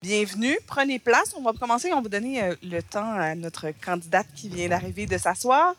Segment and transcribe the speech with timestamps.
[0.00, 1.34] Bienvenue, prenez place.
[1.36, 5.06] On va commencer, on va donner euh, le temps à notre candidate qui vient d'arriver
[5.06, 5.74] de s'asseoir.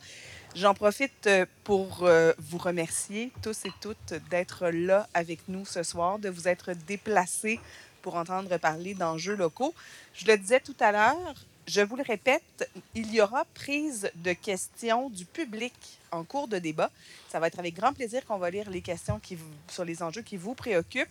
[0.55, 5.83] J'en profite euh, pour euh, vous remercier tous et toutes d'être là avec nous ce
[5.83, 7.61] soir, de vous être déplacés
[8.01, 9.73] pour entendre parler d'enjeux locaux.
[10.13, 14.33] Je le disais tout à l'heure, je vous le répète, il y aura prise de
[14.33, 15.73] questions du public
[16.11, 16.91] en cours de débat.
[17.29, 19.37] Ça va être avec grand plaisir qu'on va lire les questions qui
[19.69, 21.07] sur les enjeux qui vous préoccupent.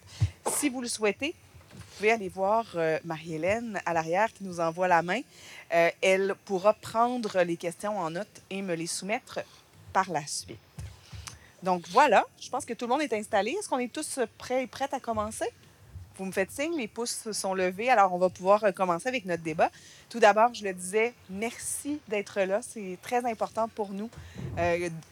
[0.59, 1.35] Si vous le souhaitez,
[1.79, 5.21] pouvez aller voir euh, Marie-Hélène à l'arrière qui nous envoie la main.
[5.75, 9.41] Euh, elle pourra prendre les questions en note et me les soumettre
[9.93, 10.59] par la suite.
[11.63, 13.51] Donc voilà, je pense que tout le monde est installé.
[13.53, 15.47] Est-ce qu'on est tous prêts et prêtes à commencer?
[16.17, 19.25] Vous me faites signe, les pouces sont levés, alors on va pouvoir euh, commencer avec
[19.25, 19.71] notre débat.
[20.09, 22.61] Tout d'abord, je le disais, merci d'être là.
[22.63, 24.11] C'est très important pour nous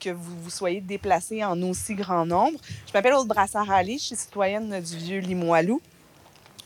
[0.00, 2.58] que vous, vous soyez déplacés en aussi grand nombre.
[2.88, 5.80] Je m'appelle Aude Brassard-Ali, je suis citoyenne du vieux Limoilou.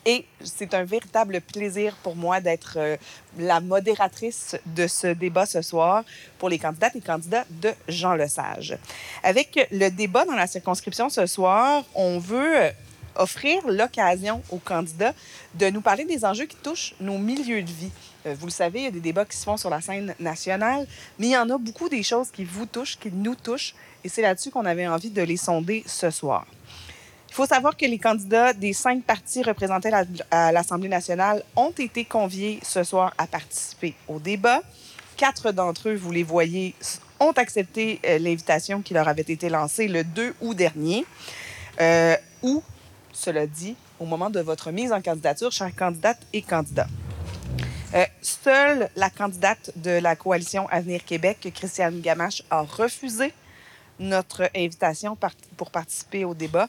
[0.07, 2.97] Et c'est un véritable plaisir pour moi d'être euh,
[3.39, 6.05] la modératrice de ce débat ce soir
[6.39, 8.79] pour les candidates et candidats de Jean Lesage.
[9.23, 12.71] Avec le débat dans la circonscription ce soir, on veut euh,
[13.17, 15.13] offrir l'occasion aux candidats
[15.55, 17.91] de nous parler des enjeux qui touchent nos milieux de vie.
[18.25, 20.15] Euh, Vous le savez, il y a des débats qui se font sur la scène
[20.19, 20.87] nationale,
[21.19, 24.09] mais il y en a beaucoup des choses qui vous touchent, qui nous touchent, et
[24.09, 26.47] c'est là-dessus qu'on avait envie de les sonder ce soir.
[27.31, 31.43] Il faut savoir que les candidats des cinq partis représentés à la- à l'Assemblée nationale
[31.57, 34.61] ont été conviés ce soir à participer au débat.
[35.17, 36.75] Quatre d'entre eux, vous les voyez,
[37.21, 41.07] ont accepté euh, l'invitation qui leur avait été lancée le 2 août dernier.
[41.81, 42.63] Euh, ou,
[43.13, 46.89] cela dit, au moment de votre mise en candidature, chers candidates et candidats.
[47.95, 53.33] Euh, seule la candidate de la coalition Avenir Québec, Christiane Gamache, a refusé
[54.01, 55.17] notre invitation
[55.57, 56.69] pour participer au débat.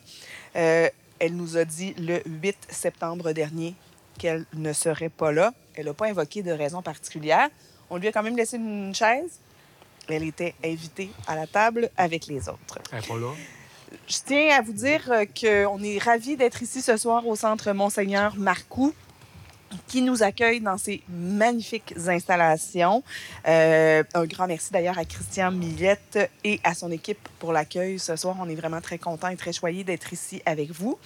[0.56, 3.74] Euh, elle nous a dit le 8 septembre dernier
[4.20, 5.54] qu'elle ne serait pas là.
[5.74, 7.50] Elle n'a pas invoqué de raison particulière.
[7.90, 9.40] On lui a quand même laissé une chaise.
[10.08, 12.80] Elle était invitée à la table avec les autres.
[12.92, 13.32] Elle est pas là.
[14.08, 17.72] Je tiens à vous dire euh, qu'on est ravis d'être ici ce soir au Centre
[17.72, 18.94] Monseigneur Marcoux
[19.88, 23.04] qui nous accueille dans ces magnifiques installations.
[23.48, 28.16] Euh, un grand merci d'ailleurs à Christian Millette et à son équipe pour l'accueil ce
[28.16, 28.36] soir.
[28.40, 30.98] On est vraiment très contents et très choyés d'être ici avec vous.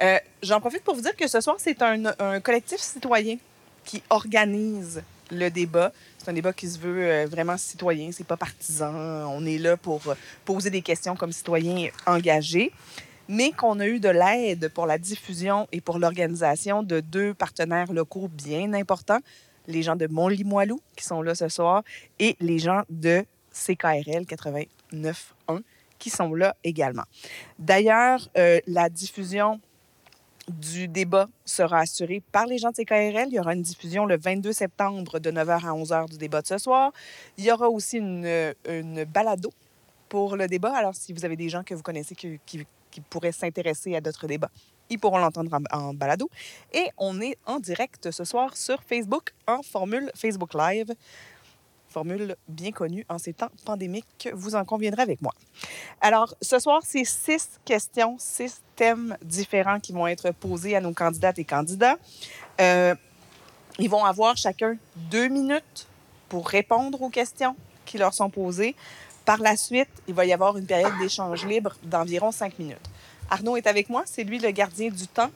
[0.00, 3.36] Euh, J'en profite pour vous dire que ce soir, c'est un, collectif citoyen
[3.84, 5.92] qui organise le débat.
[6.18, 8.92] C'est un débat qui se veut euh, vraiment citoyen, c'est pas partisan.
[8.94, 10.02] On est là pour
[10.44, 12.72] poser des questions comme citoyens engagés,
[13.28, 17.92] mais qu'on a eu de l'aide pour la diffusion et pour l'organisation de deux partenaires
[17.92, 19.20] locaux bien importants,
[19.66, 21.82] les gens de Montlimoilou qui sont là ce soir
[22.18, 25.60] et les gens de CKRL 89.1
[25.98, 27.04] qui sont là également.
[27.58, 29.60] D'ailleurs, euh, la diffusion
[30.48, 33.28] du débat sera assurée par les gens de CKRL.
[33.28, 36.46] Il y aura une diffusion le 22 septembre de 9h à 11h du débat de
[36.46, 36.92] ce soir.
[37.38, 39.50] Il y aura aussi une, balado
[40.08, 40.76] pour le débat.
[40.76, 44.28] Alors, si vous avez des gens que vous connaissez qui- qui pourraient s'intéresser à d'autres
[44.28, 44.50] débats,
[44.88, 46.30] ils pourront l'entendre en, balado.
[46.72, 50.94] Et on est en direct ce soir sur Facebook en formule Facebook Live.
[51.88, 55.32] Formule bien connue en ces temps pandémiques, vous en conviendrez avec moi.
[56.00, 60.92] Alors, ce soir, c'est six questions, six thèmes différents qui vont être posés à nos
[60.92, 61.96] candidates et candidats.
[62.60, 62.94] Euh,
[63.78, 65.86] ils vont avoir chacun deux minutes
[66.28, 68.74] pour répondre aux questions qui leur sont posées.
[69.24, 72.76] Par la suite, il va y avoir une période d'échange libre d'environ cinq minutes.
[73.30, 75.30] Arnaud est avec moi, c'est lui le gardien du temps.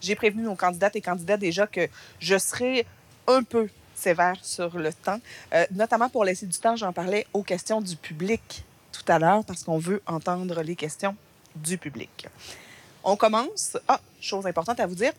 [0.00, 1.88] J'ai prévenu nos candidates et candidats déjà que
[2.18, 2.86] je serai
[3.26, 5.20] un peu sévère sur le temps,
[5.54, 9.44] euh, notamment pour laisser du temps, j'en parlais, aux questions du public tout à l'heure,
[9.44, 11.16] parce qu'on veut entendre les questions
[11.54, 12.28] du public.
[13.04, 13.76] On commence.
[13.88, 15.12] Ah, chose importante à vous dire,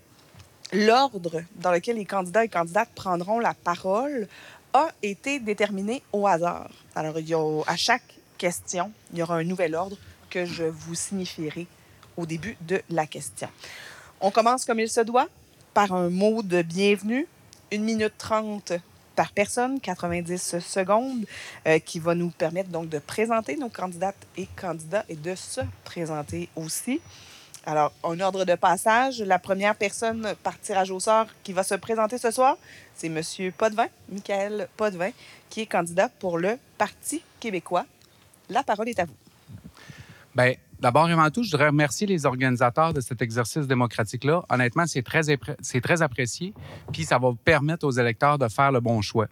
[0.73, 4.27] l'ordre dans lequel les candidats et candidates prendront la parole
[4.73, 6.69] a été déterminé au hasard.
[6.95, 9.97] Alors, il y a, à chaque question, il y aura un nouvel ordre
[10.29, 11.67] que je vous signifierai
[12.15, 13.49] au début de la question.
[14.21, 15.27] On commence comme il se doit
[15.73, 17.27] par un mot de bienvenue,
[17.71, 18.73] 1 minute 30
[19.15, 21.25] par personne, 90 secondes,
[21.67, 25.61] euh, qui va nous permettre donc de présenter nos candidates et candidats et de se
[25.83, 27.01] présenter aussi.
[27.67, 29.19] Alors, un ordre de passage.
[29.21, 32.55] La première personne par tirage au sort qui va se présenter ce soir,
[32.95, 33.21] c'est M.
[33.57, 35.09] Potvin, Michael Potvin,
[35.49, 37.85] qui est candidat pour le Parti québécois.
[38.49, 39.17] La parole est à vous.
[40.33, 44.43] Bien, d'abord et avant tout, je voudrais remercier les organisateurs de cet exercice démocratique-là.
[44.49, 45.21] Honnêtement, c'est très,
[45.81, 46.53] très apprécié,
[46.91, 49.27] puis ça va permettre aux électeurs de faire le bon choix.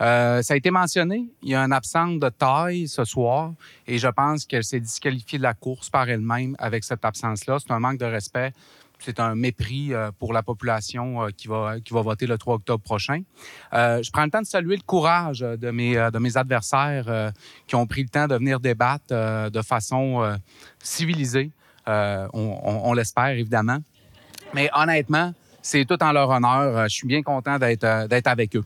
[0.00, 3.52] Euh, ça a été mentionné, il y a une absence de taille ce soir,
[3.86, 7.58] et je pense qu'elle s'est disqualifiée de la course par elle-même avec cette absence-là.
[7.58, 8.52] C'est un manque de respect
[8.98, 12.56] c'est un mépris euh, pour la population euh, qui, va, qui va voter le 3
[12.56, 13.22] octobre prochain.
[13.72, 17.32] Euh, je prends le temps de saluer le courage de mes, de mes adversaires
[17.66, 20.36] qui ont pris le temps de venir débattre de façon
[20.78, 21.50] civilisée.
[21.86, 23.78] on, l'espère, évidemment.
[24.54, 25.32] Mais honnêtement,
[25.62, 26.88] c'est tout en leur honneur.
[26.88, 28.64] Je suis bien content d'être, d'être avec eux.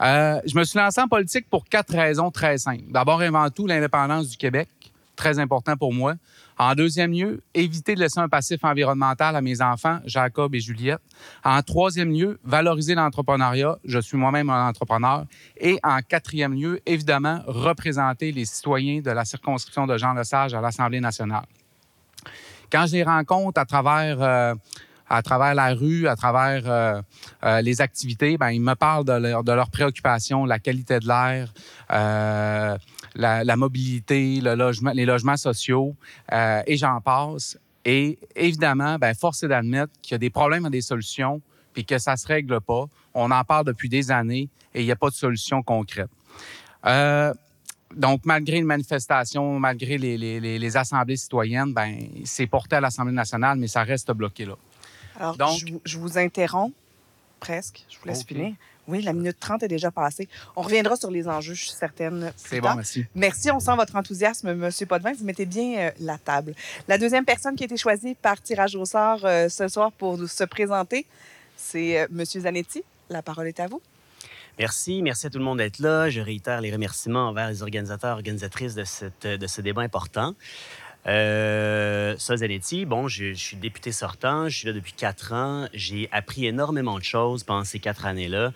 [0.00, 2.84] je me suis lancé en politique pour quatre raisons très simples.
[2.88, 4.68] D'abord et avant tout, l'indépendance du Québec,
[5.16, 6.14] très important pour moi.
[6.58, 11.00] En deuxième lieu, éviter de laisser un passif environnemental à mes enfants, Jacob et Juliette.
[11.44, 13.78] En troisième lieu, valoriser l'entrepreneuriat.
[13.84, 15.24] Je suis moi-même un entrepreneur.
[15.56, 20.60] Et en quatrième lieu, évidemment, représenter les citoyens de la circonscription de Jean Lesage à
[20.60, 21.46] l'Assemblée nationale.
[22.70, 24.20] Quand je les rencontre à travers...
[24.20, 24.54] Euh,
[25.08, 27.00] à travers la rue, à travers euh,
[27.44, 31.52] euh, les activités, ben, ils me parlent de, de leurs préoccupations, la qualité de l'air,
[31.90, 32.76] euh,
[33.14, 35.94] la, mobilité, le logement, les logements sociaux,
[36.32, 37.58] euh, et j'en passe.
[37.84, 41.40] Et évidemment, ben, force est d'admettre qu'il y a des problèmes et des solutions,
[41.72, 42.84] puis que ça se règle pas.
[43.14, 46.10] On en parle depuis des années et il n'y a pas de solution concrète.
[46.86, 47.32] Euh,
[47.96, 53.14] donc, malgré une manifestation, malgré les, les, les, assemblées citoyennes, ben, c'est porté à l'Assemblée
[53.14, 54.54] nationale, mais ça reste bloqué là.
[55.18, 56.72] Alors, Donc, je, vous interromps
[57.40, 57.84] presque.
[57.88, 58.54] Je vous laisse finir.
[58.86, 60.28] Oui, la minute 30 est déjà passée.
[60.56, 62.32] On reviendra sur les enjeux, je suis certaine.
[62.36, 63.04] C'est bon, merci.
[63.14, 64.70] Merci, on sent votre enthousiasme, M.
[64.88, 65.12] Potvin.
[65.12, 66.54] Vous mettez bien euh, la table.
[66.88, 70.18] La deuxième personne qui a été choisie par tirage au sort euh, ce soir pour
[70.26, 71.04] se présenter,
[71.54, 72.24] c'est euh, M.
[72.24, 72.82] Zanetti.
[73.10, 73.82] La parole est à vous.
[74.58, 75.02] Merci.
[75.02, 76.08] Merci à tout le monde d'être là.
[76.08, 80.34] Je réitère les remerciements envers les organisateurs, organisatrices de, cette, de ce débat important.
[81.08, 82.14] Euh,
[82.86, 85.66] bon, je, je, suis député sortant, je suis là depuis quatre ans.
[85.72, 88.52] J'ai appris énormément de choses pendant ces quatre années-là.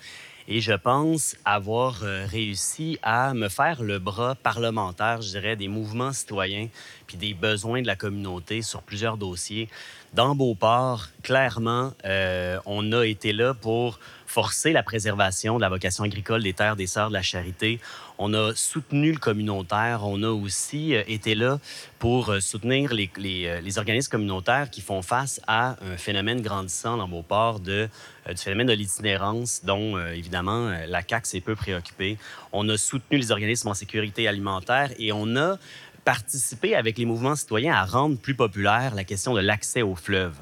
[0.48, 5.68] Et je pense avoir euh, réussi à me faire le bras parlementaire, je dirais, des
[5.68, 6.68] mouvements citoyens
[7.06, 9.68] puis des besoins de la communauté sur plusieurs dossiers.
[10.14, 16.04] Dans Beauport, clairement, euh, on a été là pour forcer la préservation de la vocation
[16.04, 17.80] agricole des terres des Sœurs de la Charité.
[18.24, 20.02] On a soutenu le communautaire.
[20.04, 21.58] On a aussi euh, été là
[21.98, 26.96] pour euh, soutenir les, euh, les, organismes communautaires qui font face à un phénomène grandissant
[26.96, 27.88] dans Beauport de,
[28.28, 32.16] du phénomène de l'itinérance, dont évidemment la CAQ s'est peu préoccupée.
[32.52, 35.58] On a soutenu les organismes en sécurité alimentaire et on a
[36.04, 40.36] participé avec les mouvements citoyens à rendre plus populaire la question de l'accès aux fleuves.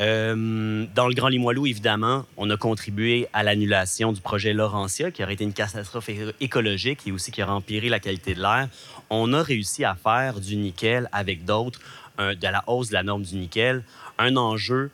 [0.00, 5.22] Euh, dans le Grand Limoilou, évidemment, on a contribué à l'annulation du projet Laurentia, qui
[5.22, 6.10] aurait été une catastrophe
[6.40, 8.68] écologique et aussi qui aurait empiré la qualité de l'air.
[9.10, 11.80] On a réussi à faire du nickel avec d'autres,
[12.18, 13.84] de la hausse de la norme du nickel,
[14.18, 14.90] un enjeu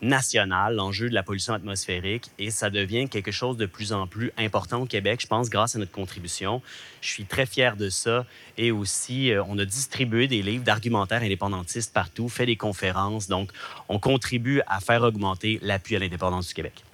[0.00, 4.32] national, l'enjeu de la pollution atmosphérique, et ça devient quelque chose de plus en plus
[4.36, 6.62] important au Québec, je pense, grâce à notre contribution.
[7.00, 8.26] Je suis très fier de ça.
[8.56, 13.28] Et aussi, euh, on a distribué des livres d'argumentaires indépendantistes partout, fait des conférences.
[13.28, 13.50] Donc,
[13.88, 16.84] on contribue à faire augmenter l'appui à l'indépendance du Québec.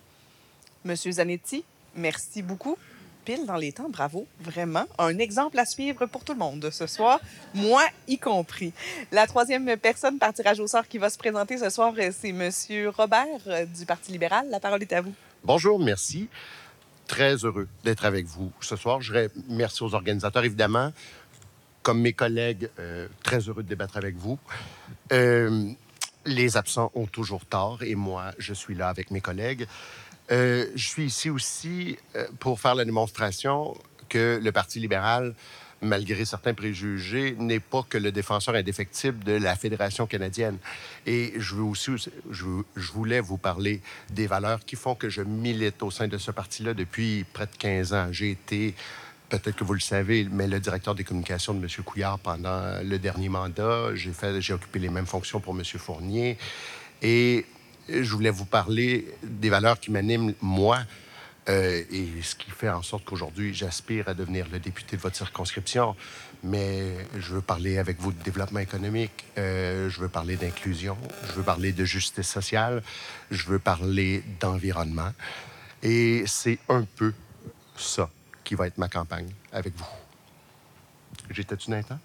[0.85, 1.65] Monsieur Zanetti,
[1.95, 2.77] merci beaucoup
[3.25, 3.89] pile dans les temps.
[3.89, 4.85] Bravo, vraiment.
[4.99, 7.21] Un exemple à suivre pour tout le monde ce soir,
[7.55, 8.73] moi y compris.
[9.11, 12.91] La troisième personne par tirage au sort qui va se présenter ce soir, c'est Monsieur
[12.91, 14.47] Robert du Parti libéral.
[14.51, 15.15] La parole est à vous.
[15.43, 16.29] Bonjour, merci.
[17.07, 19.01] Très heureux d'être avec vous ce soir.
[19.03, 20.93] Je remercie aux organisateurs, évidemment.
[21.83, 24.39] Comme mes collègues, euh, très heureux de débattre avec vous.
[25.13, 25.71] Euh,
[26.25, 29.67] les absents ont toujours tort et moi, je suis là avec mes collègues.
[30.31, 33.77] Euh, je suis ici aussi euh, pour faire la démonstration
[34.09, 35.35] que le Parti libéral,
[35.83, 40.57] malgré certains préjugés, n'est pas que le défenseur indéfectible de la Fédération canadienne.
[41.07, 41.55] Et je
[42.93, 46.73] voulais vous parler des valeurs qui font que je milite au sein de ce parti-là
[46.73, 48.09] depuis près de 15 ans.
[48.13, 48.75] J'ai été
[49.29, 51.69] peut-être que vous le savez, mais le directeur des communications de M.
[51.85, 53.95] Couillard pendant le dernier mandat.
[53.95, 55.65] J'ai j'ai occupé les mêmes fonctions pour M.
[55.65, 56.39] Fournier.
[57.03, 57.45] Et
[57.89, 60.81] je voulais vous parler des valeurs qui m'animent, moi,
[61.49, 65.17] euh, et ce qui fait en sorte qu'aujourd'hui, j'aspire à devenir le député de votre
[65.17, 65.95] circonscription.
[66.43, 70.97] Mais je veux parler avec vous de développement économique, euh, je veux parler d'inclusion,
[71.29, 72.83] je veux parler de justice sociale,
[73.31, 75.13] je veux parler d'environnement.
[75.83, 77.13] Et c'est un peu
[77.77, 78.11] ça
[78.43, 79.87] qui va être ma campagne avec vous.
[81.31, 81.99] J'étais-tu dans les temps?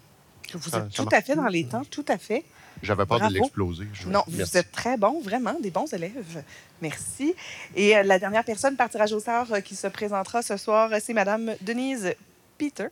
[0.54, 2.44] Vous êtes tout à fait dans les temps, tout à fait.
[2.82, 3.86] J'avais peur de l'exploser.
[4.06, 6.42] Non, vous êtes très bon, vraiment, des bons élèves.
[6.80, 7.34] Merci.
[7.76, 10.90] Et euh, la dernière personne par tirage au sort euh, qui se présentera ce soir,
[11.00, 12.14] c'est Madame Denise
[12.56, 12.88] Peter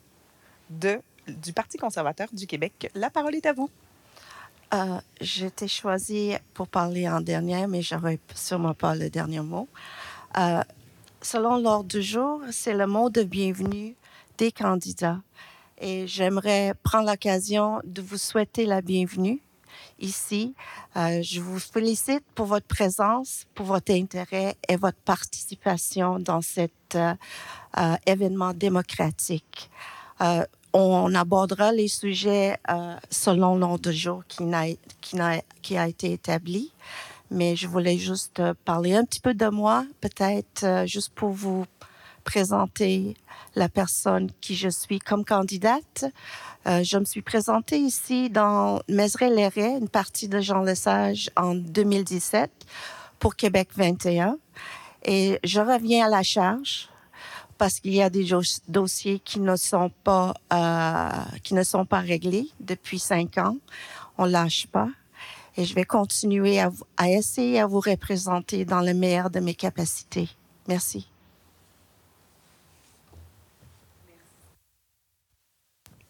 [0.69, 2.91] de, du Parti conservateur du Québec.
[2.95, 3.71] La parole est à vous.
[4.75, 9.69] Euh, J'étais choisie pour parler en dernier, mais j'aurais sûrement pas le dernier mot.
[11.23, 13.95] selon l'ordre du jour, c'est le mot de bienvenue
[14.37, 15.21] des candidats.
[15.81, 19.41] Et j'aimerais prendre l'occasion de vous souhaiter la bienvenue
[19.99, 20.55] ici.
[20.97, 26.73] Euh, je vous félicite pour votre présence, pour votre intérêt et votre participation dans cet
[26.95, 27.15] euh,
[27.79, 29.71] euh, événement démocratique.
[30.73, 32.59] on abordera les sujets
[33.11, 36.73] selon l'ordre de jour qui, a été établi,
[37.31, 41.65] mais je voulais juste parler un petit peu de moi, peut-être juste pour vous
[42.25, 43.17] présenter
[43.55, 46.05] la personne qui je suis comme candidate.
[46.67, 52.51] Euh, je me suis présentée ici dans Mézeray-Léret, une partie de Jean Lesage en 2017
[53.19, 54.39] pour Québec 21.
[55.05, 56.89] Et je reviens à la charge
[57.57, 58.27] parce qu'il y a des
[58.69, 63.57] dossiers qui ne sont pas euh, qui ne sont pas réglés depuis cinq ans.
[64.17, 64.89] On lâche pas.
[65.57, 69.55] Et je vais continuer à, à essayer à vous représenter dans le meilleur de mes
[69.55, 70.29] capacités.
[70.69, 71.09] Merci.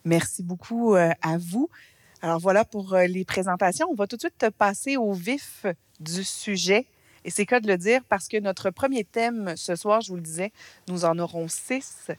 [0.09, 1.69] Merci beaucoup euh, à vous.
[2.23, 3.89] Alors voilà pour euh, les présentations.
[3.91, 5.67] On va tout de suite passer au vif
[6.01, 6.87] du sujet.
[7.27, 10.17] Et c'est cas de le dire parce que notre premier thème ce soir, je vous
[10.17, 10.51] le disais,
[10.89, 12.11] nous en aurons six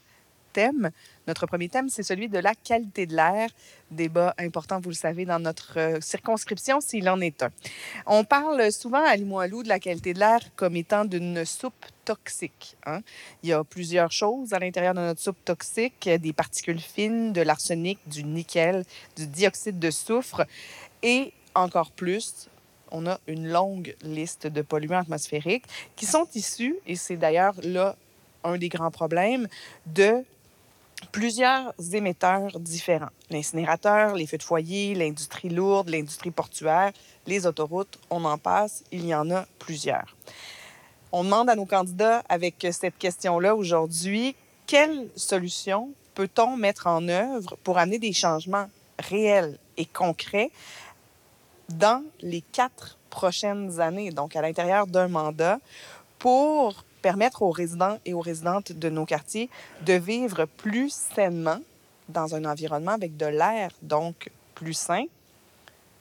[0.52, 0.90] thème.
[1.30, 3.50] Notre premier thème, c'est celui de la qualité de l'air.
[3.92, 7.50] Débat important, vous le savez, dans notre euh, circonscription, s'il en est un.
[8.04, 12.76] On parle souvent à Limoilou de la qualité de l'air comme étant d'une soupe toxique.
[12.84, 12.98] Hein.
[13.44, 17.42] Il y a plusieurs choses à l'intérieur de notre soupe toxique, des particules fines, de
[17.42, 18.84] l'arsenic, du nickel,
[19.14, 20.42] du dioxyde de soufre
[21.04, 22.48] et encore plus,
[22.90, 27.94] on a une longue liste de polluants atmosphériques qui sont issus, et c'est d'ailleurs là
[28.42, 29.46] un des grands problèmes,
[29.86, 30.24] de
[31.12, 33.10] plusieurs émetteurs différents.
[33.30, 36.92] L'incinérateur, les feux de foyer, l'industrie lourde, l'industrie portuaire,
[37.26, 40.16] les autoroutes, on en passe, il y en a plusieurs.
[41.12, 47.56] On demande à nos candidats avec cette question-là aujourd'hui, quelle solution peut-on mettre en œuvre
[47.64, 50.50] pour amener des changements réels et concrets
[51.70, 55.58] dans les quatre prochaines années, donc à l'intérieur d'un mandat,
[56.18, 59.50] pour permettre aux résidents et aux résidentes de nos quartiers
[59.86, 61.58] de vivre plus sainement
[62.08, 65.04] dans un environnement avec de l'air, donc plus sain.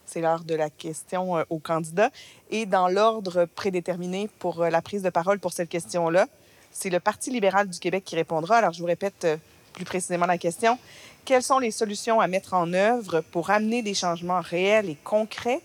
[0.06, 2.10] C'est l'heure de la question euh, aux candidats.
[2.50, 6.28] Et dans l'ordre prédéterminé pour euh, la prise de parole pour cette question-là,
[6.72, 8.58] c'est le Parti libéral du Québec qui répondra.
[8.58, 9.38] Alors, je vous répète euh,
[9.74, 10.80] plus précisément la question.
[11.26, 15.62] Quelles sont les solutions à mettre en œuvre pour amener des changements réels et concrets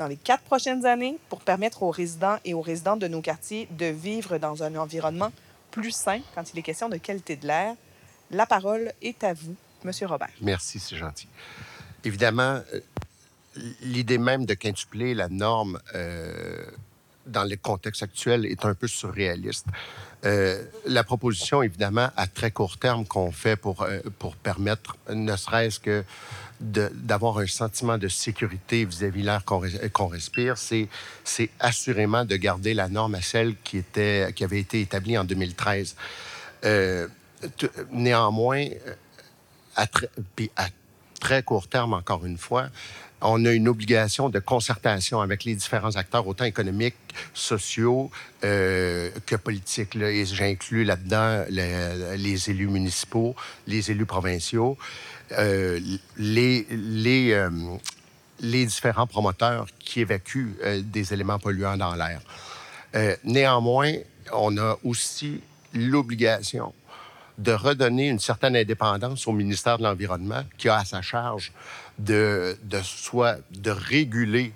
[0.00, 3.68] dans les quatre prochaines années pour permettre aux résidents et aux résidents de nos quartiers
[3.70, 5.30] de vivre dans un environnement
[5.70, 7.74] plus sain quand il est question de qualité de l'air.
[8.30, 9.54] La parole est à vous,
[9.84, 10.30] Monsieur Robert.
[10.40, 11.28] Merci, c'est gentil.
[12.02, 12.80] Évidemment, euh,
[13.82, 16.64] l'idée même de quintupler la norme euh,
[17.26, 19.66] dans le contexte actuel est un peu surréaliste.
[20.24, 23.86] Euh, la proposition, évidemment, à très court terme qu'on fait pour,
[24.18, 26.04] pour permettre, ne serait-ce que
[26.60, 30.88] d'avoir un sentiment de sécurité vis-à-vis de l'air qu'on respire, c'est
[31.58, 35.96] assurément de garder la norme à celle qui, avait été établie en 2013.
[36.64, 37.08] Euh,
[37.90, 38.66] néanmoins,
[39.76, 39.86] à,
[40.56, 40.68] à
[41.20, 42.68] très court terme, encore une fois,
[43.22, 46.94] on a une obligation de concertation avec les différents acteurs, autant économiques,
[47.34, 48.10] sociaux
[48.44, 49.96] euh, que politiques.
[49.96, 53.34] Et j'inclus là-dedans les, élus municipaux,
[53.66, 54.78] les élus provinciaux.
[55.38, 55.78] Euh,
[56.18, 57.78] euh,
[58.42, 62.20] les différents promoteurs qui évacuent euh, des éléments polluants dans l'air.
[63.22, 63.92] néanmoins,
[64.32, 65.40] on a aussi
[65.74, 66.72] l'obligation
[67.38, 71.52] de redonner une certaine indépendance au ministère de l'Environnement, qui a à sa charge
[71.98, 74.52] de soit de réguler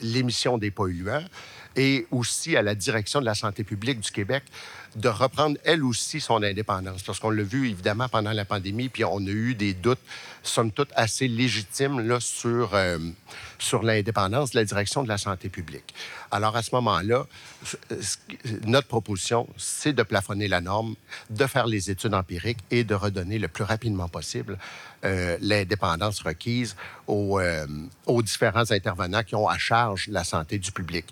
[0.00, 1.24] l'émission des polluants,
[1.76, 4.42] et aussi à la direction de la santé publique du Québec
[4.96, 7.02] de reprendre elle aussi son indépendance.
[7.02, 10.00] Parce qu'on l'a vu évidemment pendant la pandémie, puis on a eu des doutes,
[10.42, 12.98] somme toute, assez légitimes là, sur, euh,
[13.58, 15.94] sur l'indépendance de la direction de la santé publique.
[16.30, 17.26] Alors à ce moment-là,
[18.66, 20.94] notre proposition, c'est de plafonner la norme,
[21.30, 24.58] de faire les études empiriques et de redonner le plus rapidement possible
[25.04, 26.76] euh, l'indépendance requise
[27.08, 27.66] aux, euh,
[28.06, 31.06] aux différents intervenants qui ont à charge la santé du public.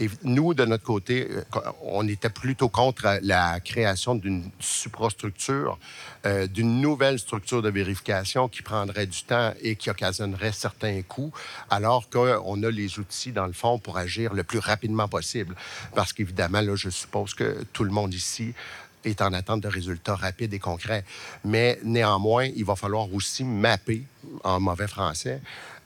[0.00, 1.42] Et nous, de notre côté, euh,
[1.82, 5.78] on était plutôt contre la création d'une suprastructure,
[6.24, 11.32] euh, d'une nouvelle structure de vérification qui prendrait du temps et qui occasionnerait certains coûts,
[11.68, 15.54] alors qu'on a les outils, dans le fond, pour agir le plus rapidement possible.
[15.94, 18.54] Parce qu'évidemment, là, je suppose que tout le monde ici
[19.04, 21.04] est en attente de résultats rapides et concrets.
[21.44, 24.04] Mais néanmoins, il va falloir aussi mapper,
[24.44, 25.40] en mauvais français,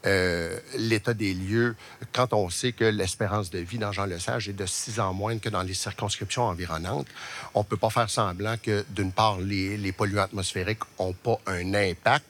[0.07, 1.77] euh, l'état des lieux
[2.13, 5.49] quand on sait que l'espérance de vie dans Jean-Lesage est de six ans moins que
[5.49, 7.07] dans les circonscriptions environnantes.
[7.55, 11.75] On ne peut pas faire semblant que, d'une part, les, polluants atmosphériques n'ont pas un
[11.75, 12.25] impact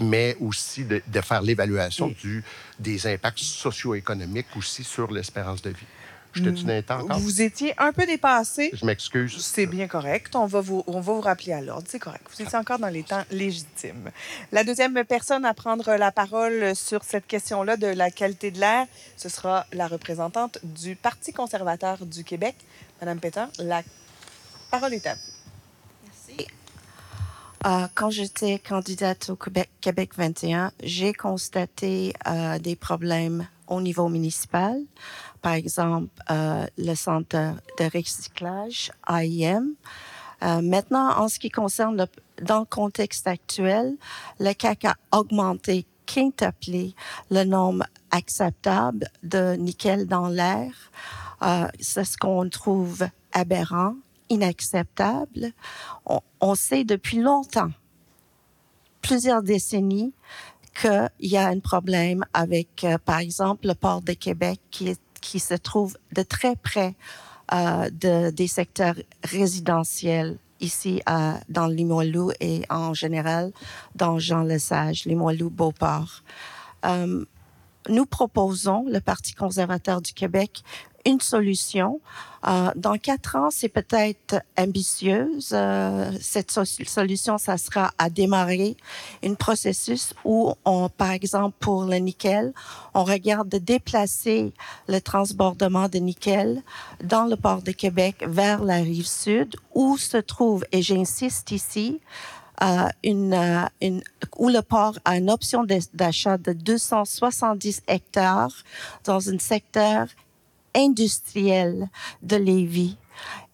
[0.00, 2.42] mais aussi de, de faire l'évaluation du,
[2.80, 5.86] des impacts socio-économiques aussi sur l'espérance de vie.
[6.34, 7.18] J'étais-tu dans les temps encore?
[7.18, 8.70] Vous étiez un peu dépassé.
[8.72, 9.36] Je m'excuse.
[9.38, 10.34] C'est bien correct.
[10.34, 11.86] On va vous, on va vous rappeler à l'ordre.
[11.88, 12.24] C'est correct.
[12.34, 14.10] Vous étiez encore dans les temps légitimes.
[14.52, 18.86] La deuxième personne à prendre la parole sur cette question-là de la qualité de l'air,
[19.16, 22.56] ce sera la représentante du Parti conservateur du Québec,
[23.00, 23.44] Madame Peter.
[23.58, 23.82] La
[24.70, 25.20] parole est à vous.
[26.04, 26.46] Merci.
[27.66, 34.08] Euh, quand j'étais candidate au Québec, Québec 21, j'ai constaté euh, des problèmes au niveau
[34.08, 34.78] municipal.
[35.44, 37.36] Par exemple, euh, le centre
[37.78, 39.74] de recyclage, AIM.
[40.42, 42.06] Euh, maintenant, en ce qui concerne le,
[42.42, 43.94] dans le contexte actuel,
[44.40, 46.94] le CAC a augmenté, quintuplé
[47.30, 50.72] le nombre acceptable de nickel dans l'air.
[51.42, 53.96] Euh, c'est ce qu'on trouve aberrant,
[54.30, 55.52] inacceptable.
[56.40, 57.70] On, sait depuis longtemps,
[59.02, 60.14] plusieurs décennies,
[60.80, 65.40] qu'il y a un problème avec, par exemple, le port de Québec qui, est, qui
[65.40, 66.94] se trouve de très près
[67.52, 73.50] euh, de, des secteurs résidentiels ici euh, dans Limoilou et en général
[73.94, 76.22] dans Jean-Lesage, Limoilou, Beauport.
[76.84, 77.24] Euh,
[77.88, 80.62] nous proposons, le Parti conservateur du Québec,
[81.04, 82.00] une solution.
[82.46, 85.50] Euh, dans quatre ans, c'est peut-être ambitieuse.
[85.52, 88.76] Euh, cette so solution, ça sera à démarrer
[89.24, 90.52] un processus où,
[90.96, 92.52] par exemple, pour le nickel,
[92.92, 94.52] on regarde de déplacer
[94.88, 96.62] le transbordement de nickel
[97.02, 102.00] dans le port de Québec vers la rive sud, où se trouve, et j'insiste ici,
[102.62, 102.88] euh,
[104.38, 108.54] où le port a une option d'achat de 270 hectares
[109.04, 110.06] dans un secteur
[110.74, 111.88] industriel
[112.22, 112.96] de Lévis.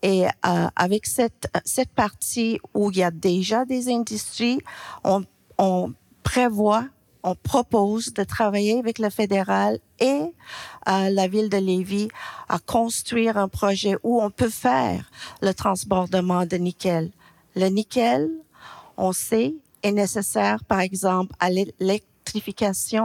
[0.03, 4.59] Et euh, avec cette, cette partie où il y a déjà des industries,
[5.05, 5.23] on,
[5.59, 6.87] on prévoit,
[7.23, 10.23] on propose de travailler avec le fédéral et
[10.89, 12.09] euh, la ville de Lévis
[12.49, 15.11] à construire un projet où on peut faire
[15.43, 17.11] le transbordement de nickel.
[17.55, 18.31] Le nickel,
[18.97, 21.51] on sait, est nécessaire, par exemple, à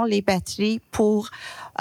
[0.07, 1.29] les batteries pour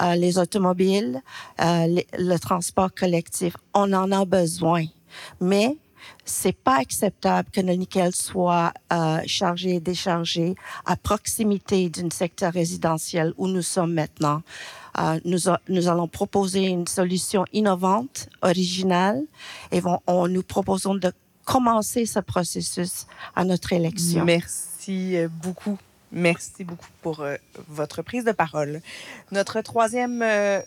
[0.01, 1.21] euh, les automobiles,
[1.61, 3.55] euh, le, transport collectif.
[3.73, 4.85] On en a besoin.
[5.39, 5.77] Mais
[6.23, 10.55] c'est pas acceptable que le nickel soit euh, chargé et déchargé
[10.85, 14.41] à proximité d'un secteur résidentiel où nous sommes maintenant.
[15.25, 15.49] Nous,
[15.89, 19.23] allons proposer une solution innovante, originale,
[19.73, 21.11] et nous proposons de
[21.43, 23.05] commencer ce processus
[23.35, 24.23] à notre élection.
[24.23, 25.77] Merci beaucoup.
[26.11, 27.35] Merci beaucoup pour euh,
[27.67, 28.81] votre prise de parole.
[29.31, 30.61] Notre troisième euh,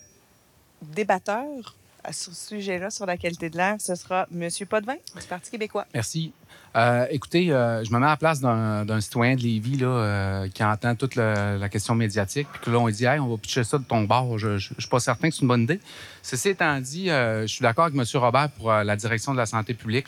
[0.83, 1.75] débatteur
[2.11, 4.49] sur ce sujet-là, sur la qualité de l'air, ce sera M.
[4.69, 5.87] Potvin du Parti québécois.
[5.95, 6.33] Merci.
[6.77, 10.49] Euh, écoutez, euh, je me mets à la place d'un citoyen de Lévis là, euh,
[10.49, 13.65] qui entend toute la question médiatique, puis que là, on dit hey, on va pitcher
[13.65, 14.39] ça de ton bord.
[14.39, 15.81] Je ne suis pas certain que c'est une bonne idée.
[16.23, 18.05] Ceci étant dit, euh, je suis d'accord avec M.
[18.21, 20.07] Robert pour la direction de la santé publique.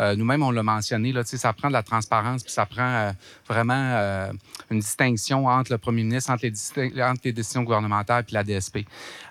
[0.00, 3.12] Nous-mêmes, on l'a mentionné, là, ça prend de la transparence, puis ça prend
[3.48, 4.30] vraiment
[4.70, 8.78] une distinction entre le premier ministre, entre les, décisions gouvernementales puis la DSP.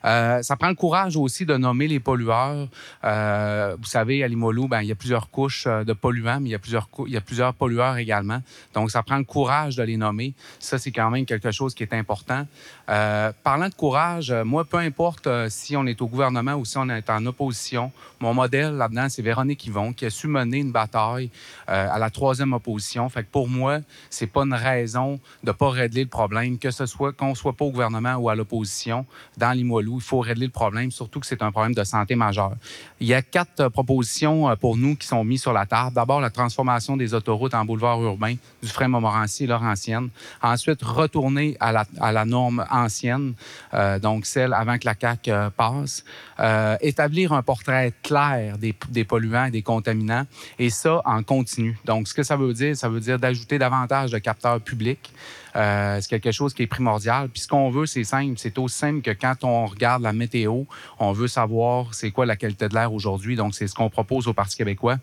[0.04, 2.67] ça prend le courage aussi de nommer les pollueurs.
[3.04, 6.59] vous savez, à Limolou, ben, il y a plusieurs couches de polluants, il y a
[6.59, 8.41] plusieurs, il y a plusieurs pollueurs également.
[8.73, 10.33] Donc, ça prend le courage de les nommer.
[10.59, 12.45] Ça, c'est quand même quelque chose qui est important.
[12.89, 16.75] Euh, parlant de courage, moi, peu importe euh, si on est au gouvernement ou si
[16.80, 20.71] on est en opposition, mon modèle là-dedans, c'est Véronique Yvon, qui a su mener une
[20.71, 21.30] bataille
[21.69, 23.08] euh, à la troisième opposition.
[23.10, 26.88] Fait que pour moi, c'est pas une raison de pas régler le problème, que ce
[26.88, 29.06] soit qu'on soit pas au gouvernement ou à l'opposition.
[29.38, 32.54] Dans Limoilou, il faut régler le problème, surtout que c'est un problème de santé majeur.
[32.99, 35.95] Il y a quatre euh, propositions pour nous qui sont mises sur la table.
[35.95, 40.10] D'abord, la transformation des autoroutes en boulevard urbain du frein Montmorency et Laurentienne.
[40.41, 43.34] Ensuite, retourner à la, à la norme ancienne,
[43.74, 46.04] euh, donc celle avant que la CAQ euh, passe.
[46.39, 50.26] Euh, établir un portrait clair des, des, polluants et des contaminants,
[50.58, 51.78] et ça en continu.
[51.86, 55.13] Donc, ce que ça veut dire, ça veut dire d'ajouter davantage de capteurs publics.
[55.54, 57.28] C'est quelque chose qui est primordial.
[57.28, 58.36] Puis ce qu'on veut, c'est simple.
[58.38, 60.63] C'est aussi simple que quand on regarde la météo,
[61.00, 63.36] on veut savoir c'est quoi la qualité de l'air aujourd'hui.
[63.36, 65.00] Donc, c'est ce qu'on propose au Parti québécois.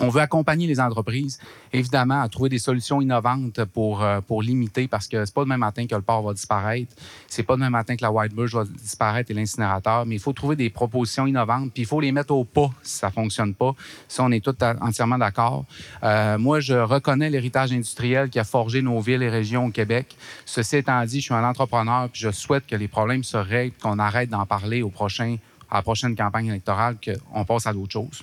[0.00, 1.40] On veut accompagner les entreprises,
[1.72, 5.56] évidemment, à trouver des solutions innovantes pour, euh, pour limiter, parce que c'est pas demain
[5.56, 6.94] matin que le port va disparaître,
[7.26, 10.32] c'est pas demain matin que la white birch va disparaître et l'incinérateur, mais il faut
[10.32, 13.74] trouver des propositions innovantes, puis il faut les mettre au pas si ça fonctionne pas.
[14.06, 15.64] Ça, on est tous entièrement d'accord.
[16.04, 20.16] Euh, moi, je reconnais l'héritage industriel qui a forgé nos villes et régions au Québec.
[20.44, 23.74] Ceci étant dit, je suis un entrepreneur, puis je souhaite que les problèmes se règlent,
[23.82, 25.38] qu'on arrête d'en parler au prochain,
[25.70, 28.22] à la prochaine campagne électorale, qu'on passe à d'autres choses.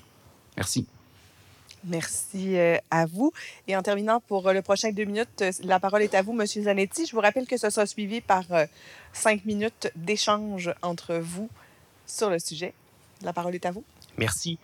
[0.55, 0.87] Merci.
[1.85, 3.31] Merci euh, à vous.
[3.67, 6.33] Et en terminant pour euh, le prochain deux minutes, euh, la parole est à vous,
[6.33, 7.05] Monsieur Zanetti.
[7.05, 8.43] Je vous rappelle que ce sera suivi par
[9.13, 11.49] cinq minutes d'échange entre vous
[12.05, 12.73] sur le sujet.
[13.21, 13.83] La parole est à vous.
[14.17, 14.57] Merci.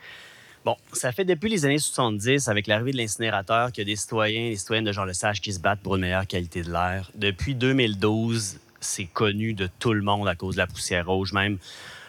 [0.63, 3.95] Bon, ça fait depuis les années 70, avec l'arrivée de l'incinérateur, qu'il y a des
[3.95, 6.71] citoyens et des citoyennes de Jean Lesage qui se battent pour une meilleure qualité de
[6.71, 7.11] l'air.
[7.15, 11.33] Depuis 2012, c'est connu de tout le monde à cause de la poussière rouge.
[11.33, 11.57] Même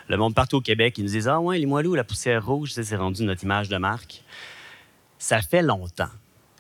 [0.09, 2.73] le monde partout au Québec, ils nous disent Ah ouais, les moelleux, la poussière rouge,
[2.73, 4.23] c'est rendu notre image de marque.
[5.23, 6.11] Ça fait longtemps.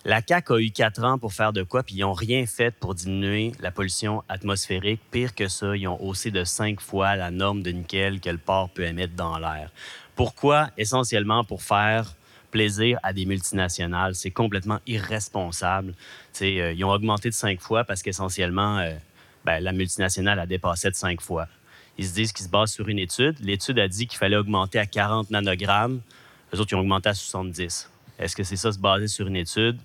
[0.05, 2.70] La CAQ a eu quatre ans pour faire de quoi, puis ils n'ont rien fait
[2.70, 5.01] pour diminuer la pollution atmosphérique.
[5.11, 8.38] Pire que ça, ils ont haussé de cinq fois la norme de nickel que le
[8.38, 9.72] port peut émettre dans l'air.
[10.14, 10.70] Pourquoi?
[10.79, 12.14] Essentiellement pour faire
[12.53, 14.14] plaisir à des multinationales.
[14.14, 15.94] C'est complètement irresponsable.
[16.40, 18.94] Euh, ils ont augmenté de cinq fois parce qu'essentiellement, euh,
[19.44, 21.48] ben, la multinationale a dépassé de cinq fois.
[21.98, 23.40] Ils se disent qu'ils se basent sur une étude.
[23.40, 26.01] L'étude a dit qu'il fallait augmenter à 40 nanogrammes.
[26.53, 27.88] Les autres, ils ont augmenté à 70.
[28.23, 29.79] Est-ce que c'est ça, se baser sur une étude?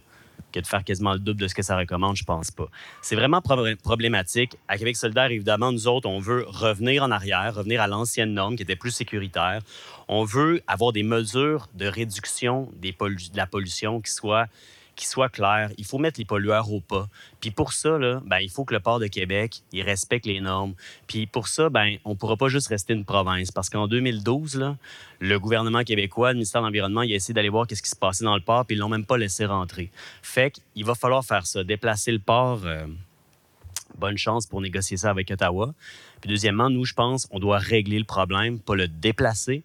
[0.52, 2.67] que de faire quasiment le double de ce que ça recommande, je pense pas.
[3.02, 4.58] C'est vraiment problématique.
[4.67, 8.56] À Québec solidaire, évidemment, nous autres, on veut revenir en arrière, revenir à l'ancienne norme
[8.56, 9.62] qui était plus sécuritaire.
[10.08, 14.47] On veut avoir des mesures de réduction de la pollution qui soient
[14.97, 17.07] qu'il soit clair, il faut mettre les pollueurs au pas.
[17.39, 20.73] Puis pour ça, ben, il faut que le port de Québec, respecte les normes.
[21.07, 23.51] Puis pour ça, ben, on ne pourra pas juste rester une province.
[23.51, 24.75] Parce qu'en 2012, là,
[25.19, 27.95] le gouvernement québécois, le ministère de l'Environnement, il a essayé d'aller voir qu'est-ce qui se
[27.95, 29.91] passait dans le port, puis ils l'ont même pas laissé rentrer.
[30.21, 32.62] Fait qu'il va falloir faire ça, déplacer le port.
[32.65, 32.88] Euh,
[33.97, 35.73] bonne chance pour négocier ça avec Ottawa.
[36.21, 39.63] Puis deuxièmement, nous, je pense, on doit régler le problème, pas le déplacer.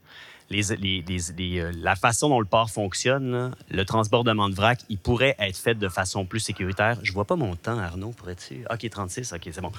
[0.52, 5.74] Euh, la façon dont le port fonctionne, le transbordement de vrac, il pourrait être fait
[5.74, 6.98] de façon plus sécuritaire.
[7.02, 8.64] Je vois pas mon temps, Arnaud, pourrais-tu?
[8.70, 9.72] OK, 36, OK, c'est bon.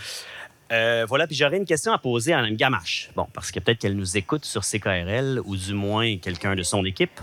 [0.71, 3.11] Euh, voilà, puis j'aurais une question à poser à Mme Gamache.
[3.15, 6.83] Bon, parce que peut-être qu'elle nous écoute sur CKRL ou du moins quelqu'un de son
[6.85, 7.19] équipe.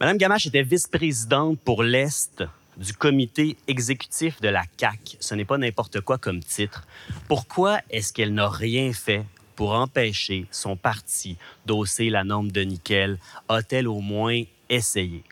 [0.00, 2.44] Mme Gamache était vice-présidente pour l'Est
[2.76, 5.16] du comité exécutif de la CAC.
[5.20, 6.86] Ce n'est pas n'importe quoi comme titre.
[7.28, 9.24] Pourquoi est-ce qu'elle n'a rien fait
[9.56, 13.18] pour empêcher son parti d'hausser la norme de nickel?
[13.48, 15.24] A-t-elle au moins essayé?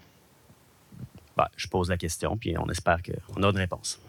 [1.37, 4.01] Ben, je pose la question, puis on espère qu'on a une réponse.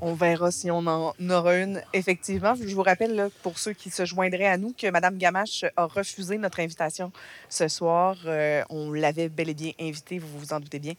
[0.00, 1.82] On verra si on en aura une.
[1.92, 5.86] Effectivement, je vous rappelle, pour ceux qui se joindraient à nous, que Mme Gamache a
[5.86, 7.10] refusé notre invitation
[7.48, 8.16] ce soir.
[8.26, 10.94] Euh, on l'avait bel et bien invitée, vous vous en doutez bien.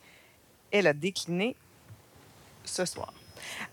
[0.70, 1.56] Elle a décliné
[2.66, 3.14] ce soir.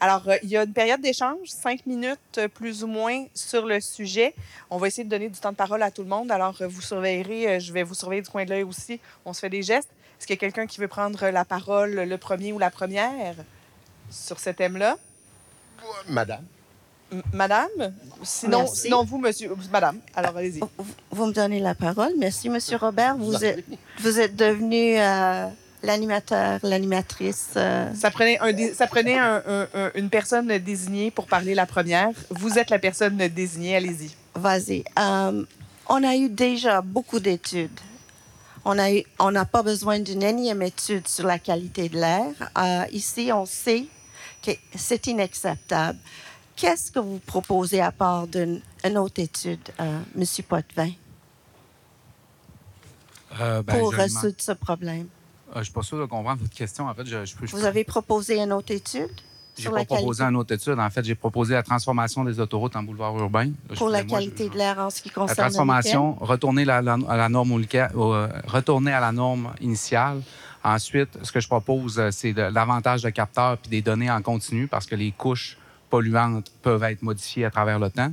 [0.00, 3.66] Alors, euh, il y a une période d'échange, cinq minutes euh, plus ou moins sur
[3.66, 4.34] le sujet.
[4.70, 6.30] On va essayer de donner du temps de parole à tout le monde.
[6.30, 9.00] Alors, euh, vous surveillerez, je vais vous surveiller du coin de l'œil aussi.
[9.24, 9.88] On se fait des gestes.
[10.18, 13.34] Est-ce qu'il y a quelqu'un qui veut prendre la parole, le premier ou la première,
[14.10, 14.96] sur ce thème-là?
[16.08, 16.44] Madame.
[17.32, 17.94] Madame?
[18.22, 19.54] Sinon, sinon, vous, monsieur.
[19.70, 20.00] Madame.
[20.14, 20.60] Alors, allez-y.
[21.10, 22.12] Vous me donnez la parole.
[22.18, 23.16] Merci, monsieur Robert.
[23.16, 23.64] Vous êtes,
[24.00, 24.96] vous êtes devenu
[25.82, 27.50] l'animateur, l'animatrice.
[27.56, 27.92] Euh.
[27.94, 29.18] Ça prenait, un, ça prenait
[29.94, 32.10] une personne désignée pour parler la première.
[32.30, 34.10] Vous êtes la personne désignée, allez-y.
[34.34, 34.84] Vas-y.
[34.98, 35.44] Euh,
[35.88, 37.80] on a eu déjà beaucoup d'études.
[38.64, 38.88] On a
[39.20, 42.32] on n'a pas besoin d'une énième étude sur la qualité de l'air.
[42.58, 43.86] Euh, ici, on sait
[44.42, 45.98] que c'est inacceptable.
[46.56, 48.62] Qu'est-ce que vous proposez à part d'une
[48.96, 49.60] autre étude,
[50.14, 50.90] Monsieur Potvin,
[53.38, 55.06] ben, pour résoudre ce problème?
[55.50, 56.88] Euh, je ne suis pas sûr de comprendre votre question.
[56.88, 57.18] En fait, je,
[57.52, 59.10] Vous avez proposé une autre étude?
[59.58, 60.78] J'ai pas proposé une autre étude.
[60.78, 63.50] En fait, j'ai proposé la transformation des autoroutes en boulevard urbain.
[63.76, 67.64] Pour la qualité de l'air en ce qui concerne la transformation, retourner à la norme,
[67.74, 70.20] euh, retourner à la norme initiale.
[70.62, 74.66] Ensuite, ce que je propose, euh, c'est l'avantage de capteurs puis des données en continu
[74.66, 75.56] parce que les couches
[75.88, 78.12] polluantes peuvent être modifiées à travers le temps.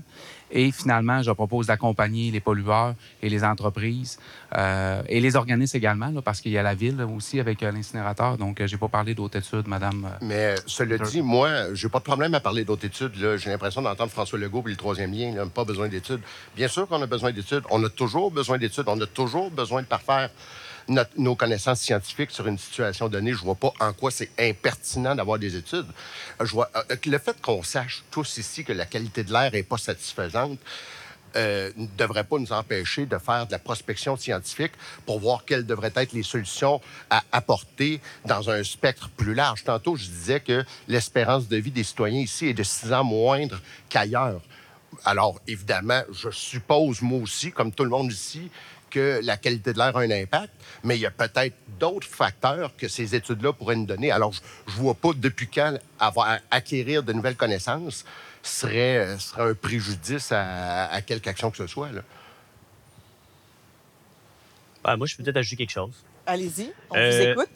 [0.55, 4.19] Et finalement, je propose d'accompagner les pollueurs et les entreprises
[4.55, 8.37] euh, et les organismes également, parce qu'il y a la ville aussi avec euh, l'incinérateur.
[8.37, 10.11] Donc, euh, je n'ai pas parlé d'autres études, Madame.
[10.21, 13.13] Mais cela dit, moi, je n'ai pas de problème à parler d'autres études.
[13.15, 16.21] J'ai l'impression d'entendre François Legault et le troisième lien, n'a pas besoin d'études.
[16.55, 17.63] Bien sûr qu'on a besoin d'études.
[17.71, 18.85] On a toujours besoin d'études.
[18.85, 20.29] On a toujours besoin de parfaire
[21.17, 23.33] nos connaissances scientifiques sur une situation donnée.
[23.33, 25.87] Je vois pas en quoi c'est impertinent d'avoir des études.
[26.41, 29.63] Je vois, euh, le fait qu'on sache tous ici que la qualité de l'air n'est
[29.63, 30.59] pas satisfaisante,
[31.35, 34.73] euh, ne devrait pas nous empêcher de faire de la prospection scientifique
[35.05, 39.63] pour voir quelles devraient être les solutions à apporter dans un spectre plus large.
[39.63, 43.59] Tantôt, je disais que l'espérance de vie des citoyens ici est de six ans moindre
[43.89, 44.41] qu'ailleurs.
[45.05, 48.51] Alors, évidemment, je suppose, moi aussi, comme tout le monde ici,
[48.93, 50.53] que la qualité de l'air a un impact,
[50.83, 54.11] mais il y a peut-être d'autres facteurs que ces études-là pourraient nous donner.
[54.11, 54.33] Alors,
[54.67, 58.05] je ne vois pas depuis quand avoir, acquérir de nouvelles connaissances
[58.43, 61.89] serait, euh, serait un préjudice à, quelque action que ce soit.
[64.83, 65.93] Ben, moi, je peux peut-être ajouter quelque chose.
[66.27, 67.49] Allez-y, on Euh, vous écoute.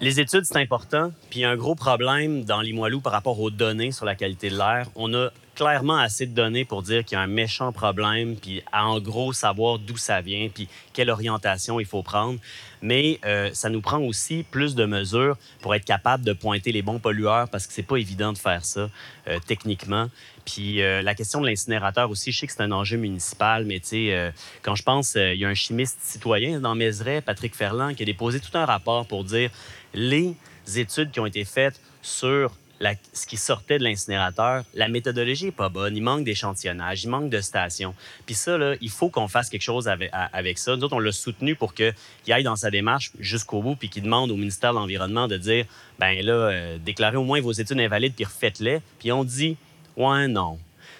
[0.00, 1.12] Les études, c'est important.
[1.28, 4.14] Puis il y a un gros problème dans Limoilou par rapport aux données sur la
[4.14, 4.88] qualité de l'air.
[4.94, 5.30] On a
[5.60, 8.98] clairement assez de données pour dire qu'il y a un méchant problème, puis à en
[8.98, 12.38] gros savoir d'où ça vient, puis quelle orientation il faut prendre.
[12.80, 16.80] Mais euh, ça nous prend aussi plus de mesures pour être capable de pointer les
[16.80, 18.88] bons pollueurs, parce que c'est pas évident de faire ça
[19.28, 20.08] euh, techniquement.
[20.46, 23.80] Puis euh, la question de l'incinérateur aussi, je sais que c'est un enjeu municipal, mais
[23.80, 27.94] tu sais, quand je pense, il y a un chimiste citoyen dans Mézeray, Patrick Ferland,
[27.94, 29.50] qui a déposé tout un rapport pour dire
[29.92, 30.34] les
[30.74, 32.52] études qui ont été faites sur
[33.12, 37.28] ce qui sortait de l'incinérateur, la méthodologie n'est pas bonne, il manque d'échantillonnage, il manque
[37.28, 37.94] de stations.
[38.24, 40.76] Puis ça, là, il faut qu'on fasse quelque chose avec, ça.
[40.76, 41.94] Nous autres, on l'a soutenu pour qu'il
[42.28, 45.66] aille dans sa démarche jusqu'au bout, puis qu'il demande au ministère de l'Environnement de dire,
[45.98, 48.80] ben là, euh, déclarez au moins vos études invalides, puis refaites-les.
[48.98, 49.56] Puis on dit,
[49.96, 50.58] ouais, non.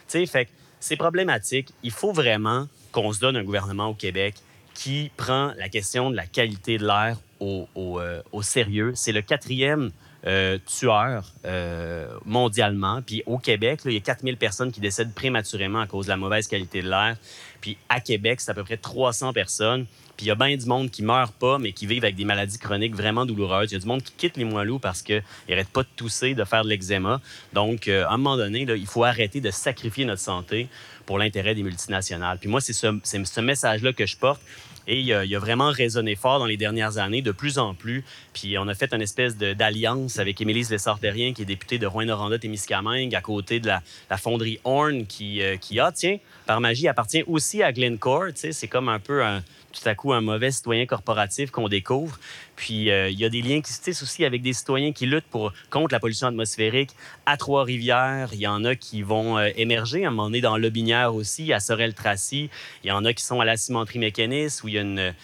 [0.09, 0.49] Tu sais, fait
[0.81, 1.69] c'est problématique.
[1.83, 4.35] Il faut vraiment qu'on se donne un gouvernement au Québec
[4.75, 8.93] qui prend la question de la qualité de l'air au, euh, au sérieux.
[8.95, 9.91] C'est le quatrième
[10.27, 13.01] euh, tueur euh, mondialement.
[13.03, 16.17] Puis au Québec, il y a 4000 personnes qui décèdent prématurément à cause de la
[16.17, 17.17] mauvaise qualité de l'air.
[17.61, 19.87] Puis à Québec, c'est à peu près 300 personnes.
[20.17, 22.27] Puis il y a bien du monde qui meurt pas, mais qui vivent avec des
[22.27, 23.71] maladies chroniques vraiment douloureuses.
[23.71, 26.35] Il y a du monde qui quitte les Moilous parce qu'ils n'arrêtent pas de tousser,
[26.35, 27.23] de faire de l'eczéma.
[27.55, 30.69] Donc, euh, à un moment donné, il faut arrêter de sacrifier notre santé
[31.07, 32.37] pour l'intérêt des multinationales.
[32.39, 34.43] Puis moi, c'est ce, c'est ce message-là que je porte.
[34.87, 38.05] Et il a, a vraiment résonné fort dans les dernières années, de plus en plus.
[38.33, 43.15] Puis on a fait une espèce d'alliance avec Émilise Lessard-Terrien, qui est députée de Rouyn-Noranda-Témiscamingue,
[43.15, 43.83] à côté de la,
[44.17, 48.31] fonderie Horn, qui, euh, qui, ah, tiens, par magie, appartient aussi à Glencore.
[48.35, 52.19] C'est comme un peu un, tout à coup un mauvais citoyen corporatif qu'on découvre.
[52.57, 55.07] Puis euh, il y a des liens qui se tissent aussi avec des citoyens qui
[55.07, 55.31] luttent
[55.71, 56.91] contre la pollution atmosphérique.
[57.25, 60.05] À Trois-Rivières, il y en a qui vont euh, émerger.
[60.05, 62.51] À un moment donné, dans Lobinière aussi, à Sorel-Tracy.
[62.85, 65.15] Il y en a qui sont à la cimenterie mécaniste, où il y a une,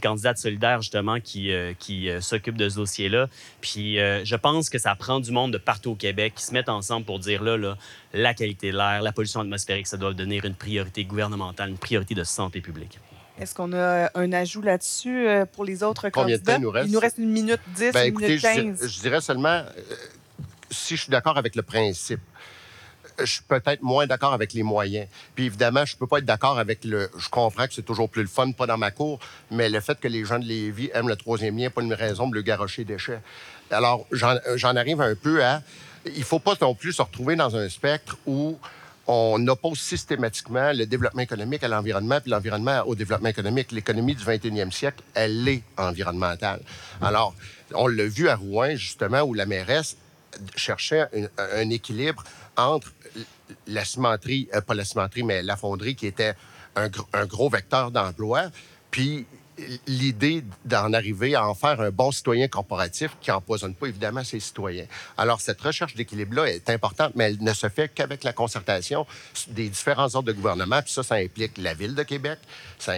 [0.00, 3.28] candidate solidaire, justement, qui, euh, qui s'occupe de ce dossier-là.
[3.60, 6.68] Puis je pense que ça prend du monde de partout au Québec qui se mettent
[6.68, 7.76] ensemble pour dire, là, là
[8.14, 12.14] la qualité de l'air, la pollution atmosphérique, ça doit devenir une priorité gouvernementale, une priorité
[12.14, 12.98] de santé publique.
[13.40, 16.70] Est-ce qu'on a un ajout là-dessus euh, pour les autres Combien de temps il nous
[16.70, 16.88] reste?
[16.88, 18.80] Il nous reste une minute 10, Ben, une écoutez, minute je, 15.
[18.80, 19.64] dir- je dirais seulement, euh,
[20.70, 22.20] si je suis d'accord avec le principe,
[23.18, 25.06] je suis peut-être moins d'accord avec les moyens.
[25.34, 27.10] Puis évidemment, je peux pas être d'accord avec le.
[27.18, 29.18] Je comprends que c'est toujours plus le fun, pas dans ma cour,
[29.50, 32.28] mais le fait que les gens de Lévis aiment le troisième lien, pas une raison
[32.28, 33.20] de le garocher déchets.
[33.70, 35.62] Alors, j'en j'en arrive un peu à.
[36.14, 38.58] Il faut pas non plus se retrouver dans un spectre où
[39.06, 43.70] on oppose systématiquement le développement économique à l'environnement, puis l'environnement au développement économique.
[43.72, 46.60] L'économie du 21e siècle, elle est environnementale.
[47.00, 47.34] Alors,
[47.74, 49.96] on l'a vu à Rouen, justement, où la mairesse
[50.56, 51.28] cherchait un,
[51.60, 52.24] un équilibre
[52.56, 52.92] entre
[53.68, 56.34] la cimenterie, euh, pas la cimenterie, mais la fonderie, qui était
[56.74, 58.50] un, gr- un gros vecteur d'emploi,
[58.90, 59.24] puis
[59.86, 64.40] l'idée d'en arriver à en faire un bon citoyen corporatif qui n'empoisonne pas évidemment ses
[64.40, 64.86] citoyens.
[65.16, 69.06] Alors, cette recherche d'équilibre-là est importante, mais elle ne se fait qu'avec la concertation
[69.48, 70.82] des différents ordres de gouvernement.
[70.82, 72.38] Puis ça, ça implique la Ville de Québec,
[72.78, 72.94] ça,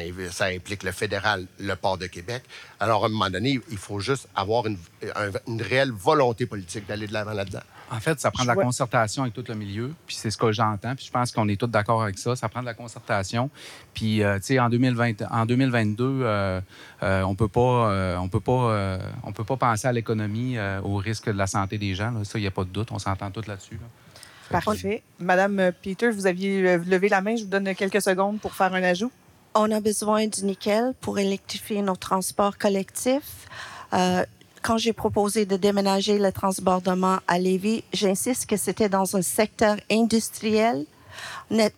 [0.47, 2.43] implique le fédéral, le port de Québec.
[2.81, 4.79] Alors, à un moment donné, il faut juste avoir une,
[5.15, 7.63] un- une réelle volonté politique d'aller de l'avant là-dedans.
[7.91, 10.53] En fait, ça prend de la concertation avec tout le milieu, puis c'est ce que
[10.53, 12.37] j'entends, puis je pense qu'on est tous d'accord avec ça.
[12.37, 13.51] Ça prend de la concertation.
[13.95, 16.61] Puis, euh, tu sais, en, 2020 en 2022, euh,
[17.03, 20.59] euh, on peut pas, euh, on peut pas, euh, on peut pas penser à l'économie
[20.59, 22.11] euh, au risque de la santé des gens.
[22.11, 22.25] là.
[22.25, 22.89] Ça, il n'y a pas de doute.
[22.93, 23.75] On s'entend tous là-dessus.
[23.75, 24.61] là.
[24.61, 25.03] Parfait.
[25.19, 27.37] Madame Peter, vous aviez levé la main.
[27.37, 29.13] Je vous donne quelques secondes pour faire un ajout.
[29.55, 33.47] On a besoin du nickel pour électrifier nos transports collectifs.
[33.93, 34.25] Euh,
[34.63, 39.77] quand j'ai proposé de déménager le transbordement à Lévis, j'insiste que c'était dans un secteur
[39.91, 40.85] industriel.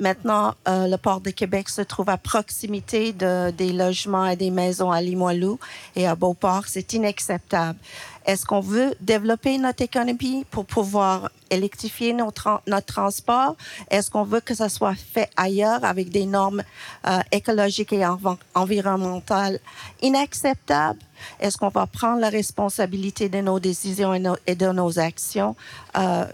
[0.00, 4.50] Maintenant, euh, le port de Québec se trouve à proximité de, des logements et des
[4.50, 5.59] maisons à Limoilou
[5.96, 6.64] et à Beauport.
[6.66, 7.79] C'est inacceptable.
[8.26, 13.57] Est-ce qu'on veut développer notre économie pour pouvoir électrifier nos tran- notre transport?
[13.90, 16.62] Est-ce qu'on veut que ça soit fait ailleurs avec des normes
[17.07, 19.59] euh, écologiques et env- environnementales
[20.03, 20.98] inacceptables?
[21.40, 24.14] Est-ce qu'on va prendre la responsabilité de nos décisions
[24.46, 25.57] et de nos actions?
[25.96, 26.26] Euh,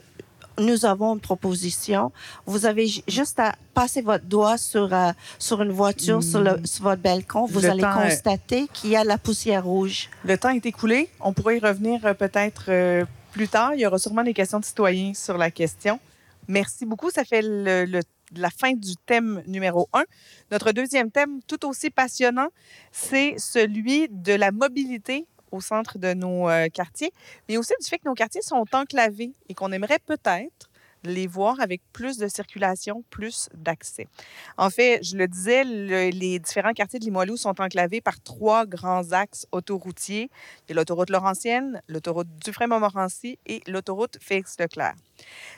[0.58, 2.12] nous avons une proposition.
[2.46, 6.64] Vous avez ju- juste à passer votre doigt sur, euh, sur une voiture sur, le-
[6.64, 7.46] sur votre balcon.
[7.46, 10.08] Vous Le allez constater qu'il y a la poussière rouge.
[10.24, 11.08] Le temps est écoulé.
[11.20, 13.74] On pourrait y revenir euh, peut-être euh, plus tard.
[13.74, 16.00] Il y aura sûrement des questions de citoyens sur la question.
[16.48, 17.10] Merci beaucoup.
[17.10, 18.00] Ça fait le- le-
[18.36, 20.04] la fin du thème numéro un.
[20.50, 22.48] Notre deuxième thème, tout aussi passionnant,
[22.90, 27.12] c'est celui de la mobilité au centre de nos euh, quartiers,
[27.48, 30.70] mais aussi du fait que nos quartiers sont enclavés et qu'on aimerait peut-être,
[31.06, 34.08] les voir avec plus de circulation, plus d'accès.
[34.56, 39.12] En fait, je le disais, les différents quartiers de Limoilou sont enclavés par trois grands
[39.12, 40.30] axes autoroutiers.
[40.66, 44.94] Il y a l'autoroute Laurentienne, l'autoroute Dufresne-Montmorency et l'autoroute Félix-Leclerc.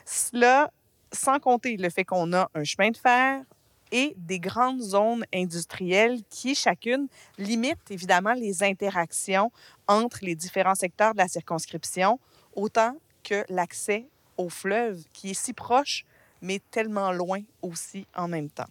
[0.05, 0.71] Cela
[1.13, 3.43] sans compter le fait qu'on a un chemin de fer,
[3.93, 9.51] et des grandes zones industrielles qui, chacune, limitent évidemment les interactions
[9.87, 12.19] entre les différents secteurs de la circonscription,
[12.55, 16.05] autant que l'accès au fleuve qui est si proche
[16.41, 18.69] mais tellement loin aussi en même temps.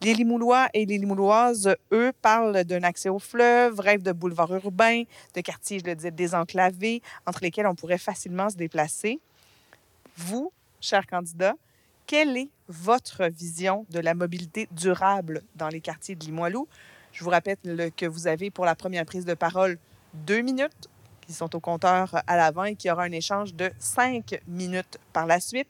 [0.00, 5.04] Les Limoulois et les Limouloises, eux, parlent d'un accès au fleuve, rêvent de boulevards urbains,
[5.34, 9.20] de quartiers, je le disais, désenclavés, entre lesquels on pourrait facilement se déplacer.
[10.16, 11.54] Vous, chers candidats,
[12.06, 16.68] quelle est votre vision de la mobilité durable dans les quartiers de Limoilou?
[17.12, 17.56] Je vous rappelle
[17.96, 19.78] que vous avez pour la première prise de parole
[20.14, 20.88] deux minutes
[21.26, 24.98] qui sont au compteur à l'avant et qu'il y aura un échange de cinq minutes
[25.12, 25.68] par la suite.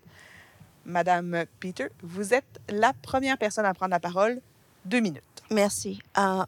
[0.84, 4.40] Madame Peter, vous êtes la première personne à prendre la parole.
[4.84, 5.22] Deux minutes.
[5.50, 6.00] Merci.
[6.18, 6.44] Euh,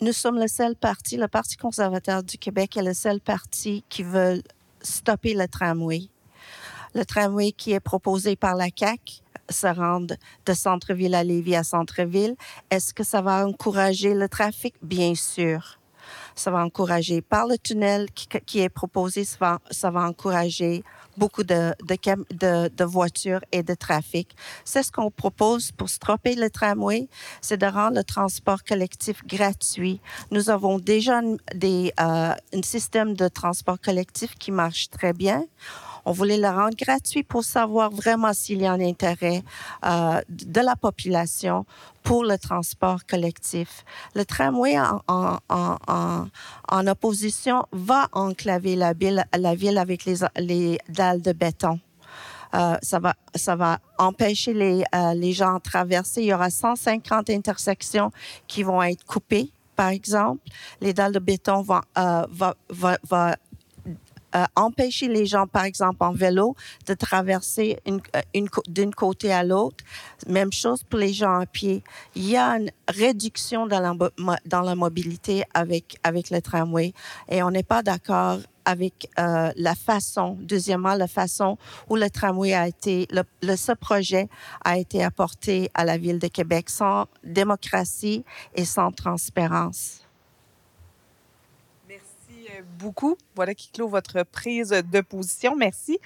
[0.00, 4.02] nous sommes le seul parti, le Parti conservateur du Québec est le seul parti qui
[4.02, 4.42] veut
[4.80, 6.08] stopper le tramway.
[6.94, 10.14] Le tramway qui est proposé par la CAQ se rendre
[10.46, 12.36] de centre-ville à Lévis à centre-ville.
[12.70, 14.74] Est-ce que ça va encourager le trafic?
[14.82, 15.78] Bien sûr.
[16.34, 18.08] Ça va encourager par le tunnel
[18.46, 19.58] qui, est proposé, ça
[19.90, 20.82] va, encourager
[21.18, 24.34] beaucoup de, voitures et de trafic.
[24.64, 27.08] C'est ce qu'on propose pour stopper le tramway,
[27.42, 30.00] c'est de rendre le transport collectif gratuit.
[30.30, 31.20] Nous avons déjà
[31.54, 35.44] des, euh, un système de transport collectif qui marche très bien.
[36.04, 39.42] On voulait le rendre gratuit pour savoir vraiment s'il y a un intérêt
[39.84, 41.66] euh, de la population
[42.02, 43.84] pour le transport collectif.
[44.14, 46.26] Le tramway en,
[46.86, 51.80] opposition va enclaver la ville, avec les, les dalles de béton.
[52.54, 56.22] Euh, ça, va, empêcher les, euh, les gens de traverser.
[56.22, 58.10] Il y aura 150 intersections
[58.46, 60.40] qui vont être coupées, par exemple.
[60.80, 61.80] Les dalles de béton vont,
[64.34, 66.54] euh, empêcher les gens, par exemple en vélo,
[66.86, 69.84] de traverser une, euh, une, d'une côté à l'autre.
[70.26, 71.82] Même chose pour les gens à pied.
[72.14, 73.94] Il y a une réduction dans la,
[74.46, 76.92] dans la mobilité avec, avec le tramway
[77.28, 78.38] et on n'est pas d'accord
[78.68, 81.56] avec euh, la façon, deuxièmement, la façon
[81.88, 84.28] où le tramway a été, le, ce projet
[84.62, 90.07] a été apporté à la ville de Québec sans démocratie et sans transparence
[92.78, 93.16] beaucoup.
[93.34, 95.56] Voilà qui clôt votre prise de position.
[95.56, 95.98] Merci.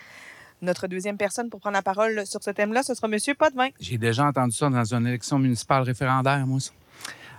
[0.63, 3.19] Notre deuxième personne pour prendre la parole sur ce thème-là, ce sera M.
[3.37, 3.69] Potvin.
[3.81, 6.59] J'ai déjà entendu ça dans une élection municipale référendaire, moi.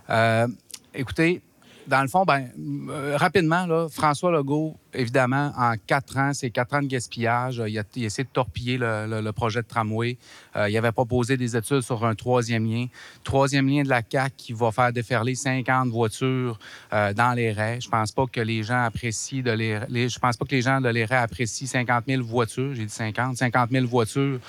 [0.09, 0.47] Euh,
[0.93, 1.41] écoutez,
[1.87, 2.49] dans le fond, ben,
[2.89, 7.61] euh, rapidement, François Legault, évidemment, en quatre ans, c'est quatre ans de gaspillage.
[7.67, 10.17] Il a, essayé de torpiller le, projet de tramway.
[10.55, 12.85] Euh, il avait proposé des études sur un troisième lien.
[13.23, 16.59] Troisième lien de la CAC qui va faire déferler 50 voitures
[16.93, 17.79] euh, dans les raies.
[17.81, 20.79] Je pense pas que les gens apprécient de les, je pense pas que les gens
[20.79, 22.75] de les raies apprécient 50 000 voitures.
[22.75, 24.39] J'ai dit 50, 50 000 voitures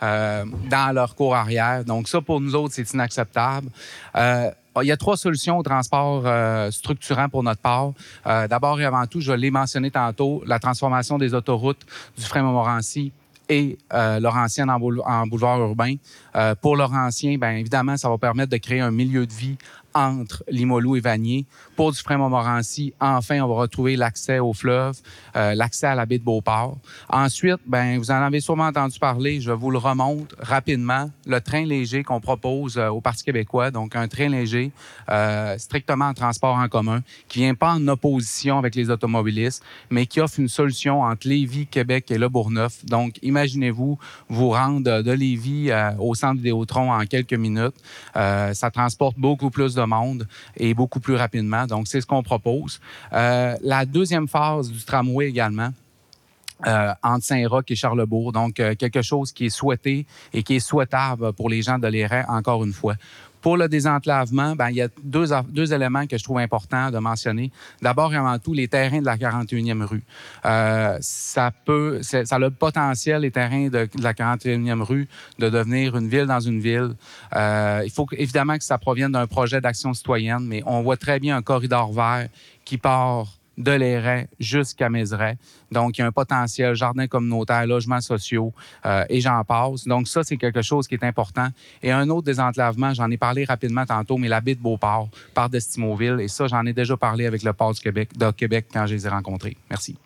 [0.00, 1.84] dans leur cours arrière.
[1.84, 3.68] Donc ça, pour nous autres, c'est inacceptable.
[4.80, 7.92] Il y a trois solutions au transport euh, structurant pour notre part.
[8.26, 11.84] Euh, d'abord et avant tout, je l'ai mentionné tantôt, la transformation des autoroutes
[12.16, 13.12] du frein Montmorency
[13.48, 15.96] et euh, Laurentienne en, en, boulevard urbain.
[16.36, 19.58] Euh, pour Laurentien, bien évidemment, ça va permettre de créer un milieu de vie
[19.94, 21.46] entre Limoilou et Vanier.
[21.76, 24.98] Pour Dufresne Montmorency, enfin, on va retrouver l'accès au fleuve,
[25.36, 26.78] euh, l'accès à la baie de Beauport.
[27.08, 31.64] Ensuite, ben, vous en avez sûrement entendu parler, je vous le remonte rapidement, le train
[31.64, 34.72] léger qu'on propose euh, au Parti québécois, donc un train léger
[35.10, 40.06] euh, strictement en transport en commun, qui vient pas en opposition avec les automobilistes, mais
[40.06, 42.84] qui offre une solution entre Lévis, Québec et Le Bourgneuf.
[42.84, 47.74] Donc, imaginez-vous vous rendre de Lévis au centre Vidéotron en quelques minutes.
[48.14, 51.66] ça transporte beaucoup plus de monde et beaucoup plus rapidement.
[51.66, 52.80] Donc, c'est ce qu'on propose.
[53.12, 55.70] Euh, la deuxième phase du tramway également,
[56.66, 58.32] euh, entre Saint-Roch et Charlebourg.
[58.32, 61.88] Donc, euh, quelque chose qui est souhaité et qui est souhaitable pour les gens de
[61.88, 62.94] l'ERA, encore une fois.
[63.42, 66.98] Pour le désenclavement, ben, il y a deux, deux éléments que je trouve importants de
[66.98, 67.50] mentionner.
[67.82, 70.04] D'abord et avant tout, les terrains de la 41e rue.
[70.44, 75.96] Euh, ça peut, ça a le potentiel, les terrains de, la 41e rue, de devenir
[75.96, 76.94] une ville dans une ville.
[77.34, 81.18] Euh, il faut évidemment que ça provienne d'un projet d'action citoyenne, mais on voit très
[81.18, 82.28] bien un corridor vert
[82.64, 85.36] qui part de l'Airet jusqu'à Mézeray.
[85.70, 88.52] Donc, il y a un potentiel jardin communautaire, logements sociaux
[88.86, 89.84] euh, et j'en passe.
[89.84, 91.48] Donc, ça, c'est quelque chose qui est important.
[91.82, 95.50] Et un autre désenclavement, j'en ai parlé rapidement tantôt, mais la baie de Beauport, par
[95.50, 96.20] d'Estimauville.
[96.20, 98.94] Et ça, j'en ai déjà parlé avec le port du Québec, de Québec quand je
[98.94, 99.56] les ai rencontrés.
[99.70, 99.96] Merci.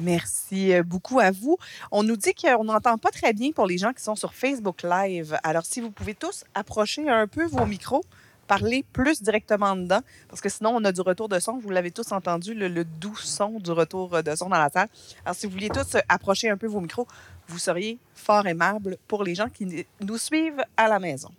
[0.00, 1.56] Merci euh, beaucoup à vous.
[1.92, 4.82] On nous dit qu'on n'entend pas très bien pour les gens qui sont sur Facebook
[4.82, 5.38] Live.
[5.44, 8.04] Alors, si vous pouvez tous approcher un peu vos micros,
[8.44, 11.58] parler plus directement dedans, parce que sinon, on a du retour de son.
[11.58, 14.88] Vous l'avez tous entendu, le, le, doux son du retour de son dans la salle.
[15.24, 17.06] Alors, si vous vouliez tous approcher un peu vos micros,
[17.48, 21.30] vous seriez fort aimable pour les gens qui nous suivent à la maison.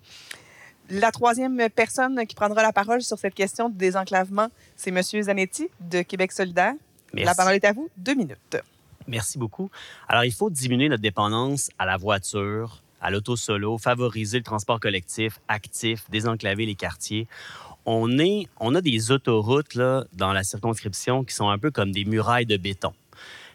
[0.89, 5.01] La troisième personne qui prendra la parole sur cette question de désenclavement, c'est M.
[5.01, 6.73] Zanetti de Québec solidaire.
[7.13, 7.25] Merci.
[7.25, 7.89] La parole est à vous.
[7.97, 8.57] Deux minutes.
[9.07, 9.69] Merci beaucoup.
[10.07, 14.79] Alors, il faut diminuer notre dépendance à la voiture, à l'auto solo, favoriser le transport
[14.79, 17.27] collectif, actif, désenclaver les quartiers.
[17.85, 21.91] On, est, on a des autoroutes là, dans la circonscription qui sont un peu comme
[21.91, 22.93] des murailles de béton.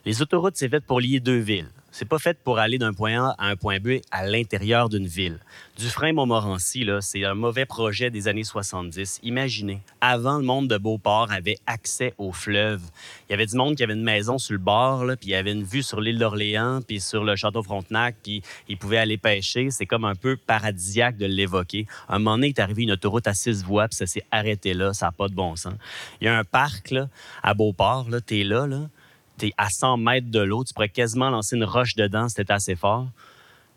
[0.06, 1.68] Les autoroutes, c'est fait pour lier deux villes.
[1.92, 5.06] C'est pas fait pour aller d'un point A à un point B à l'intérieur d'une
[5.06, 5.38] ville.
[5.76, 9.20] Dufresne-Montmorency, c'est un mauvais projet des années 70.
[9.24, 12.80] Imaginez, avant, le monde de Beauport avait accès au fleuve.
[13.28, 15.32] Il y avait du monde qui avait une maison sur le bord, là, puis il
[15.32, 18.98] y avait une vue sur l'île d'Orléans, puis sur le château Frontenac, puis ils pouvaient
[18.98, 19.70] aller pêcher.
[19.70, 21.86] C'est comme un peu paradisiaque de l'évoquer.
[22.08, 24.72] Un moment donné, il est arrivé une autoroute à six voies, puis ça s'est arrêté
[24.72, 24.94] là.
[24.94, 25.74] Ça n'a pas de bon sens.
[26.20, 27.08] Il y a un parc là,
[27.42, 28.88] à Beauport, là, t'es là, là
[29.40, 32.52] tu à 100 mètres de l'eau, tu pourrais quasiment lancer une roche dedans si c'était
[32.52, 33.08] assez fort.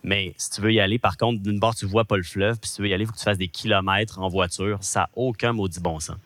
[0.03, 2.59] Mais si tu veux y aller, par contre, d'une part, tu vois pas le fleuve,
[2.59, 4.77] puis si tu veux y aller, il faut que tu fasses des kilomètres en voiture.
[4.81, 6.17] Ça n'a aucun maudit bon sens.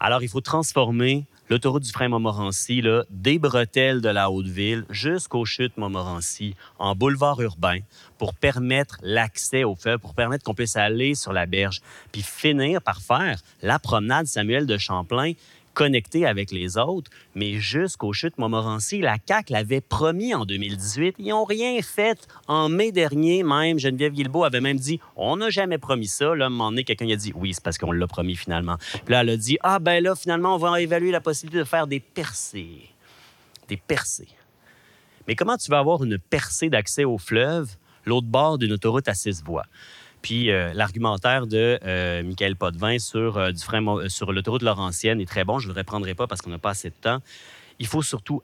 [0.00, 5.44] Alors, il faut transformer l'autoroute du frein Montmorency, là, des bretelles de la Haute-Ville jusqu'aux
[5.44, 7.78] chutes Montmorency en boulevard urbain
[8.18, 11.80] pour permettre l'accès au fleuve, pour permettre qu'on puisse aller sur la berge,
[12.12, 15.32] puis finir par faire la promenade Samuel de Champlain
[15.74, 21.16] connecté avec les autres, mais jusqu'aux chutes Montmorency, la CAQ l'avait promis en 2018.
[21.18, 22.26] Ils n'ont rien fait.
[22.48, 26.34] En mai dernier, même, Geneviève Guilbeault avait même dit On n'a jamais promis ça.
[26.34, 28.76] Là, à un moment donné, quelqu'un a dit Oui, c'est parce qu'on l'a promis finalement.
[29.04, 31.64] Puis là, elle a dit Ah, ben là, finalement, on va évaluer la possibilité de
[31.64, 32.90] faire des percées.
[33.68, 34.28] Des percées.
[35.28, 39.14] Mais comment tu vas avoir une percée d'accès au fleuve, l'autre bord d'une autoroute à
[39.14, 39.66] six voies?
[40.22, 45.26] Puis euh, l'argumentaire de euh, Michael Potvin sur, euh, du frein, sur l'autoroute Laurentienne est
[45.26, 45.58] très bon.
[45.58, 47.18] Je ne le reprendrai pas parce qu'on n'a pas assez de temps.
[47.78, 48.42] Il faut surtout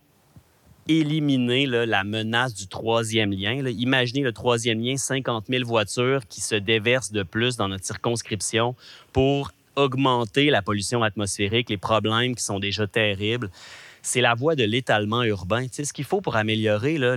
[0.88, 3.52] éliminer la menace du troisième lien.
[3.66, 8.76] Imaginez le troisième lien, 50 000 voitures qui se déversent de plus dans notre circonscription
[9.12, 13.50] pour augmenter la pollution atmosphérique, les problèmes qui sont déjà terribles.
[14.00, 15.66] C'est la voie de l'étalement urbain.
[15.66, 17.16] Tu ce qu'il faut pour améliorer le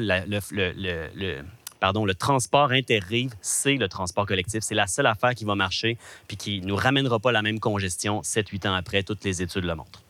[1.80, 4.62] pardon, le transport interrive, c'est le transport collectif.
[4.64, 7.60] C'est la seule affaire qui va marcher puis qui ne nous ramènera pas la même
[7.60, 9.04] congestion 7-8 ans après.
[9.04, 10.02] Toutes les études le montrent.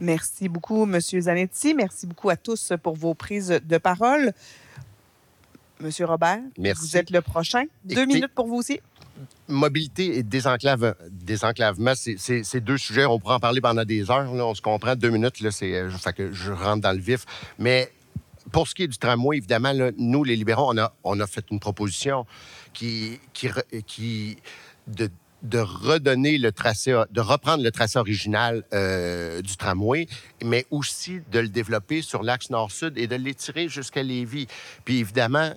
[0.00, 1.00] Merci beaucoup, M.
[1.00, 1.74] Zanetti.
[1.74, 4.32] Merci beaucoup à tous pour vos prises de parole.
[5.80, 6.80] Monsieur Robert, Merci.
[6.80, 7.64] vous êtes le prochain.
[7.84, 8.80] Deux Écoutez, minutes pour vous aussi.
[9.46, 13.04] Mobilité et désenclave, désenclavement, c'est deux sujets.
[13.04, 14.32] On pourrait en parler pendant des heures.
[14.34, 14.96] Là, on se comprend.
[14.96, 17.24] Deux minutes, là, c'est, euh, fait que je rentre dans le vif.
[17.58, 17.92] Mais
[18.52, 20.72] pour ce qui est du tramway, évidemment, nous, les libéraux,
[21.04, 22.26] on a, fait une proposition
[22.72, 23.48] qui, qui,
[23.86, 24.38] qui
[24.86, 30.06] de, redonner le tracé, de reprendre le tracé original euh, du tramway,
[30.44, 34.48] mais aussi de le développer sur l'axe nord-sud et de l'étirer jusqu'à Lévis.
[34.84, 35.52] Puis évidemment,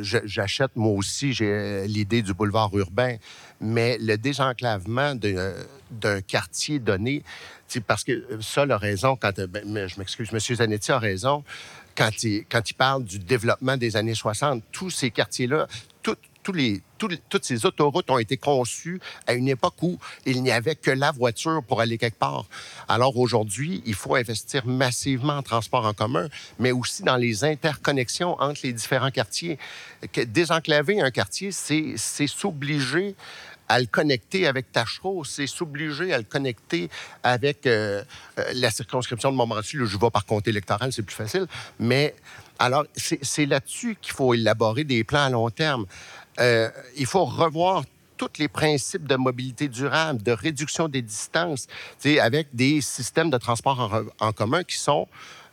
[0.00, 3.16] j'achète moi aussi, j'ai euh, l'idée du boulevard urbain,
[3.60, 7.22] mais le désenclavement euh, d'un quartier donné,
[7.86, 10.38] parce que euh, ça, a raison, quand, ben, je m'excuse, M.
[10.38, 11.44] Zanetti a raison,
[11.96, 12.44] quand il,
[12.76, 15.66] parle du développement des années 60, tous ces quartiers-là,
[16.98, 21.12] toutes ces autoroutes ont été conçues à une époque où il n'y avait que la
[21.12, 22.46] voiture pour aller quelque part.
[22.88, 26.28] Alors aujourd'hui, il faut investir massivement en transport en commun,
[26.58, 29.58] mais aussi dans les interconnexions entre les différents quartiers.
[30.26, 33.14] Désenclaver un quartier, c'est s'obliger
[33.68, 36.88] à le connecter avec Tachereau, c'est s'obliger à le connecter
[37.22, 38.02] avec euh,
[38.38, 39.76] euh, la circonscription de Montmorency.
[39.76, 41.46] Là, je vais par comté électoral, c'est plus facile.
[41.78, 42.14] Mais
[42.58, 45.86] alors, c'est là-dessus qu'il faut élaborer des plans à long terme.
[46.40, 47.84] Euh, il faut revoir
[48.16, 51.66] tous les principes de mobilité durable, de réduction des distances,
[52.20, 55.06] avec des systèmes de transport en, commun qui sont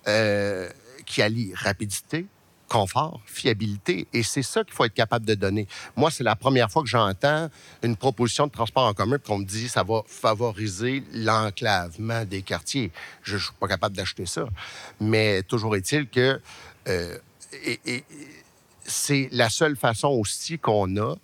[0.08, 0.70] euh,
[1.06, 2.26] qui allient rapidité,
[2.70, 5.68] confort, fiabilité, et c'est ça qu'il faut être capable de donner.
[5.96, 7.50] Moi, c'est la première fois que j'entends
[7.84, 12.92] une proposition de transport en commun qu'on me dit ça va favoriser l'enclavement des quartiers.
[13.24, 14.46] Je ne suis pas capable d'acheter ça.
[15.02, 16.40] Mais toujours est-il que
[16.88, 17.18] euh,
[17.66, 18.04] et- et-
[18.86, 21.16] c'est la seule façon aussi qu'on a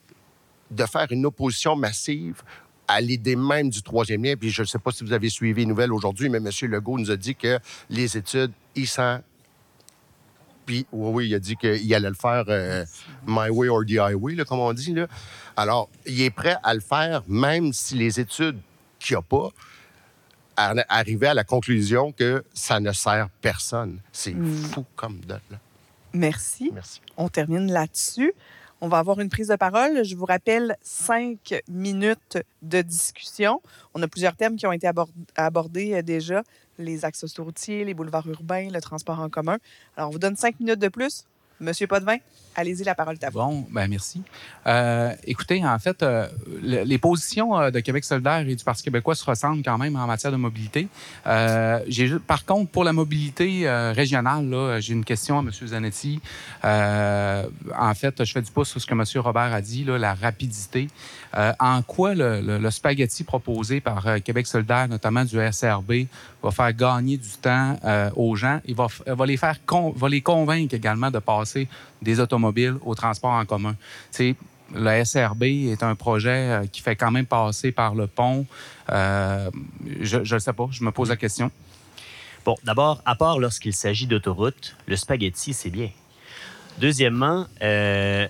[0.71, 2.41] de faire une opposition massive
[2.87, 4.35] à l'idée même du troisième lien.
[4.35, 6.49] Puis je ne sais pas si vous avez suivi les nouvelles aujourd'hui, mais M.
[6.69, 9.19] Legault nous a dit que les études, il s'en...
[10.65, 12.85] Puis, oui, oui, il a dit qu'il allait le faire euh,
[13.25, 14.93] my way or the highway, là, comme on dit.
[14.93, 15.07] Là.
[15.57, 18.59] Alors, il est prêt à le faire, même si les études
[18.99, 19.49] qu'il n'y a pas
[20.89, 23.99] arriver à la conclusion que ça ne sert personne.
[24.11, 24.53] C'est Mm.
[24.55, 25.59] fou comme de là.
[26.13, 26.71] Merci.
[26.73, 27.01] Merci.
[27.17, 28.33] On termine là-dessus.
[28.81, 30.05] On va avoir une prise de parole.
[30.05, 33.61] Je vous rappelle cinq minutes de discussion.
[33.93, 36.43] On a plusieurs thèmes qui ont été abord- abordés euh, déjà
[36.77, 39.57] les axes autoroutiers, les boulevards urbains, le transport en commun.
[39.97, 41.25] Alors, on vous donne cinq minutes de plus.
[41.59, 42.15] Monsieur Potvin,
[42.59, 43.31] allez-y, la parole est.
[43.31, 44.21] Bon, ben merci.
[44.67, 46.27] Euh, écoutez, en fait, euh,
[46.61, 49.95] le- les positions euh, de Québec solidaire et du Parti québécois se ressemblent quand même
[49.95, 50.87] en matière de mobilité.
[52.27, 55.51] Par contre, pour la mobilité régionale, j'ai une question à M.
[55.51, 56.19] Zanetti.
[56.63, 59.03] En fait, je fais du pouce sur ce que M.
[59.23, 60.87] Robert a dit, là, la rapidité.
[61.59, 66.05] En quoi le, spaghetti proposé par Québec solidaire, notamment du SRB,
[66.43, 67.75] va faire gagner du temps
[68.15, 68.59] aux gens?
[68.67, 71.67] F- va les faire con- va les convaincre également de passer
[72.01, 73.75] des automobiles au transport en commun.
[74.11, 74.35] Tu sais,
[74.73, 78.45] le SRB est un projet euh, qui fait quand même passer par le pont.
[78.89, 79.49] Euh,
[80.01, 81.51] je ne sais pas, je me pose la question.
[82.45, 85.89] Bon, d'abord, à part lorsqu'il s'agit d'autoroute, le spaghetti, c'est bien.
[86.79, 88.27] Deuxièmement, euh,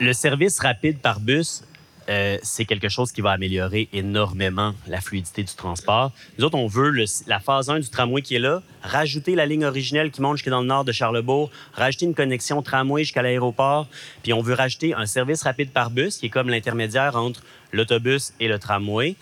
[0.00, 1.62] le service rapide par bus,
[2.10, 6.10] euh, c'est quelque chose qui va améliorer énormément la fluidité du transport.
[6.38, 6.92] Nous autres, on veut
[7.28, 10.50] la phase 1 du tramway qui est là, rajouter la ligne originelle qui monte jusqu'à
[10.50, 13.86] dans le nord de Charlebourg, rajouter une connexion tramway jusqu'à l'aéroport,
[14.24, 17.42] puis on veut rajouter un service rapide par bus qui est comme l'intermédiaire entre
[17.72, 19.14] l'autobus et le tramway,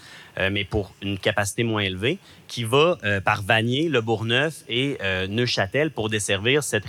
[0.51, 2.19] mais pour une capacité moins élevée,
[2.49, 6.89] qui va euh, par Vanier, Le Bourgneuf et euh, Neuchâtel pour desservir cette,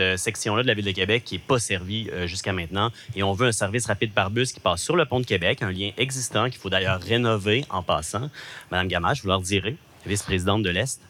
[0.00, 2.90] euh, section-là de la Ville de Québec qui n'est pas servie euh, jusqu'à maintenant.
[3.16, 5.62] Et on veut un service rapide par bus qui passe sur le pont de Québec,
[5.62, 8.30] un lien existant qu'il faut d'ailleurs rénover en passant.
[8.70, 9.76] Madame Gamache, vous leur direz,
[10.06, 11.00] vice-présidente de l'Est.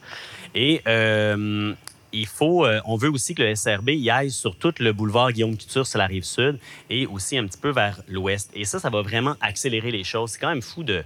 [0.55, 1.75] Et euh,
[2.13, 5.33] il faut, euh, on veut aussi que le SRB y aille sur tout le boulevard
[5.33, 8.51] Guillaume Couture sur la rive sud et aussi un petit peu vers l'ouest.
[8.55, 10.33] Et ça, ça va vraiment accélérer les choses.
[10.33, 11.05] C'est quand même fou de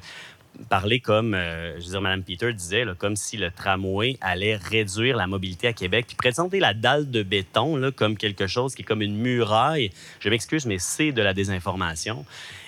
[0.69, 5.17] parler comme, euh, je veux dire, Mme Peter disait, comme si le tramway allait réduire
[5.17, 8.85] la mobilité à Québec, puis présenter la dalle de béton comme quelque chose qui est
[8.85, 9.91] comme une muraille.
[10.21, 12.25] Je m'excuse, mais c'est de la désinformation.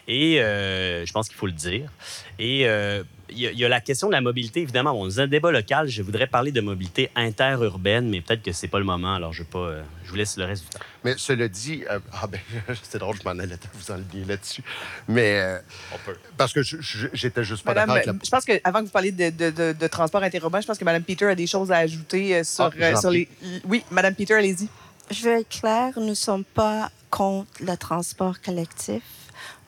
[0.09, 1.91] Et euh, je pense qu'il faut le dire.
[2.39, 4.93] Et euh, il y, a- il y a la question de la mobilité, évidemment.
[4.93, 8.69] Bon, dans un débat local, je voudrais parler de mobilité interurbaine, mais peut-être que c'est
[8.69, 9.15] pas le moment.
[9.15, 10.79] Alors, je, vais pas, euh, je vous laisse le reste du temps.
[11.05, 12.41] Mais cela dit, euh, ah ben,
[12.83, 14.63] c'est drôle, je m'en allais vous enlever là-dessus.
[15.09, 15.59] Mais euh,
[15.95, 16.17] On peut.
[16.37, 18.25] parce que j'étais juste pas Madame, d'accord avec la.
[18.25, 20.85] je pense qu'avant que vous parliez de, de- de- de transport interurbain, je pense que
[20.85, 23.29] Mme Peter a des choses à ajouter sur, Ah, sur les...
[23.65, 24.69] Oui, Mme Peter, allez-y.
[25.11, 29.03] Je vais être claire, nous ne sommes pas contre le transport collectif.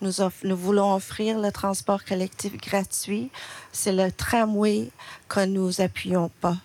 [0.01, 3.30] Nous, off- nous voulons offrir le transport collectif gratuit.
[3.72, 4.90] C'est le tramway
[5.28, 6.57] que nous appuyons pas.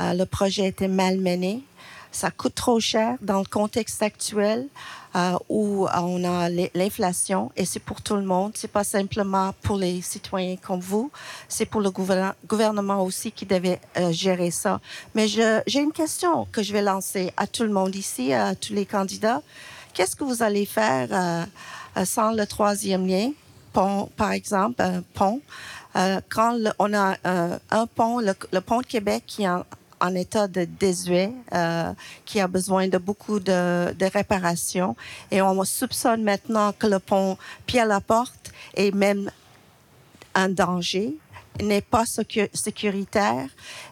[0.00, 1.62] Euh, le projet était mal mené.
[2.14, 4.68] Ça coûte trop cher dans le contexte actuel
[5.16, 8.52] euh, où on a l'in- l'inflation et c'est pour tout le monde.
[8.54, 11.10] C'est pas simplement pour les citoyens comme vous.
[11.48, 14.80] C'est pour le gouvernement, aussi qui devait euh, gérer ça.
[15.14, 18.74] Mais j'ai une question que je vais lancer à tout le monde ici, à tous
[18.74, 19.40] les candidats.
[19.94, 21.46] Qu'est-ce que vous allez faire euh, euh,
[22.04, 23.30] sans le troisième lien,
[23.72, 25.40] pont, par exemple, un pont?
[25.96, 29.48] Euh, quand le- on a euh, un pont, le, le pont de Québec qui est
[29.48, 29.64] en,
[30.00, 31.92] en état de désuet, euh,
[32.24, 34.96] qui a besoin de beaucoup de, de réparations,
[35.30, 37.36] et on soupçonne maintenant que le pont
[37.66, 39.30] Pierre-Laporte est même
[40.34, 41.14] un danger,
[41.60, 43.46] n'est pas sécu- sécuritaire.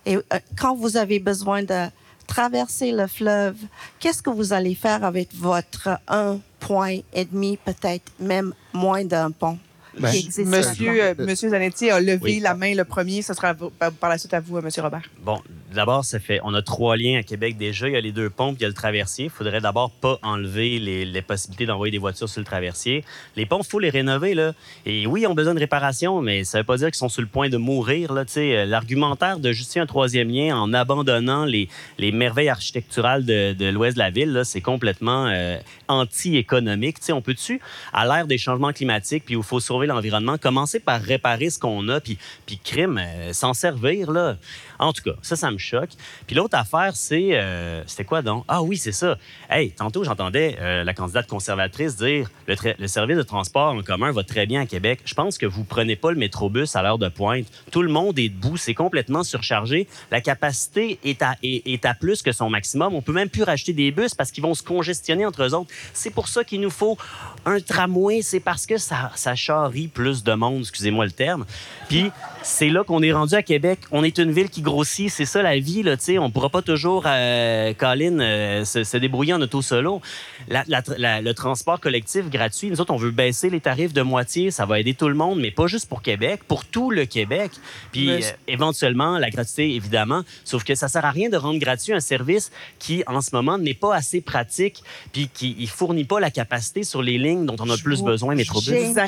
[0.06, 0.22] Et euh,
[0.58, 1.88] quand vous avez besoin de
[2.34, 3.56] traverser le fleuve,
[3.98, 9.30] qu'est-ce que vous allez faire avec votre un point et demi, peut-être même moins d'un
[9.32, 9.58] pont
[9.98, 12.40] Ben, qui existe Monsieur, euh, Monsieur Zanetti a levé oui.
[12.40, 13.22] la main le premier.
[13.22, 15.02] Ce sera à vous- par, par la suite à vous, euh, Monsieur Robert.
[15.22, 15.40] Bon,
[15.74, 16.40] d'abord, ça fait.
[16.42, 17.88] On a trois liens à Québec déjà.
[17.88, 19.26] Il y a les deux puis il y a le traversier.
[19.26, 23.04] Il faudrait d'abord pas enlever les, possibilités d'envoyer des voitures sur le traversier.
[23.36, 24.54] Les il faut les rénover, là.
[24.86, 27.20] Et oui, ils ont besoin de réparation, mais ça veut pas dire qu'ils sont sur
[27.20, 28.24] le point de mourir, là.
[28.36, 31.68] Euh, l'argumentaire de justifier un troisième lien en abandonnant les,
[31.98, 35.58] les merveilles architecturales de, l'ouest de la ville, là, c'est complètement euh,
[35.88, 36.98] anti-économique.
[37.10, 37.60] On peut-tu,
[37.92, 41.58] à l'ère des changements climatiques, puis où il faut sauver l'environnement, commencer par réparer ce
[41.58, 44.36] qu'on a, puis, puis crime, euh, s'en servir, là?
[44.78, 45.90] En tout cas, ça, ça me choque.
[46.26, 47.30] Puis l'autre affaire, c'est.
[47.34, 48.44] euh, C'était quoi donc?
[48.48, 49.16] Ah oui, c'est ça.
[49.48, 54.10] Hey, tantôt, j'entendais euh, la candidate conservatrice dire le, le service de transport en commun
[54.12, 55.00] va très bien à Québec.
[55.04, 57.46] Je pense que vous prenez pas le métrobus à l'heure de pointe.
[57.70, 59.86] Tout le monde est debout, c'est complètement surchargé.
[60.10, 62.94] La capacité est à, est, est à plus que son maximum.
[62.94, 65.70] On peut même plus racheter des bus parce qu'ils vont se congestionner entre eux autres.
[65.92, 66.96] C'est pour ça qu'il nous faut
[67.44, 68.22] un tramway.
[68.22, 71.44] C'est parce que ça, ça charrie plus de monde, excusez-moi le terme.
[71.88, 72.10] Puis
[72.42, 73.80] c'est là qu'on est rendu à Québec.
[73.90, 75.10] On est une ville qui grossit.
[75.10, 76.18] C'est ça la la vie, là, tu sais.
[76.18, 80.00] On pourra pas toujours, euh, Colin, euh, se, se débrouiller en auto solo.
[80.48, 84.02] La- la- la- le transport collectif gratuit, nous autres, on veut baisser les tarifs de
[84.02, 84.50] moitié.
[84.50, 87.50] Ça va aider tout le monde, mais pas juste pour Québec, pour tout le Québec.
[87.92, 90.22] Puis, Mais- euh, éventuellement, la gratuité, évidemment.
[90.44, 93.58] Sauf que ça sert à rien de rendre gratuit un service qui, en ce moment,
[93.58, 94.82] n'est pas assez pratique,
[95.12, 97.98] puis qui ne fournit pas la capacité sur les lignes dont on a Je plus
[97.98, 98.68] vous- besoin, Métrobus.
[98.68, 99.06] J'ai là.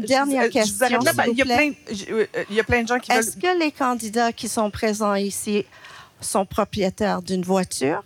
[0.00, 1.12] Je dernière je vous question, là.
[1.14, 3.20] Ben, Il y, a plein, je- il y a plein de gens qui veulent...
[3.20, 5.64] Est-ce que les candidats qui sont présents ici
[6.20, 8.02] sont propriétaires d'une voiture?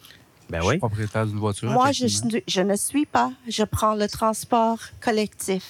[0.50, 0.70] Ben Je oui.
[0.72, 1.70] suis propriétaire d'une voiture.
[1.70, 3.32] Moi, je, ne suis pas.
[3.48, 5.62] Je prends le transport collectif.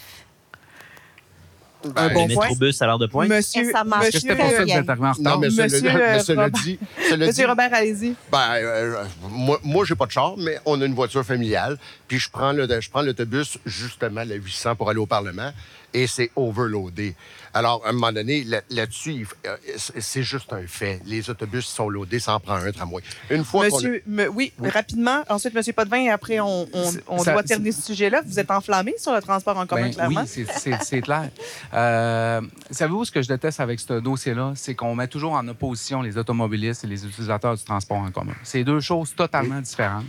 [1.96, 2.44] Un bon le point.
[2.48, 3.28] Métrobus à l'heure de pointe.
[3.28, 4.02] Monsieur, Et ça marche.
[4.02, 5.20] Que monsieur, c'était pour ça que en retard?
[5.20, 6.62] Non, mais cela, Monsieur, euh, cela Robert.
[6.62, 6.78] dit,
[7.18, 8.14] monsieur dit, Robert, allez-y.
[8.30, 11.78] ben, euh, moi, moi j'ai pas de char, mais on a une voiture familiale.
[12.06, 15.50] Puis je prends le, je prends l'autobus justement la 800 pour aller au Parlement,
[15.94, 17.14] et c'est overloadé.
[17.54, 21.00] Alors à un moment donné, là- là-dessus, euh, c'est- juste un fait.
[21.04, 23.02] Les autobus sont loadés, ça en prend un tramway.
[23.28, 25.22] Une fois a- Monsieur, me- oui, rapidement.
[25.28, 28.22] Ensuite, Monsieur Potvin, et après, on, on, C'est- on ça- doit terminer ce sujet-là.
[28.26, 30.24] Vous êtes enflammé sur le transport en commun, Ben clairement.
[30.36, 30.46] oui,
[30.82, 31.28] c'est clair.
[31.74, 32.40] Euh,
[32.70, 34.52] Savez-vous ce que je déteste avec ce dossier-là?
[34.56, 38.34] C'est qu'on met toujours en opposition les automobilistes et les utilisateurs du transport en commun.
[38.42, 40.04] C'est deux choses totalement différentes.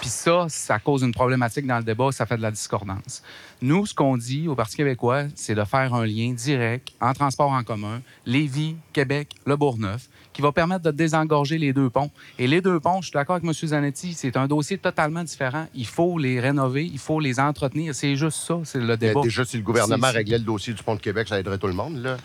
[0.00, 3.22] Puis ça, ça cause une problématique dans le débat, ça fait de la discordance.
[3.60, 7.50] Nous, ce qu'on dit au Parti québécois, c'est de faire un lien direct en transport
[7.50, 10.08] en commun, Lévis, Québec, Le Bourgneuf,
[10.40, 12.10] qui va permettre de désengorger les deux ponts.
[12.38, 13.52] Et les deux ponts, je suis d'accord avec M.
[13.52, 15.66] Zanetti, c'est un dossier totalement différent.
[15.74, 17.94] Il faut les rénover, il faut les entretenir.
[17.94, 19.20] C'est juste ça, c'est le Mais débat.
[19.20, 21.74] déjà, si le gouvernement réglait le dossier du pont de Québec, ça aiderait tout le
[21.74, 22.02] monde.
[22.02, 22.16] Là.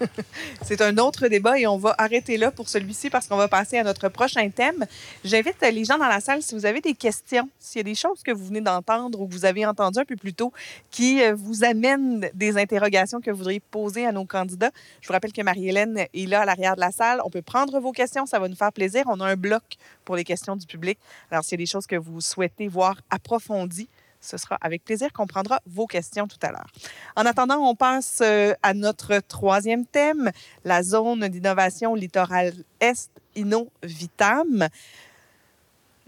[0.62, 3.76] C'est un autre débat et on va arrêter là pour celui-ci parce qu'on va passer
[3.78, 4.84] à notre prochain thème.
[5.24, 7.94] J'invite les gens dans la salle, si vous avez des questions, s'il y a des
[7.94, 10.52] choses que vous venez d'entendre ou que vous avez entendues un peu plus tôt
[10.90, 14.70] qui euh, vous amènent des interrogations que vous voudriez poser à nos candidats.
[15.00, 17.20] Je vous rappelle que Marie-Hélène est là à l'arrière de la salle.
[17.24, 19.04] On peut prendre vos questions, ça va nous faire plaisir.
[19.06, 19.62] On a un bloc
[20.04, 20.98] pour les questions du public.
[21.30, 23.88] Alors, s'il y a des choses que vous souhaitez voir approfondies,
[24.20, 26.66] ce sera avec plaisir qu'on prendra vos questions tout à l'heure.
[27.14, 30.30] En attendant, on passe euh, à notre troisième thème,
[30.64, 34.68] la zone d'innovation littoral Est Innovitam.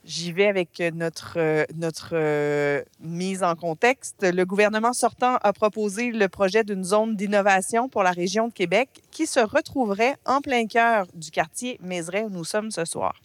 [0.06, 4.22] J'y vais avec notre, euh, notre euh, mise en contexte.
[4.22, 8.88] Le gouvernement sortant a proposé le projet d'une zone d'innovation pour la région de Québec
[9.10, 13.16] qui se retrouverait en plein cœur du quartier Mézeray où nous sommes ce soir.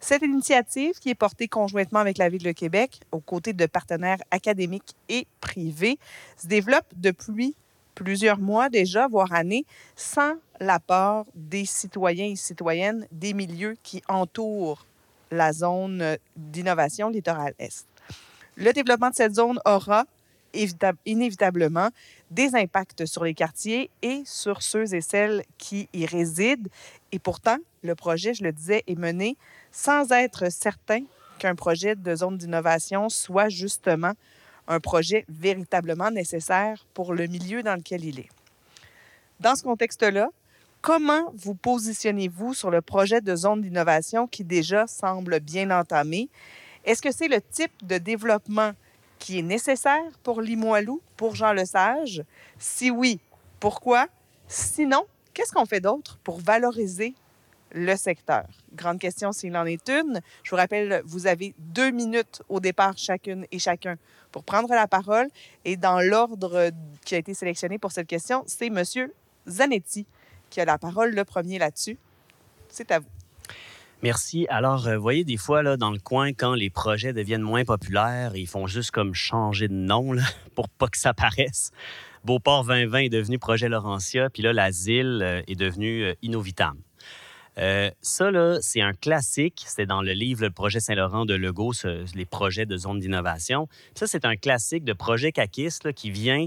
[0.00, 4.22] Cette initiative, qui est portée conjointement avec la Ville de Québec, aux côtés de partenaires
[4.30, 5.98] académiques et privés,
[6.38, 7.54] se développe depuis
[7.94, 9.66] plusieurs mois déjà, voire années,
[9.96, 14.86] sans l'apport des citoyens et citoyennes des milieux qui entourent
[15.32, 17.86] la zone d'innovation littoral Est.
[18.56, 20.04] Le développement de cette zone aura
[20.54, 21.88] évita- inévitablement
[22.30, 26.68] des impacts sur les quartiers et sur ceux et celles qui y résident.
[27.10, 29.36] Et pourtant, le projet, je le disais, est mené
[29.72, 31.02] sans être certain
[31.38, 34.12] qu'un projet de zone d'innovation soit justement
[34.68, 38.28] un projet véritablement nécessaire pour le milieu dans lequel il est.
[39.40, 40.28] Dans ce contexte-là,
[40.82, 46.28] comment vous positionnez-vous sur le projet de zone d'innovation qui déjà semble bien entamé?
[46.84, 48.72] Est-ce que c'est le type de développement
[49.20, 52.24] qui est nécessaire pour Limoilou, pour Jean Lesage?
[52.58, 53.20] Si oui,
[53.60, 54.08] pourquoi?
[54.48, 57.14] Sinon, qu'est-ce qu'on fait d'autre pour valoriser
[57.70, 58.44] le secteur?
[58.74, 60.20] Grande question s'il en est une.
[60.42, 63.96] Je vous rappelle, vous avez deux minutes au départ chacune et chacun
[64.32, 65.28] pour prendre la parole.
[65.64, 66.70] Et dans l'ordre
[67.04, 68.82] qui a été sélectionné pour cette question, c'est M.
[69.48, 70.06] Zanetti
[70.52, 71.98] qui a la parole le premier là-dessus.
[72.68, 73.06] C'est à vous.
[74.02, 74.46] Merci.
[74.50, 78.36] Alors, euh, voyez, des fois, là, dans le coin, quand les projets deviennent moins populaires,
[78.36, 80.22] ils font juste comme changer de nom là,
[80.54, 81.70] pour pas que ça paraisse.
[82.24, 86.76] Beauport 2020 est devenu Projet Laurentia, puis là, l'asile euh, est devenu euh, Innovitam.
[87.58, 89.64] Euh, ça, là, c'est un classique.
[89.66, 91.72] C'était dans le livre Le projet Saint-Laurent de Legault,
[92.14, 93.68] les projets de zone d'innovation.
[93.94, 96.46] Ça, c'est un classique de projet CACIS là, qui vient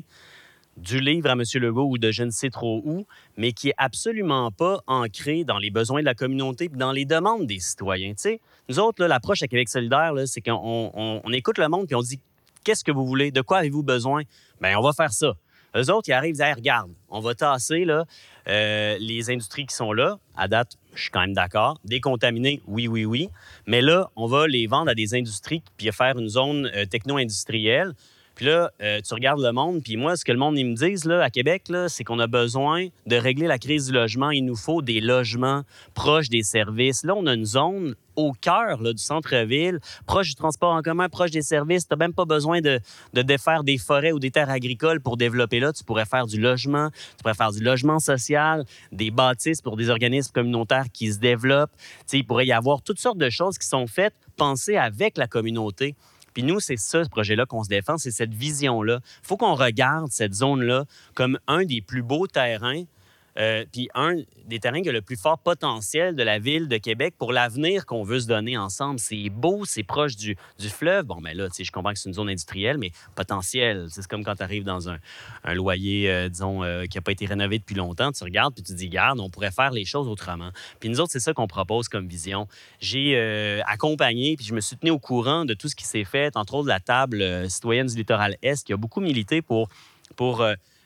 [0.77, 1.43] du livre à M.
[1.55, 3.05] Legault ou de je ne sais trop où,
[3.37, 7.47] mais qui est absolument pas ancré dans les besoins de la communauté dans les demandes
[7.47, 8.09] des citoyens.
[8.09, 11.95] Tu sais, nous autres, l'approche à Québec solidaire, c'est qu'on on- écoute le monde puis
[11.95, 12.19] on dit
[12.63, 14.23] qu'est-ce que vous voulez, de quoi avez-vous besoin?
[14.61, 15.33] Bien, on va faire ça.
[15.77, 18.05] Eux autres, ils arrivent, ils disent regarde, on va tasser là,
[18.47, 20.17] euh, les industries qui sont là.
[20.37, 21.79] À date, je suis quand même d'accord.
[21.83, 23.29] Décontaminer, oui, oui, oui.
[23.67, 27.93] Mais là, on va les vendre à des industries puis faire une zone euh, techno-industrielle.
[28.35, 30.75] Puis là, euh, tu regardes le monde, puis moi, ce que le monde ils me
[30.75, 34.29] disent là, à Québec, c'est qu'on a besoin de régler la crise du logement.
[34.31, 35.63] Il nous faut des logements
[35.93, 37.03] proches des services.
[37.03, 41.31] Là, on a une zone au cœur du centre-ville, proche du transport en commun, proche
[41.31, 41.87] des services.
[41.87, 42.79] Tu n'as même pas besoin de,
[43.13, 45.73] de, défaire des forêts ou des terres agricoles pour développer là.
[45.73, 49.89] Tu pourrais faire du logement, tu pourrais faire du logement social, des bâtisses pour des
[49.89, 51.75] organismes communautaires qui se développent.
[51.77, 55.17] Tu sais, il pourrait y avoir toutes sortes de choses qui sont faites, pensées avec
[55.17, 55.95] la communauté.
[56.35, 58.99] Puis nous, c'est ça, ce projet-là qu'on se défend, c'est cette vision-là.
[59.23, 60.83] Il faut qu'on regarde cette zone-là
[61.15, 62.83] comme un des plus beaux terrains
[63.37, 64.15] euh, puis un
[64.45, 67.85] des terrains qui a le plus fort potentiel de la ville de Québec pour l'avenir
[67.85, 68.99] qu'on veut se donner ensemble.
[68.99, 71.05] C'est beau, c'est proche du, du, fleuve.
[71.05, 73.87] Bon, mais là, tu sais, je comprends que c'est une zone industrielle, mais potentiel.
[73.89, 74.99] C'est comme quand tu arrives dans un,
[75.43, 78.11] un loyer, euh, disons, euh, qui n'a pas été rénové depuis longtemps.
[78.11, 80.51] Tu regardes, puis tu dis, garde, on pourrait faire les choses autrement.
[80.79, 82.47] Puis nous autres, c'est ça qu'on propose comme vision.
[82.79, 83.15] J'ai
[83.65, 86.55] accompagné, puis je me suis tenu au courant de tout ce qui s'est fait, entre
[86.55, 89.69] autres la table citoyenne du littoral Est, qui a beaucoup milité pour,
[90.15, 90.45] pour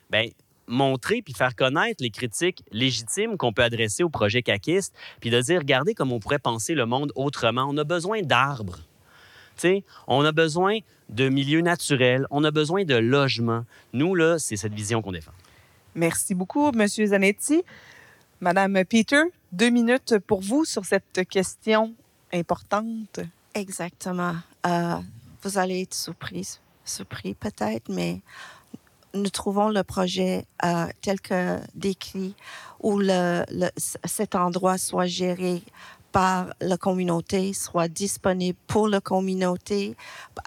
[0.10, 0.30] ben,
[0.70, 5.42] montrer puis faire connaître les critiques légitimes qu'on peut adresser au projet caquiste, puis de
[5.42, 7.66] dire, regardez comme on pourrait penser le monde autrement.
[7.70, 8.80] On a besoin d'arbres.
[9.58, 13.66] sais, on a besoin de milieux naturels, on a besoin de logements.
[13.94, 15.34] Nous, là, c'est cette vision qu'on défend.
[15.96, 16.88] Merci beaucoup, M.
[16.88, 17.64] Zanetti.
[18.42, 21.94] Madame Peter, deux minutes pour vous sur cette question
[22.32, 23.20] importante.
[23.54, 24.36] Exactement.
[24.66, 24.96] Euh,
[25.42, 28.22] vous allez être surprise, surpris peut-être, mais
[29.14, 32.36] nous trouvons le projet euh, tel que décrit,
[32.80, 33.44] où le,
[34.06, 35.62] cet endroit soit géré
[36.12, 39.96] par la communauté, soit disponible pour la communauté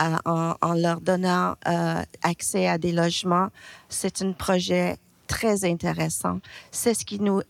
[0.00, 3.48] euh, en, en, leur donnant euh, accès à des logements.
[3.88, 4.96] C'est un projet
[5.26, 6.40] très intéressant.
[6.70, 7.42] C'est ce qui nous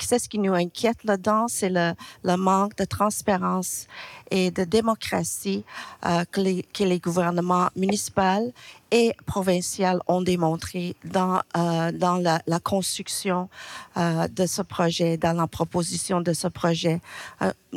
[0.00, 1.92] c'est ce qui nous inquiète là-dedans, c'est le,
[2.24, 3.86] le, manque de transparence
[4.30, 5.64] et de démocratie
[6.06, 8.52] euh, que, les, gouvernements municipaux
[8.90, 13.48] et provinciaux ont démontré dans, euh, dans la, construction
[13.96, 17.00] euh, de ce projet, dans la proposition de ce projet.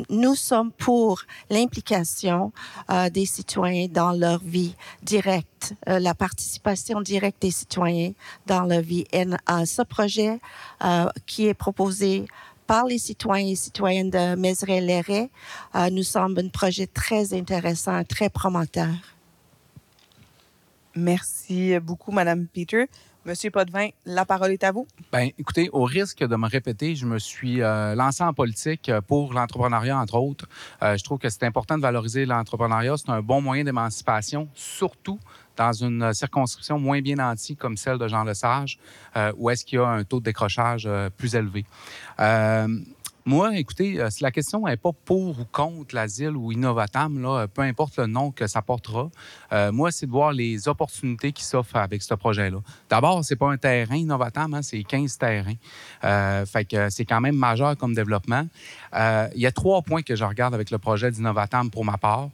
[0.08, 2.52] Nous sommes pour l'implication
[3.12, 8.12] des citoyens dans leur vie directe, la participation directe des citoyens
[8.46, 9.04] dans leur vie.
[9.12, 9.24] Et
[9.66, 10.40] ce projet
[11.26, 12.26] qui est proposé
[12.72, 15.28] par les citoyens et citoyennes de Mézeray-Léret
[15.74, 18.88] euh, nous semble un projet très intéressant, très promoteur.
[20.96, 22.86] Merci beaucoup, Madame Peter.
[23.26, 24.86] Monsieur Potvin, la parole est à vous.
[25.12, 29.34] Bien, écoutez, au risque de me répéter, je me suis euh, lancé en politique pour
[29.34, 30.48] l'entrepreneuriat, entre autres.
[30.82, 32.96] Euh, je trouve que c'est important de valoriser l'entrepreneuriat.
[32.96, 35.20] C'est un bon moyen d'émancipation, surtout
[35.56, 38.78] dans une circonscription moins bien nantie comme celle de Jean Lesage,
[39.16, 41.64] euh, où est-ce qu'il y a un taux de décrochage euh, plus élevé.
[42.20, 42.68] Euh,
[43.24, 47.62] moi, écoutez, euh, si la question n'est pas pour ou contre l'asile ou Innovatam, peu
[47.62, 49.10] importe le nom que ça portera,
[49.52, 52.58] euh, moi, c'est de voir les opportunités qui s'offrent avec ce projet-là.
[52.90, 55.54] D'abord, c'est pas un terrain Innovatam, hein, c'est 15 terrains.
[56.02, 58.48] Euh, fait que c'est quand même majeur comme développement.
[58.94, 61.98] Euh, il y a trois points que je regarde avec le projet d'Innovatam pour ma
[61.98, 62.28] part.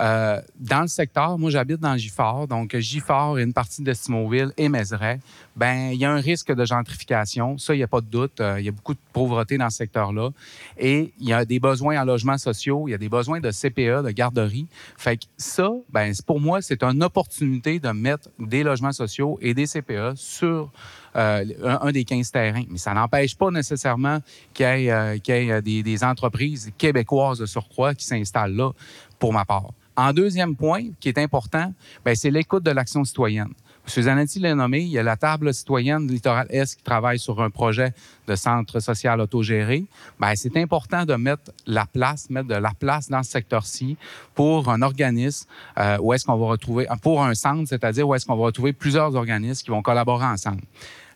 [0.00, 4.52] Euh, dans le secteur, moi j'habite dans Gifford, donc Gifford et une partie de Simonville
[4.56, 5.18] et Mézeray,
[5.56, 8.40] ben il y a un risque de gentrification, ça il n'y a pas de doute,
[8.40, 10.30] euh, il y a beaucoup de pauvreté dans ce secteur-là
[10.78, 13.50] et il y a des besoins en logements sociaux, il y a des besoins de
[13.50, 14.68] CPE, de garderie.
[14.96, 19.52] Fait que ça, ben pour moi c'est une opportunité de mettre des logements sociaux et
[19.52, 20.70] des CPE sur
[21.16, 22.64] euh, un, des 15 terrains.
[22.68, 24.20] Mais ça n'empêche pas nécessairement
[24.54, 28.70] qu'il y euh, ait des, des, entreprises québécoises de surcroît qui s'installent là,
[29.18, 29.72] pour ma part.
[29.98, 31.74] En deuxième point, qui est important,
[32.04, 33.48] ben, c'est l'écoute de l'action citoyenne.
[33.96, 34.02] M.
[34.04, 37.50] Zanetti l'a nommé, il y a la table citoyenne littoral Est qui travaille sur un
[37.50, 37.92] projet
[38.28, 39.86] de centre social autogéré.
[40.20, 43.96] Ben, c'est important de mettre la place, mettre de la place dans ce secteur-ci
[44.36, 48.24] pour un organisme euh, où est-ce qu'on va retrouver, pour un centre, c'est-à-dire où est-ce
[48.24, 50.62] qu'on va retrouver plusieurs organismes qui vont collaborer ensemble.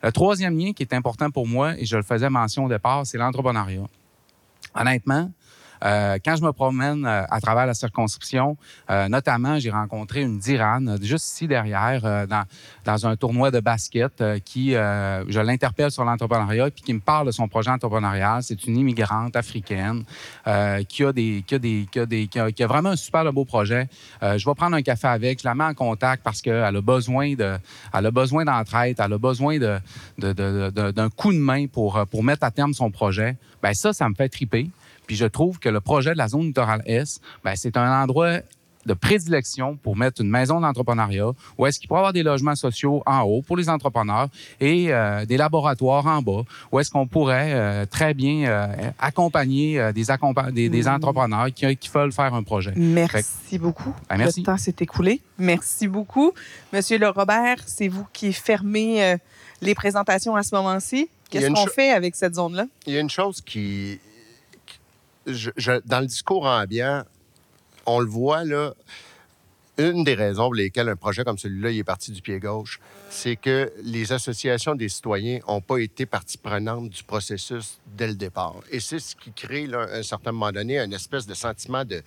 [0.02, 3.06] Le troisième lien qui est important pour moi, et je le faisais mention au départ,
[3.06, 3.86] c'est l'entrepreneuriat.
[4.74, 5.30] Honnêtement,
[5.84, 8.56] euh, quand je me promène euh, à travers la circonscription,
[8.90, 12.44] euh, notamment, j'ai rencontré une Dirane, juste ici derrière, dans,
[12.84, 17.32] dans un tournoi de basket, qui, je l'interpelle sur l'entrepreneuriat, puis qui me parle de
[17.32, 18.42] son projet entrepreneurial.
[18.42, 20.04] C'est une immigrante africaine
[20.88, 23.44] qui, a des, qui, a des, qui, a des, qui, a, vraiment un super beau
[23.44, 23.88] projet.
[24.20, 27.34] je vais prendre un café avec, je la mets en contact parce qu'elle a besoin
[27.34, 27.56] de,
[27.94, 29.80] elle a besoin d'entraide, elle a besoin de,
[30.90, 33.36] d'un coup de main pour, pour mettre à terme son projet.
[33.62, 34.70] Ben ça, ça me fait triper.
[35.06, 38.38] Puis je trouve que le projet de la zone littorale Est, ben, c'est un endroit
[38.84, 43.00] de prédilection pour mettre une maison d'entrepreneuriat où est-ce qu'il pourrait avoir des logements sociaux
[43.06, 44.26] en haut pour les entrepreneurs
[44.60, 46.42] et euh, des laboratoires en bas
[46.72, 48.66] où est-ce qu'on pourrait euh, très bien euh,
[48.98, 50.94] accompagner euh, des, accompa- des, des Mhm.
[50.94, 52.72] entrepreneurs qui, qui veulent faire un projet.
[52.74, 53.94] Merci beaucoup.
[54.10, 54.40] Ben, merci.
[54.40, 55.20] Le temps s'est écoulé.
[55.38, 56.32] Merci beaucoup.
[56.72, 59.16] Monsieur Le Robert, c'est vous qui fermez euh,
[59.60, 61.08] les présentations à ce moment-ci.
[61.30, 62.66] Qu'est-ce qu'on fait avec cette zone-là?
[62.88, 64.00] Il y a une chose qui.
[65.26, 67.02] Dans le discours ambiant,
[67.86, 68.74] on le voit, là.
[69.78, 72.78] Une des raisons pour lesquelles un projet comme celui-là il est parti du pied gauche,
[73.08, 78.14] c'est que les associations des citoyens n'ont pas été partie prenante du processus dès le
[78.14, 78.56] départ.
[78.70, 82.02] Et c'est ce qui crée, à un certain moment donné, une espèce de sentiment de,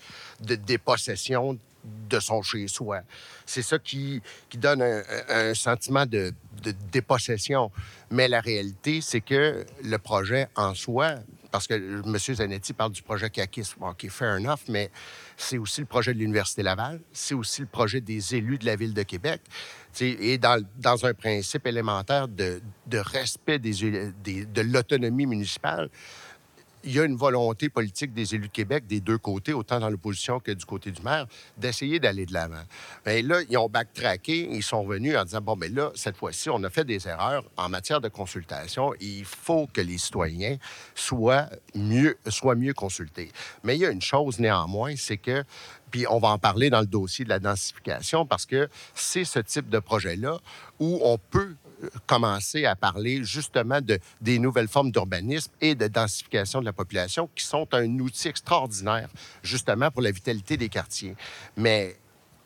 [0.56, 3.02] dépossession de son chez-soi.
[3.48, 4.22] C'est ça qui,
[4.54, 5.00] donne un,
[5.30, 6.32] un- un sentiment de,
[6.64, 7.72] de dépossession.
[8.12, 11.16] Mais la réalité, c'est que le projet en soi,
[11.56, 12.18] parce que M.
[12.18, 14.92] Zanetti parle du projet CACIS, OK, fair enough, mais
[15.38, 18.76] c'est aussi le projet de l'Université Laval, c'est aussi le projet des élus de la
[18.76, 19.40] Ville de Québec.
[20.02, 22.60] Et dans, un principe élémentaire de,
[22.92, 25.90] respect de l'autonomie municipale,
[26.86, 29.90] il y a une volonté politique des élus de Québec, des deux côtés, autant dans
[29.90, 31.26] l'opposition que du côté du maire,
[31.58, 32.64] d'essayer d'aller de l'avant.
[33.06, 36.50] Mais là, ils ont backtracké, ils sont venus en disant, bon, mais là, cette fois-ci,
[36.50, 38.94] on a fait des erreurs en matière de consultation.
[39.02, 40.58] Il faut que les citoyens
[40.94, 43.32] soient mieux, soient mieux consultés.
[43.64, 45.44] Mais il y a une chose néanmoins, c'est que,
[45.90, 49.40] puis on va en parler dans le dossier de la densification, parce que c'est ce
[49.40, 50.40] type de projet-là
[50.80, 51.56] où on peut
[52.06, 57.30] commencer à parler justement de, des nouvelles formes d'urbanisme et de densification de la population
[57.36, 59.10] qui sont un outil extraordinaire
[59.44, 61.16] justement pour la vitalité des quartiers.
[61.58, 61.98] Mais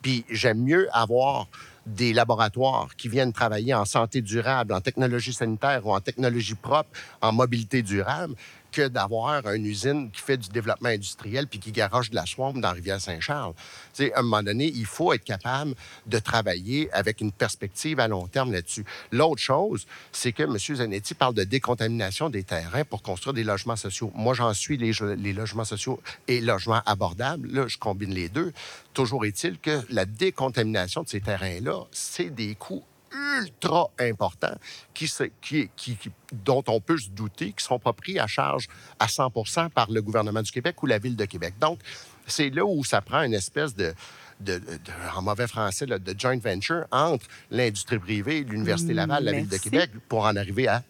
[0.02, 1.48] puis j'aime mieux avoir
[1.86, 6.90] des laboratoires qui viennent travailler en santé durable, en technologie sanitaire ou en technologie propre,
[7.22, 8.36] en mobilité durable,
[8.72, 12.54] que d'avoir une usine qui fait du développement industriel puis qui garoche de la swamp
[12.54, 13.54] dans Rivière-Saint-Charles.
[14.00, 15.76] À un moment donné, il faut être capable
[16.08, 18.86] de travailler avec une perspective à long terme là-dessus.
[19.12, 20.58] L'autre chose, c'est que M.
[20.58, 24.12] Zanetti parle de décontamination des terrains pour construire des logements sociaux.
[24.16, 27.50] Moi, j'en suis les, les logements sociaux et logements abordables.
[27.52, 28.54] Là, je combine les deux.
[28.94, 32.84] Toujours est-il que la décontamination de ces terrains-là, c'est des coûts
[33.14, 34.58] ultra importants
[34.94, 35.10] qui,
[35.42, 38.68] qui, qui- qui- dont on peut se douter qui ne sont pas pris à charge
[39.00, 41.54] à 100% par le gouvernement du Québec ou la Ville de Québec.
[41.60, 41.80] Donc,
[42.28, 43.94] c'est là où ça prend une espèce de,
[44.40, 44.78] de- de-
[45.16, 49.58] en mauvais français, là, de joint venture entre l'industrie privée, l'Université Laval, la Ville de.
[49.58, 50.84] Québec, pour en arriver à...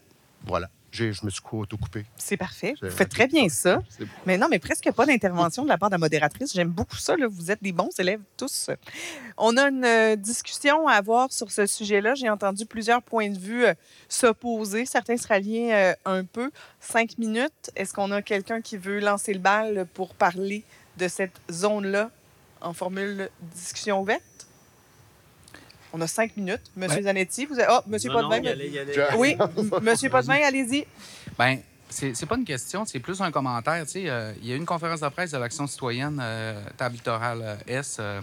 [0.45, 0.69] Voilà.
[0.91, 2.05] Je me suis tout coupé.
[2.17, 2.75] C'est parfait.
[2.81, 3.81] Vous faites très bien ça.
[4.25, 6.53] Mais non, mais presque pas d'intervention de la part de la modératrice.
[6.53, 7.15] J'aime beaucoup ça.
[7.15, 7.27] là.
[7.27, 8.69] Vous êtes des bons élèves tous.
[9.37, 12.15] On a une euh, discussion à avoir sur ce sujet-là.
[12.15, 13.73] J'ai entendu plusieurs points de vue euh,
[14.07, 14.85] s'opposer.
[14.85, 16.51] Certains se rallient euh, un peu.
[16.79, 17.71] Cinq minutes.
[17.75, 20.63] Est-ce qu'on a quelqu'un qui veut lancer le bal pour parler
[20.97, 22.09] de cette zone-là
[22.61, 24.23] en formule discussion ouverte?
[25.93, 26.61] On a cinq minutes.
[26.75, 27.03] Monsieur Ouais.
[27.03, 27.67] Zanetti, vous avez...
[27.71, 28.79] Oh, Monsieur Non, y y
[29.17, 29.35] Oui,
[29.81, 30.85] Monsieur Potvin, allez-y.
[31.37, 31.59] Ben,
[31.89, 33.83] c'est pas une question, c'est plus un commentaire.
[33.85, 36.61] Tu sais, euh, il y a eu une conférence de presse de l'Action citoyenne, euh,
[36.77, 38.21] table littorale euh, S, euh,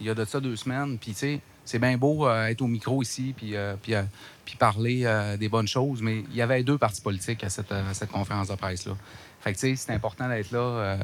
[0.00, 0.98] il y a de ça deux semaines.
[0.98, 4.02] Puis, tu sais, c'est bien beau euh, être au micro ici, puis, euh, puis, euh,
[4.44, 7.70] puis parler euh, des bonnes choses, mais il y avait deux partis politiques à cette,
[7.70, 8.96] à cette conférence de presse-là.
[9.40, 10.96] Fait que, tu sais, c'est important d'être là euh,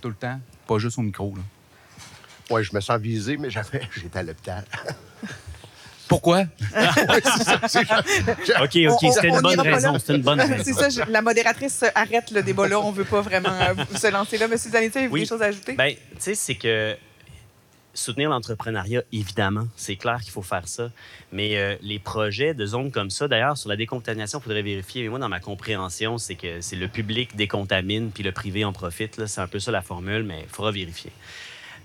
[0.00, 1.34] tout le temps, pas juste au micro.
[1.36, 1.42] là.
[2.50, 4.64] Oui, je me sens visé, mais j'avais, j'étais à l'hôpital.
[6.08, 6.42] Pourquoi?
[6.42, 6.48] OK,
[8.56, 9.98] On- OK, on- c'était une bonne raison.
[9.98, 10.62] C'était une bonne raison.
[10.64, 12.78] C'est ça, je- la modératrice arrête le débat là.
[12.80, 14.46] On veut pas vraiment euh, se lancer là.
[14.48, 15.20] Monsieur Zanetti, avez-vous Oui.
[15.20, 15.72] des choses à ajouter?
[15.72, 16.94] Bien, tu sais, c'est que
[17.94, 20.90] soutenir l'entrepreneuriat, évidemment, c'est clair qu'il faut faire ça.
[21.32, 25.04] Mais euh, les projets de zones comme ça, d'ailleurs, sur la décontamination, il faudrait vérifier.
[25.04, 28.72] Mais moi, dans ma compréhension, c'est que c'est le public décontamine puis le privé en
[28.74, 29.16] profite.
[29.16, 29.26] là.
[29.26, 31.12] C'est un peu ça la formule, mais il faudra vérifier.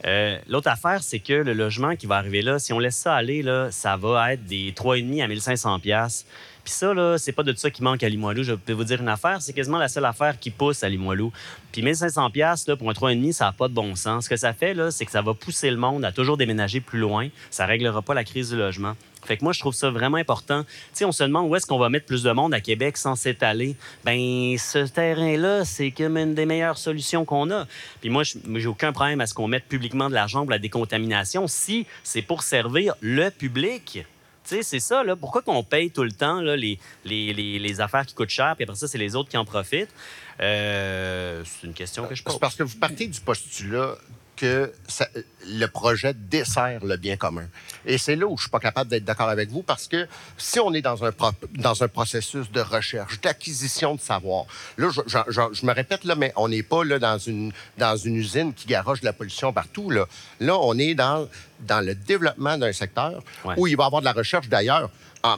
[0.06, 3.16] Euh, L'autre affaire, c'est que le logement qui va arriver là, si on laisse ça
[3.16, 6.26] aller, là, ça va être des 3,5 à 1500 pièces.
[6.64, 8.43] Puis ça, là, c'est pas de ça qui manque à Limoilou.
[8.43, 11.32] Je peux vous dire une affaire, c'est quasiment la seule affaire qui pousse à Limoilou.
[11.72, 14.26] Puis 1500 pièces là, pour un 3,5, ça n'a pas de bon sens.
[14.26, 16.80] Ce que ça fait, là, c'est que ça va pousser le monde à toujours déménager
[16.80, 17.30] plus loin.
[17.50, 18.95] Ça réglera pas la crise du logement.
[19.24, 20.63] Fait que moi, je trouve ça vraiment important.
[20.63, 22.97] Tu sais, on se demande où est-ce qu'on va mettre plus de monde à Québec
[22.97, 23.76] sans s'étaler.
[24.03, 27.67] Ben, ce terrain-là, c'est comme une des meilleures solutions qu'on a.
[28.01, 31.47] Puis moi, j'ai aucun problème à ce qu'on mette publiquement de l'argent pour la décontamination
[31.47, 34.05] si c'est pour servir le public.
[34.49, 35.15] Tu sais, c'est ça, là.
[35.15, 38.63] Pourquoi qu'on paye tout le temps là, les, les, les, affaires qui coûtent cher, puis
[38.63, 39.93] après ça, c'est les autres qui en profitent?
[40.39, 42.34] Euh, c'est une question que je pose.
[42.34, 43.95] C'est parce que vous partez du postulat
[44.40, 45.10] que ça-
[45.48, 47.46] le projet dessert le bien commun.
[47.86, 50.60] Et c'est là où je suis pas capable d'être d'accord avec vous parce que si
[50.62, 54.46] on est dans un, pro- dans un processus de recherche, d'acquisition de savoir,
[54.78, 57.52] là, je, je- je- je me répète, là, mais on n'est pas là, dans, une,
[57.78, 59.90] dans une usine qui garoche de la pollution partout.
[59.90, 60.06] Là,
[60.40, 61.28] là on est dans,
[61.62, 63.56] dans le développement d'un secteur Ouais.
[63.58, 64.90] où il va y avoir de la recherche d'ailleurs.
[65.24, 65.38] en-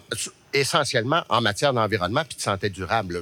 [0.53, 3.21] essentiellement en matière d'environnement puis de santé durable.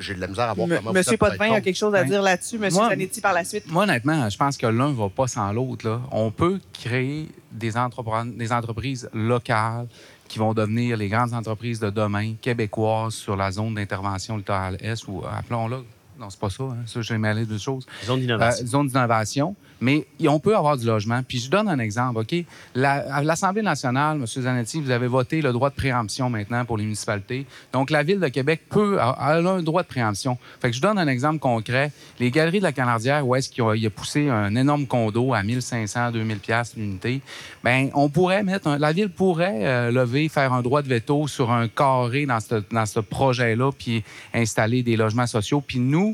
[0.00, 2.22] J'ai de la misère à voir M- comment Monsieur Potvin a quelque chose à dire
[2.22, 2.58] là-dessus.
[2.58, 3.70] Monsieur moi- Zanetti par la suite?
[3.70, 5.86] Moi, honnêtement, je pense que l'un ne va pas sans l'autre.
[5.88, 6.00] là.
[6.10, 9.86] On peut créer des, entreprises locales
[10.28, 15.06] qui vont devenir les grandes entreprises de demain québécoises sur la zone d'intervention littorale Est
[15.08, 15.78] ou appelons-la.
[16.18, 16.64] Non, c'est pas ça.
[16.64, 16.76] Hein.
[16.86, 17.86] Ça, j'ai mêlé deux choses.
[18.04, 18.66] Zone Euh, d'innovation.
[18.66, 19.56] zone d'innovation.
[19.78, 21.22] Mais on peut avoir du logement.
[21.22, 22.34] Puis je donne un exemple, OK?
[22.74, 24.26] La- à l'Assemblée nationale, M.
[24.26, 27.44] Zanetti, vous avez voté le droit de préemption maintenant pour les municipalités.
[27.74, 30.38] Donc, la Ville de Québec peut a, a un droit de préemption.
[30.62, 31.92] Fait que je donne un exemple concret.
[32.18, 35.42] Les galeries de la Canardière, où est-ce qu'il a, a poussé un énorme condo à
[35.42, 37.20] 1500, 2000 pièces l'unité,
[37.62, 38.68] ben on pourrait mettre...
[38.68, 42.40] un- la Ville pourrait euh, lever, faire un droit de veto sur un carré dans
[42.40, 44.02] ce, dans ce projet-là, puis
[44.32, 45.60] installer des logements sociaux.
[45.60, 46.05] Puis nous,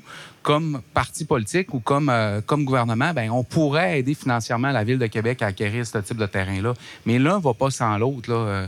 [0.42, 4.98] comme parti politique ou comme, euh, comme gouvernement, ben, on pourrait aider financièrement la Ville
[4.98, 6.74] de Québec à acquérir ce type de terrain-là.
[7.06, 8.30] Mais l'un ne va pas sans l'autre.
[8.30, 8.36] là.
[8.36, 8.66] Euh,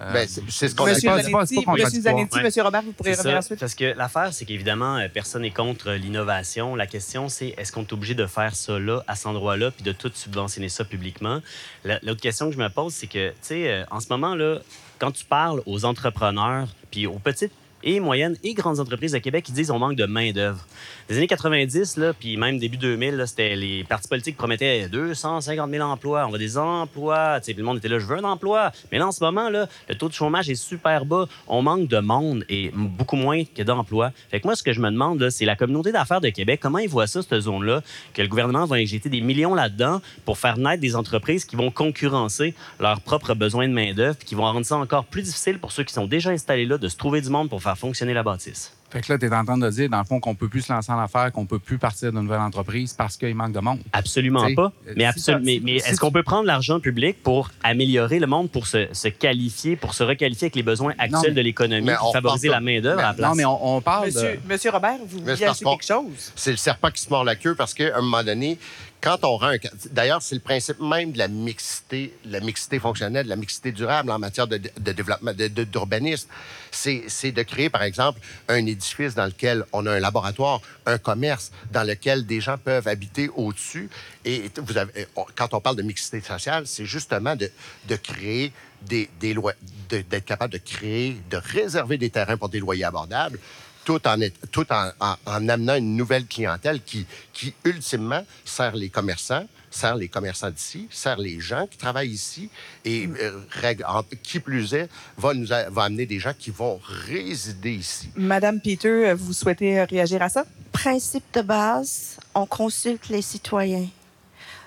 [0.00, 2.42] euh, Ben, c'est ce qu'on Zanetti, Monsieur Ouais.
[2.42, 3.60] Monsieur Robert, vous pourrez revenir ensuite.
[3.60, 6.74] Parce que l'affaire, c'est qu'évidemment, euh, personne n'est contre l'innovation.
[6.74, 9.82] La question, c'est est-ce qu'on est obligé de faire ça là, à cet endroit-là, puis
[9.84, 11.40] de tout subventionner ça publiquement?
[11.84, 14.60] La- L'autre question que je me pose, c'est que, tu sais, en ce moment, là,
[14.98, 17.52] quand tu parles aux entrepreneurs, puis aux petites
[17.82, 20.66] et moyennes et grandes entreprises de Québec qui disent on manque de main-d'œuvre.
[21.10, 25.68] Des années 90, là, puis même début 2000, là, c'était les partis politiques promettaient 250
[25.68, 26.24] 000 emplois.
[26.24, 27.40] On va des emplois.
[27.40, 28.70] Puis le monde était là, je veux un emploi.
[28.92, 31.26] Mais là, en ce moment, là, le taux de chômage est super bas.
[31.48, 34.12] On manque de monde et beaucoup moins que d'emplois.
[34.30, 36.78] Fait que moi, ce que je me demande, c'est la communauté d'affaires de Québec, comment
[36.78, 37.82] ils voient ça, cette zone-là,
[38.14, 41.72] que le gouvernement va injecter des millions là-dedans pour faire naître des entreprises qui vont
[41.72, 45.82] concurrencer leurs propres besoins de main-d'œuvre, qui vont rendre ça encore plus difficile pour ceux
[45.82, 48.76] qui sont déjà installés là de se trouver du monde pour faire fonctionner la bâtisse?
[48.90, 50.62] Fait que là, tu es en train de dire, dans le fond, qu'on peut plus
[50.62, 53.60] se lancer en affaires, qu'on peut plus partir d'une nouvelle entreprise parce qu'il manque de
[53.60, 53.78] monde.
[53.92, 54.72] Absolument T'sais, pas.
[54.88, 57.22] euh, Mais, si absolu- mais, si- mais si est-ce tu- qu'on peut prendre l'argent public
[57.22, 61.20] pour améliorer le monde, pour se, se qualifier, pour se requalifier avec les besoins actuels
[61.28, 63.28] mais- de l'économie, favoriser la main-d'œuvre à la place?
[63.30, 64.48] Non, mais on, on parle Monsieur, de...
[64.52, 66.32] Monsieur Robert, vous vouliez quelque chose?
[66.34, 68.58] c'est le serpent qui se mord la queue parce qu'à un moment donné,
[69.00, 69.54] quand on rend.
[69.90, 74.10] D'ailleurs, c'est le principe même de la mixité, la mixité fonctionnelle, de la mixité durable
[74.10, 76.28] en matière de, développement, de- de- d'urbanisme.
[76.70, 81.50] C'est, de créer, par exemple, un édifice dans lequel on a un laboratoire, un commerce,
[81.72, 83.88] dans lequel des gens peuvent habiter au-dessus.
[84.24, 87.50] Et vous avez, quand on parle de mixité sociale, c'est justement de,
[87.88, 89.52] de créer des, des lois,
[89.88, 93.38] d'être capable de créer, de réserver des terrains pour des loyers abordables
[93.84, 98.74] tout en, est- tout en, en- en amenant une nouvelle clientèle qui, qui, ultimement, sert
[98.76, 102.50] les commerçants, sert les commerçants d'ici, sert les gens qui travaillent ici
[102.84, 106.50] et, euh, règle- en- qui plus est, va, nous a- va amener des gens qui
[106.50, 108.08] vont résider ici.
[108.16, 110.44] Madame Peter, vous souhaitez euh, réagir à ça?
[110.72, 113.88] Principe de base, on consulte les citoyens.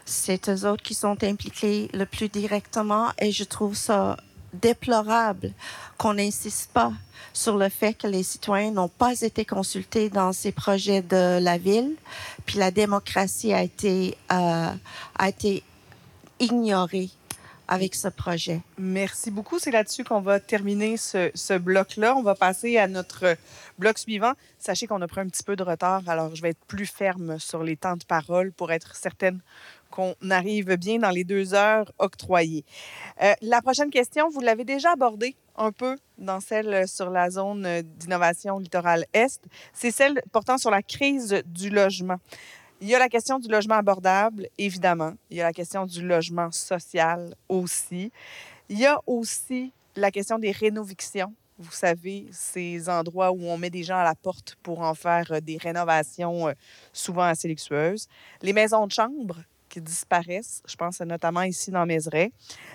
[0.06, 4.18] C'est eux autres qui sont impliqués le plus directement et je trouve ça
[4.54, 5.52] déplorable
[5.98, 6.94] qu'on n'insiste pas
[7.34, 11.58] sur le fait que les citoyens n'ont pas été consultés dans ces projets de la
[11.58, 11.96] ville,
[12.46, 14.70] puis la démocratie a été, euh,
[15.18, 15.64] a été
[16.40, 17.10] ignorée
[17.68, 18.62] avec ce projet.
[18.78, 19.58] Merci beaucoup.
[19.58, 22.16] C'est là-dessus qu'on va terminer ce, ce bloc-là.
[22.16, 23.38] On va passer à notre
[23.80, 24.34] bloc suivant.
[24.60, 27.40] Sachez qu'on a pris un petit peu de retard, alors je vais être plus ferme
[27.40, 29.40] sur les temps de parole pour être certaine
[29.94, 32.66] qu'on arrive bien dans les deux heures octroyées.
[33.22, 37.64] Euh, la prochaine question, vous l'avez déjà abordée un peu dans celle sur la zone
[37.68, 39.40] euh, d'innovation littorale Est.
[39.72, 42.18] C'est celle portant sur la crise du logement.
[42.82, 45.14] Il y a la question du logement abordable, évidemment.
[45.30, 48.12] Il y a la question du logement social aussi.
[48.70, 51.36] Il y a aussi la question des rénovictions.
[51.60, 55.32] Vous savez, ces endroits où on met des gens à la porte pour en faire
[55.34, 56.52] euh, des rénovations
[56.92, 58.08] souvent assez luxueuses.
[58.42, 59.38] Les maisons de chambre
[59.80, 62.32] disparaissent, je pense notamment ici dans Mézeray.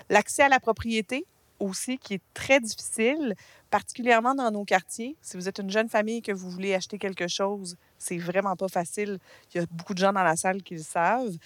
[0.09, 1.24] L'accès à la propriété
[1.61, 3.34] aussi qui est très difficile,
[3.70, 5.16] particulièrement dans nos quartiers.
[5.20, 8.57] Si vous êtes une jeune famille et que vous voulez acheter quelque chose, c'est vraiment
[8.57, 9.18] pas facile.
[9.53, 11.36] Il y a beaucoup de gens dans la salle qui le savent.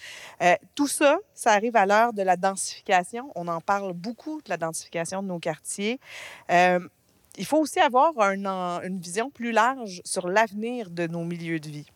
[0.41, 3.31] Euh, tout ça, ça arrive à l'heure de la densification.
[3.35, 5.99] On en parle beaucoup de la densification de nos quartiers.
[6.51, 6.79] Euh,
[7.35, 11.87] il faut aussi avoir une vision plus large sur l'avenir de nos milieux de vie.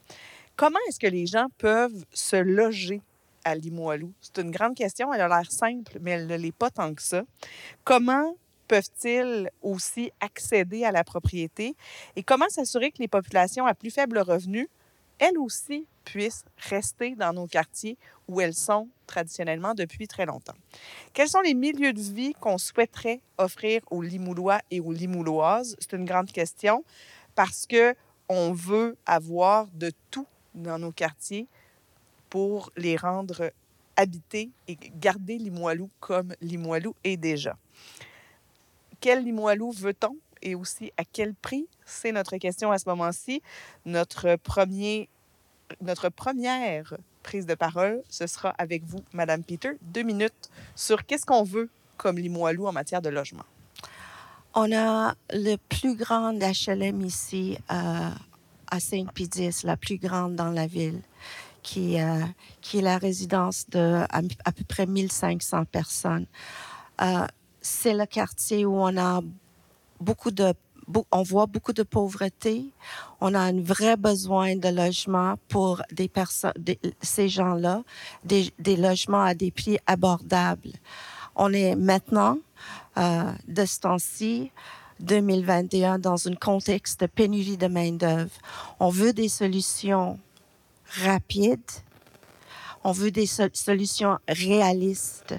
[0.56, 3.02] Comment est-ce que les gens peuvent se loger?
[3.48, 4.14] À Limoilou?
[4.22, 5.14] C'est une grande question.
[5.14, 7.24] Elle a l'air simple, mais elle ne l'est pas tant que ça.
[7.84, 8.36] Comment
[8.68, 11.76] peuvent-ils aussi accéder à la propriété?
[12.16, 14.70] Et comment s'assurer que les populations à plus faible revenu
[15.20, 20.54] elles aussi puissent rester dans nos quartiers où elles sont traditionnellement depuis très longtemps?
[21.14, 25.76] Quels sont les milieux de vie qu'on souhaiterait offrir aux Limoulois et aux Limouloises?
[25.80, 26.84] C'est une grande question
[27.36, 27.96] parce que
[28.30, 31.48] on veut avoir de tout dans nos quartiers
[32.30, 33.52] pour les rendre
[33.96, 37.58] habités et garder Limoilou comme Limoilou est déjà.
[39.00, 41.68] Quel Limoilou veut-on et aussi à quel prix?
[41.86, 43.42] C'est notre question à ce moment-ci.
[43.86, 44.38] Notre,
[45.82, 51.26] notre première prise de parole, ce sera avec vous, Madame Peter, deux minutes sur qu'est-ce
[51.26, 53.44] qu'on veut comme Limoilou en matière de logement.
[54.54, 58.10] On a le plus grand HLM ici euh,
[58.72, 61.02] à Saint-Pédis, la plus grande dans la ville,
[61.64, 62.24] qui, euh,
[62.62, 66.26] qui est la résidence de à, peu près 1500 personnes.
[67.02, 67.26] Euh,
[67.62, 69.22] c'est le quartier où on a
[70.00, 70.54] beaucoup de
[71.12, 72.66] on voit beaucoup de pauvreté.
[73.20, 76.54] On a un vrai besoin de logement pour des personnes,
[77.02, 77.84] ces gens-là,
[78.24, 80.72] des, des, logements à des prix abordables.
[81.36, 82.38] On est maintenant,
[82.98, 84.52] euh, de ce temps-ci,
[85.00, 88.32] 2021, dans un contexte de pénurie de main-d'œuvre.
[88.80, 90.18] On veut des solutions
[91.04, 91.72] rapides.
[92.84, 95.36] On veut des so solutions réalistes.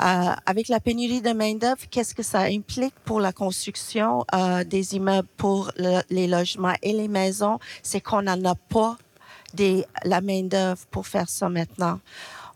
[0.00, 4.96] Euh, avec la pénurie de main-d'œuvre, qu'est-ce que ça implique pour la construction euh, des
[4.96, 7.58] immeubles pour le, les logements et les maisons?
[7.82, 8.96] C'est qu'on n'en a pas
[9.52, 12.00] des, la main-d'œuvre pour faire ça maintenant.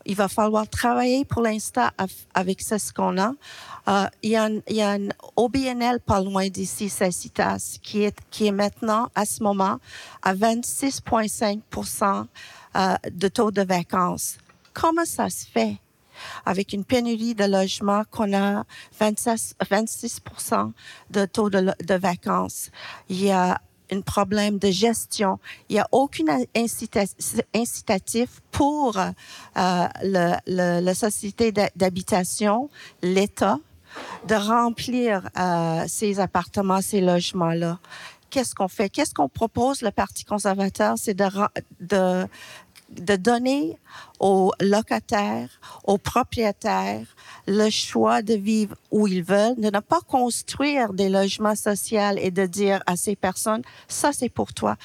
[0.07, 1.89] Il va falloir travailler pour l'instant
[2.33, 3.33] avec ce qu'on a.
[3.89, 8.05] Euh, il, y a un, il y a un OBNL pas loin d'ici, Sacitas, qui
[8.05, 9.79] est, qui est maintenant, à ce moment,
[10.23, 12.27] à 26,5%
[12.77, 14.39] euh, de taux de vacances.
[14.73, 15.77] Comment ça se fait?
[16.47, 18.65] avec une pénurie de logements qu'on a
[18.99, 20.21] 26, 26
[21.11, 22.71] de taux de, de, vacances.
[23.11, 23.61] Il y a
[23.91, 25.39] un problème de gestion.
[25.69, 26.25] Il n'y a aucun
[27.55, 29.11] incitatif pour euh,
[30.03, 32.69] le, le, la société d'habitation,
[33.03, 33.59] l'État,
[34.27, 37.79] de remplir euh, ces appartements, ces logements-là.
[38.29, 38.91] Qu'est-ce qu'on fait?
[38.91, 40.97] Qu'est-ce qu'on propose, le Parti conservateur?
[40.99, 41.29] C'est de,
[41.81, 42.27] de,
[42.91, 43.79] de donner
[44.21, 45.49] aux locataires,
[45.85, 47.07] aux propriétaires,
[47.47, 52.31] le choix de vivre où ils veulent, de ne pas construire des logements sociaux et
[52.31, 54.77] de dire à ces personnes, ça c'est pour toi.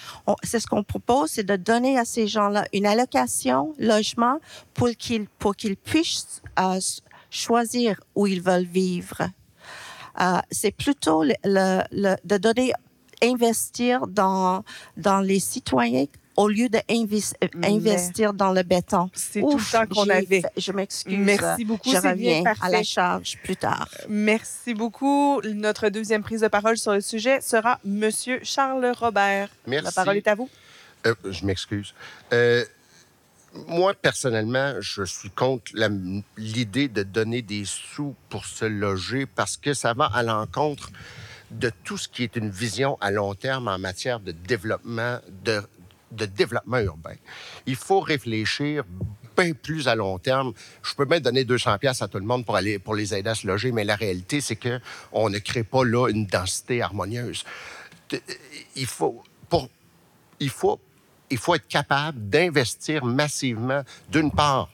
[0.43, 4.39] C'est ce qu'on propose, c'est de donner à ces gens-là une allocation logement
[4.73, 6.79] pour qu'ils puissent euh,
[7.29, 9.21] choisir où ils veulent vivre.
[10.19, 12.73] Euh, c'est plutôt de donner
[13.23, 14.63] investir dans
[14.97, 16.05] dans les citoyens
[16.41, 19.09] au lieu d'investir dans le béton.
[19.13, 20.41] C'est tout le temps qu'on avait.
[20.57, 21.17] Je m'excuse.
[21.17, 21.91] Merci beaucoup.
[21.91, 23.87] Je reviens à la charge plus tard.
[24.09, 25.41] Merci beaucoup.
[25.43, 29.49] Notre deuxième prise de parole sur le sujet sera Monsieur Charles Robert.
[29.67, 29.85] Merci.
[29.85, 30.49] La parole est à vous.
[31.05, 31.93] Euh, je m'excuse.
[32.33, 32.63] Euh,
[33.67, 35.73] moi, personnellement, je suis contre
[36.37, 40.89] l'idée de donner des sous pour se loger parce que ça va à l'encontre
[41.51, 45.61] de tout ce qui est une vision à long terme en matière de développement, de,
[46.11, 47.15] de développement urbain.
[47.65, 48.83] Il faut réfléchir
[49.37, 50.53] bien plus à long terme.
[50.83, 53.29] Je peux même donner 200 pièces à tout le monde pour aller pour les aider
[53.29, 54.79] à se loger, mais la réalité c'est que
[55.11, 57.43] on ne crée pas là une densité harmonieuse.
[58.75, 59.69] Il faut pour
[60.39, 60.79] il faut
[61.29, 64.69] il faut être capable d'investir massivement d'une part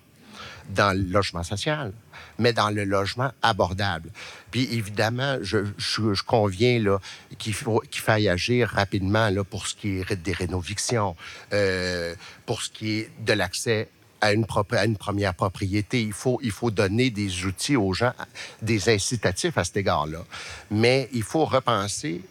[0.70, 1.93] dans le logement social,
[2.39, 4.09] mais dans le logement abordable.
[4.51, 6.99] Puis évidemment, je, je, je conviens là
[7.38, 11.15] qu'il faut qu'il faille agir rapidement là pour ce qui est des rénovictions,
[11.53, 12.15] euh,
[12.45, 13.89] pour ce qui est de l'accès
[14.22, 16.01] à une, à une première propriété.
[16.01, 18.13] Il faut, il faut donner des outils aux gens,
[18.61, 20.24] des incitatifs à cet égard-là.
[20.72, 22.22] Mais il faut repenser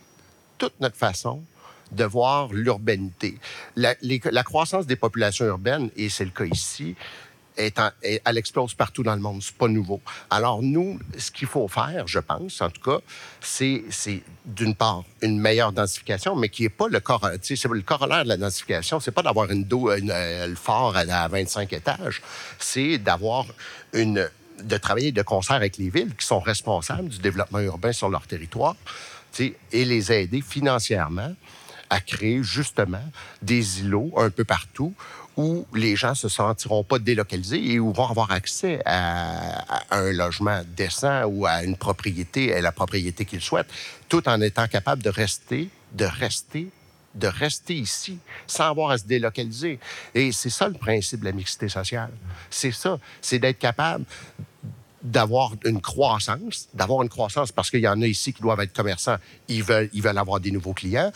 [0.58, 1.42] toute notre façon
[1.92, 3.38] de voir l'urbanité.
[3.76, 6.96] La, la, croissance des populations urbaines, et c'est le cas ici,
[7.56, 9.42] est, en, est partout dans le monde.
[9.42, 10.00] C'est pas nouveau.
[10.30, 12.98] Alors, nous, ce qu'il faut faire, je pense, en tout cas,
[13.40, 13.84] c'est,
[14.44, 19.00] d'une part, une meilleure densification, mais qui n'est pas le corollaire de la densification.
[19.00, 22.22] C'est pas d'avoir une, dos, une, une, fort à, à 25 étages.
[22.58, 23.46] C'est d'avoir
[23.92, 24.28] une,
[24.62, 28.26] de travailler de concert avec les villes qui sont responsables du développement urbain sur leur
[28.26, 28.76] territoire,
[29.38, 31.34] et les aider financièrement
[31.90, 33.04] à créer justement
[33.42, 34.94] des îlots un peu partout
[35.36, 40.12] où les gens se sentiront pas délocalisés et où vont avoir accès à, à un
[40.12, 43.70] logement décent ou à une propriété, à la propriété qu'ils souhaitent,
[44.08, 46.68] tout en étant capable de rester, de rester
[47.16, 49.78] de rester ici sans avoir à se délocaliser.
[50.14, 52.10] Et c'est ça le principe de la mixité sociale.
[52.50, 54.04] C'est ça, c'est d'être capable
[55.06, 58.72] d'avoir une croissance, d'avoir une croissance parce qu'il y en a ici qui doivent être
[58.72, 59.16] commerçants,
[59.48, 61.12] ils veulent, ils veulent avoir des nouveaux clients.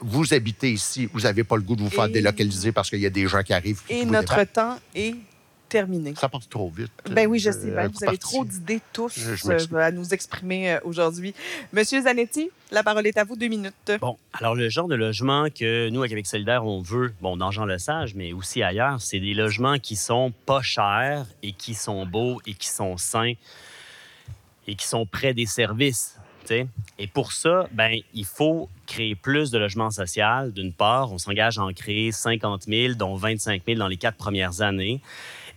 [0.00, 3.00] Vous habitez ici, vous n'avez pas le goût de vous faire Et- délocaliser parce qu'il
[3.00, 3.82] y a des gens qui arrivent.
[3.88, 5.14] Et notre temps est
[5.74, 6.14] terminé.
[6.16, 6.92] Ça passe trop vite.
[7.10, 7.66] Ben oui, je sais.
[7.70, 8.18] Euh, ben, un vous avez parti.
[8.18, 11.34] trop d'idées tous Je- euh, à nous exprimer euh, aujourd'hui.
[11.72, 13.90] Monsieur Zanetti, la parole est à vous, deux minutes.
[14.00, 17.50] Bon, alors le genre de logement que nous, à Québec solidaire, on veut, bon, dans
[17.50, 22.06] Jean Lesage, mais aussi ailleurs, c'est des logements qui sont pas chers et qui sont
[22.06, 23.32] beaux et qui sont sains
[24.66, 26.16] et qui sont près des services.
[26.42, 26.66] tu sais.
[26.98, 30.50] Et pour ça, ben, il faut créer plus de logements sociaux.
[30.54, 34.16] D'une part, on s'engage à en créer 50 000, dont 25 000 dans les quatre
[34.16, 35.00] premières années.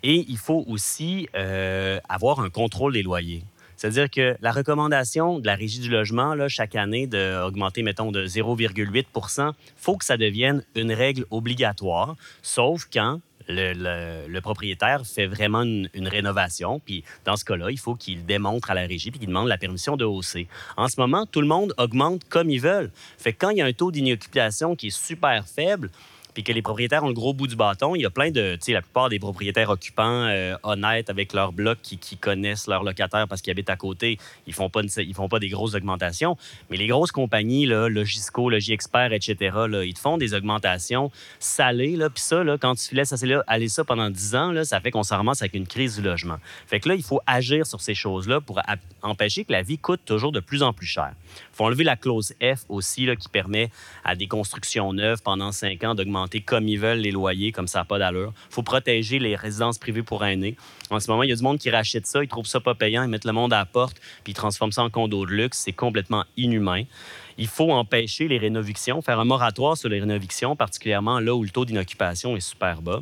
[0.04, 3.44] Et il faut aussi euh, avoir un contrôle des loyers.
[3.78, 9.52] C'est-à-dire que la recommandation de la Régie du logement, chaque année, d'augmenter, mettons, de 0,8%
[9.56, 15.90] il faut que ça devienne une règle obligatoire, sauf quand le, propriétaire fait vraiment une,
[15.94, 16.80] une rénovation.
[16.84, 19.58] Puis dans ce cas-là, il faut qu'il démontre à la régie puis qu'il demande la
[19.58, 20.48] permission de hausser.
[20.76, 22.92] En ce moment, tout le monde augmente comme ils veulent.
[23.18, 25.90] Fait que quand il y a un taux d'inoccupation qui est super faible,
[26.38, 28.54] puis que les propriétaires ont le gros bout du bâton, il y a plein de,
[28.58, 32.84] tu sais, la plupart des propriétaires occupants euh, honnêtes avec leur bloc qui, connaissent leurs
[32.84, 36.38] locataires parce qu'ils habitent à côté, ils font pas, ils font pas des grosses augmentations.
[36.70, 39.36] Mais les grosses compagnies, Logisco, Logiexpert, etc.,
[39.84, 41.10] ils te font des augmentations
[41.40, 43.16] salées, puis ça, quand tu laisses
[43.48, 46.38] aller ça pendant 10 ans, ça fait qu'on s'en ramasse avec une crise du logement.
[46.68, 48.62] Fait que là, il faut agir sur ces choses-là pour
[49.02, 51.14] empêcher que la vie coûte toujours de plus en plus cher.
[51.36, 53.72] Il faut enlever la clause F aussi, qui permet
[54.04, 57.80] à des constructions neuves pendant 5 ans d'augmenter comme ils veulent les loyers, comme ça
[57.80, 58.34] n'a pas d'allure.
[58.50, 60.56] Il faut protéger les résidences privées pour aînés.
[60.90, 62.76] En ce moment, il y a du monde qui rachète ça, ils trouvent ça pas
[62.76, 65.32] payant, ils mettent le monde à la porte, puis ils transforment ça en condo de
[65.32, 65.60] luxe.
[65.66, 66.84] C'est complètement inhumain.
[67.38, 71.50] Il faut empêcher les rénovictions, faire un moratoire sur les rénovictions, particulièrement là où le
[71.50, 73.02] taux d'inoccupation est super bas.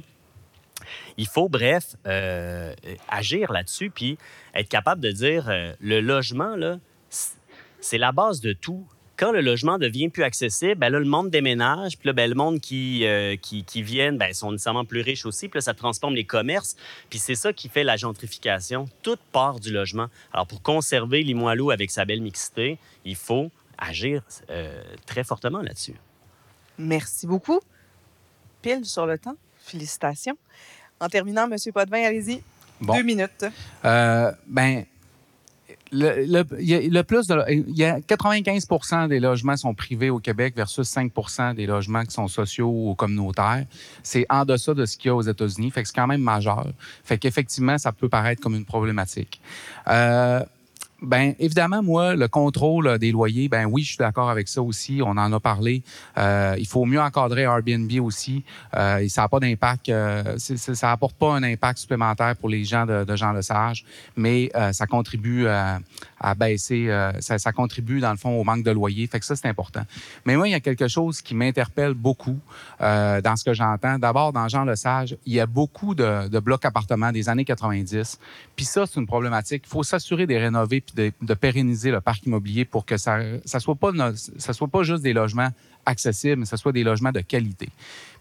[1.17, 2.73] Il faut, bref, euh,
[3.09, 4.17] agir là-dessus, puis
[4.53, 6.79] être capable de dire euh, le logement, là,
[7.79, 8.85] c'est la base de tout.
[9.17, 12.35] Quand le logement devient plus accessible, ben là, le monde déménage, puis là, ben, le
[12.35, 15.73] monde qui, euh, qui, qui viennent ben, sont nécessairement plus riches aussi, puis là, ça
[15.73, 16.75] transforme les commerces,
[17.09, 18.89] puis c'est ça qui fait la gentrification.
[19.03, 20.07] Toute part du logement.
[20.33, 25.95] Alors, pour conserver Limoilou avec sa belle mixité, il faut agir euh, très fortement là-dessus.
[26.77, 27.59] Merci beaucoup.
[28.61, 29.35] Pile sur le temps.
[29.63, 30.37] Félicitations.
[30.99, 32.41] En terminant, Monsieur Potvin, allez-y.
[32.81, 32.95] Bon.
[32.95, 33.45] Deux minutes.
[33.85, 34.85] Euh, ben,
[35.95, 40.87] le, le- le plus il y a 95% des logements sont privés au Québec versus
[40.87, 43.65] 5% des logements qui sont sociaux ou communautaires.
[44.03, 45.71] C'est en deçà de ce qu'il y a aux États-Unis.
[45.71, 46.67] Fait que c'est quand même majeur.
[47.03, 49.39] Fait qu'effectivement, ça peut paraître comme une problématique.
[49.87, 50.41] Euh,
[51.05, 55.01] ben évidemment, moi, le contrôle des loyers, ben oui, je suis d'accord avec ça aussi.
[55.03, 55.83] On en a parlé.
[56.17, 58.43] Euh, il faut mieux encadrer Airbnb aussi.
[58.75, 59.89] Euh, ça n'a pas d'impact.
[59.89, 64.73] euh, ça apporte pas un impact supplémentaire pour les gens de, Jean Lesage, mais euh,
[64.73, 65.79] ça contribue à,
[66.19, 66.87] à baisser.
[66.89, 69.07] euh, ça, ça contribue dans le fond au manque de loyer.
[69.07, 69.83] Fait que ça c'est important.
[70.25, 72.39] Mais moi, il y a quelque chose qui m'interpelle beaucoup
[72.81, 73.99] euh, dans ce que j'entends.
[73.99, 78.19] D'abord, dans Jean Lesage, il y a beaucoup de, de blocs appartements des années 90.
[78.55, 79.63] Puis ça, c'est une problématique.
[79.65, 83.19] Il faut s'assurer de rénover puis de, de pérenniser le parc immobilier pour que ça
[83.43, 83.91] ça soit pas
[84.37, 85.49] ça soit pas juste des logements
[85.85, 87.69] accessibles, mais que ce soit des logements de qualité.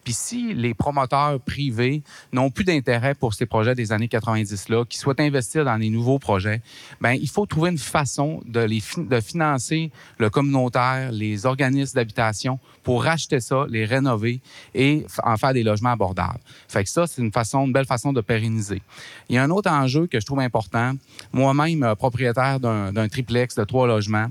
[0.05, 2.02] Puis si les promoteurs privés
[2.32, 6.18] n'ont plus d'intérêt pour ces projets des années 90-là, qui souhaitent investir dans les nouveaux
[6.18, 6.60] projets,
[7.01, 12.59] ben il faut trouver une façon de, les de financer le communautaire, les organismes d'habitation
[12.82, 14.40] pour racheter ça, les rénover
[14.74, 16.40] et en faire des logements abordables.
[16.68, 18.82] Fait que ça, c'est une façon, une belle façon de pérenniser.
[19.28, 20.93] Il y a un autre enjeu que je trouve important.
[21.32, 24.28] Moi-même, propriétaire d'un triplex de trois logements,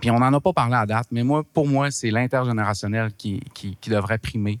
[0.00, 3.40] puis on n'en a pas parlé à date, mais moi, pour moi, c'est l'intergénérationnel qui,
[3.54, 4.60] qui, qui devrait primer.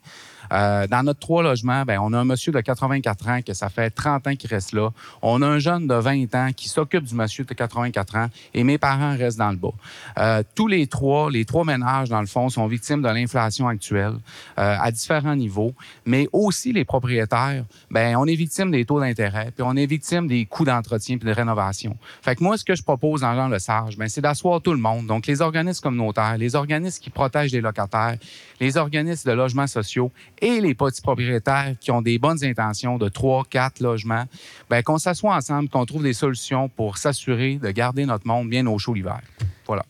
[0.52, 3.68] Euh, dans notre trois logements, ben, on a un monsieur de 84 ans que ça
[3.68, 4.90] fait 30 ans qu'il reste là.
[5.22, 8.64] On a un jeune de 20 ans qui s'occupe du monsieur de 84 ans et
[8.64, 9.72] mes parents restent dans le bas.
[10.18, 14.14] Euh, tous les trois, les trois ménages, dans le fond, sont victimes de l'inflation actuelle
[14.58, 15.74] euh, à différents niveaux,
[16.04, 20.26] mais aussi les propriétaires, ben, on est victime des taux d'intérêt, puis on est victime
[20.26, 21.96] des coûts d'entretien puis de rénovation.
[22.22, 24.72] Fait que moi, ce que je propose dans Jean Le Sage, ben, c'est d'asseoir tout
[24.72, 25.06] le monde.
[25.06, 28.16] Donc, les organismes communautaires, les organismes qui protègent les locataires,
[28.60, 30.10] les organismes de logements sociaux
[30.40, 34.24] et les petits propriétaires qui ont des bonnes intentions de trois, quatre logements,
[34.68, 38.66] ben, qu'on s'assoie ensemble, qu'on trouve des solutions pour s'assurer de garder notre monde bien
[38.66, 39.20] au chaud l'hiver.
[39.66, 39.84] Voilà.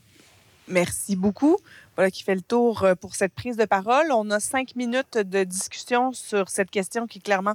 [0.68, 1.59] Merci beaucoup.
[1.97, 4.12] Voilà qui fait le tour euh, pour cette prise de parole.
[4.12, 7.55] On a cinq minutes de discussion sur cette question qui clairement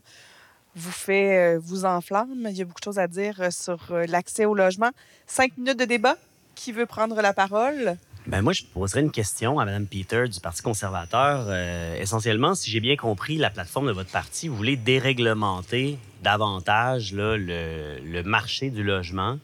[0.76, 2.47] vous fait, euh, vous enflamme.
[2.49, 4.89] Il y a beaucoup de choses à dire euh, sur l'accès au logement.
[5.27, 6.15] Cinq minutes de débat.
[6.55, 7.97] Qui veut prendre la parole?
[8.31, 11.47] Ben moi, je poserais une question à Mme Peter du Parti conservateur.
[11.49, 17.11] Euh, essentiellement, si j'ai bien compris, la plateforme de votre parti, vous voulez déréglementer davantage
[17.13, 19.37] le, marché du logement.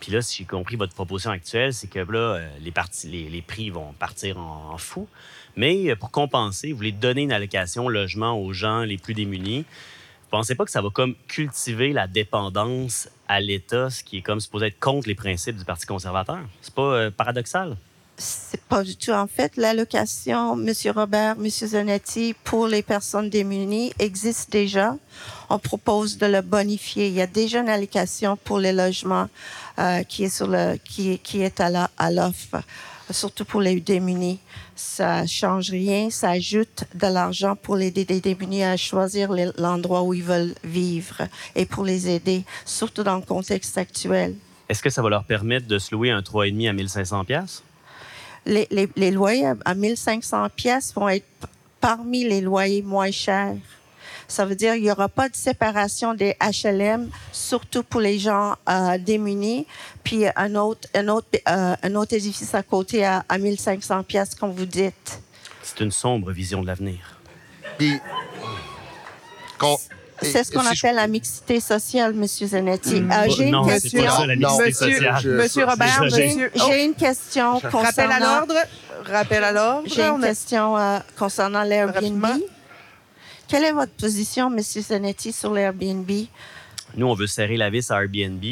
[0.00, 3.94] Puis là, si j'ai compris votre proposition actuelle, c'est que là, euh, les, prix vont
[3.98, 5.08] partir en, fou.
[5.56, 9.60] Mais euh, pour compenser, vous voulez donner une allocation logement aux gens les plus démunis.
[9.60, 14.22] Vous pensez pas que ça va comme cultiver la dépendance à l'État, ce qui est
[14.22, 16.40] comme supposé être contre les principes du Parti conservateur?
[16.60, 17.78] C'est pas paradoxal?
[18.18, 19.10] C'est pas du tout.
[19.10, 20.72] En fait, l'allocation, M.
[20.94, 21.48] Robert, M.
[21.50, 24.96] Zanetti, pour les personnes démunies existe déjà.
[25.50, 27.08] On propose de le bonifier.
[27.08, 29.28] Il y a déjà une allocation pour les logements
[29.78, 32.62] euh, qui est sur le, qui, qui est à l'offre,
[33.10, 34.40] surtout pour les démunis.
[34.74, 36.08] Ça change rien.
[36.08, 40.24] Ça ajoute de l'argent pour les dé- dé- démunis à choisir les- l'endroit où ils
[40.24, 41.18] veulent vivre
[41.54, 44.34] et pour les aider, surtout dans le contexte actuel.
[44.70, 47.62] Est-ce que ça va leur permettre de se louer un 3,5 à 1500 pièces
[48.46, 51.26] les, les, les loyers à- à 1500 pièces vont être
[51.80, 53.54] parmi les loyers moins chers.
[54.28, 58.56] Ça veut dire qu'il n'y aura pas de séparation des HLM, surtout pour les gens
[58.68, 59.66] euh, démunis.
[60.02, 64.34] Puis un autre, un, autre, euh, un autre édifice à côté à, à 1500 pièces,
[64.34, 65.20] comme vous dites.
[65.62, 67.20] C'est une sombre vision de l'avenir.
[67.78, 68.00] Puis,
[70.22, 72.26] C'est ce qu'on si je- appelle la mixité sociale, M.
[72.26, 73.00] Zanetti.
[73.02, 73.10] Mm.
[73.12, 74.02] Euh, J'ai une non, question.
[74.04, 75.20] pas ça, la Non, mixité Monsieur- sociale.
[75.22, 76.50] je- Monsieur Robert, monsieur...
[76.54, 78.54] J'ai Oh, une question rappel à concernant, l'ordre.
[79.04, 79.88] Rappel à l'ordre.
[79.94, 82.24] j'ai une question euh, concernant l'Airbnb.
[83.48, 84.60] Quelle est votre position, M.
[84.60, 86.10] Zanetti, sur l'Airbnb?
[86.96, 88.42] Nous, on veut serrer la vis à Airbnb.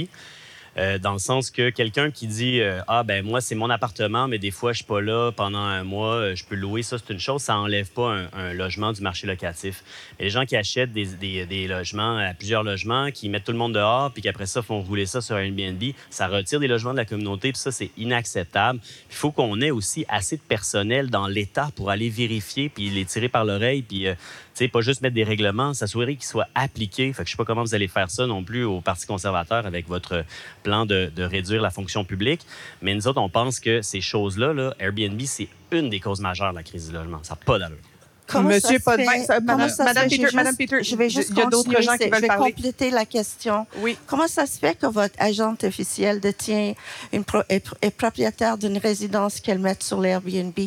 [0.77, 4.29] Euh, dans le sens que quelqu'un qui dit euh, Ah, ben moi, c'est mon appartement,
[4.29, 6.97] mais des fois, je suis pas là pendant un mois, euh, je peux louer, ça,
[6.99, 9.83] c'est une chose, ça enlève pas un, logement du marché locatif.
[10.19, 13.59] Et les gens qui achètent des, des- des logements, plusieurs logements, qui mettent tout le
[13.59, 16.99] monde dehors, puis qu'après ça, font rouler ça sur Airbnb, ça retire des logements de
[16.99, 18.81] la communauté, puis ça, c'est inacceptable.
[19.11, 23.05] Il faut qu'on ait aussi assez de personnel dans l'État pour aller vérifier, puis les
[23.05, 24.07] tirer par l'oreille, puis.
[24.09, 24.15] euh,
[24.59, 27.12] sais, pas juste mettre des règlements, s'assurer qu'ils soient appliqués.
[27.12, 29.66] Fait que je sais pas comment vous allez faire ça non plus au Parti conservateur
[29.66, 30.24] avec votre
[30.62, 32.43] plan de, de réduire la fonction publique.
[32.82, 36.51] Mais nous autres, on pense que ces choses-là, là, Airbnb, c'est une des causes majeures
[36.52, 37.18] de la crise du logement.
[37.22, 37.78] Ça n'a pas d'allure.
[38.26, 40.09] Comment Monsieur ça se Potvin, fait- Madame- ça Madame?
[40.09, 41.82] Peter- Je vais Madame juste- Peter, je vais je- juste il y a d'autres continuer,
[41.82, 42.52] gens qui c'est- veulent Je vais parler.
[42.52, 43.66] compléter la question.
[43.81, 43.98] Oui.
[44.06, 46.72] Comment ça se fait que votre agente officielle détient
[47.12, 50.59] une pro- est, est propriétaire d'une résidence qu'elle met sur l'Airbnb?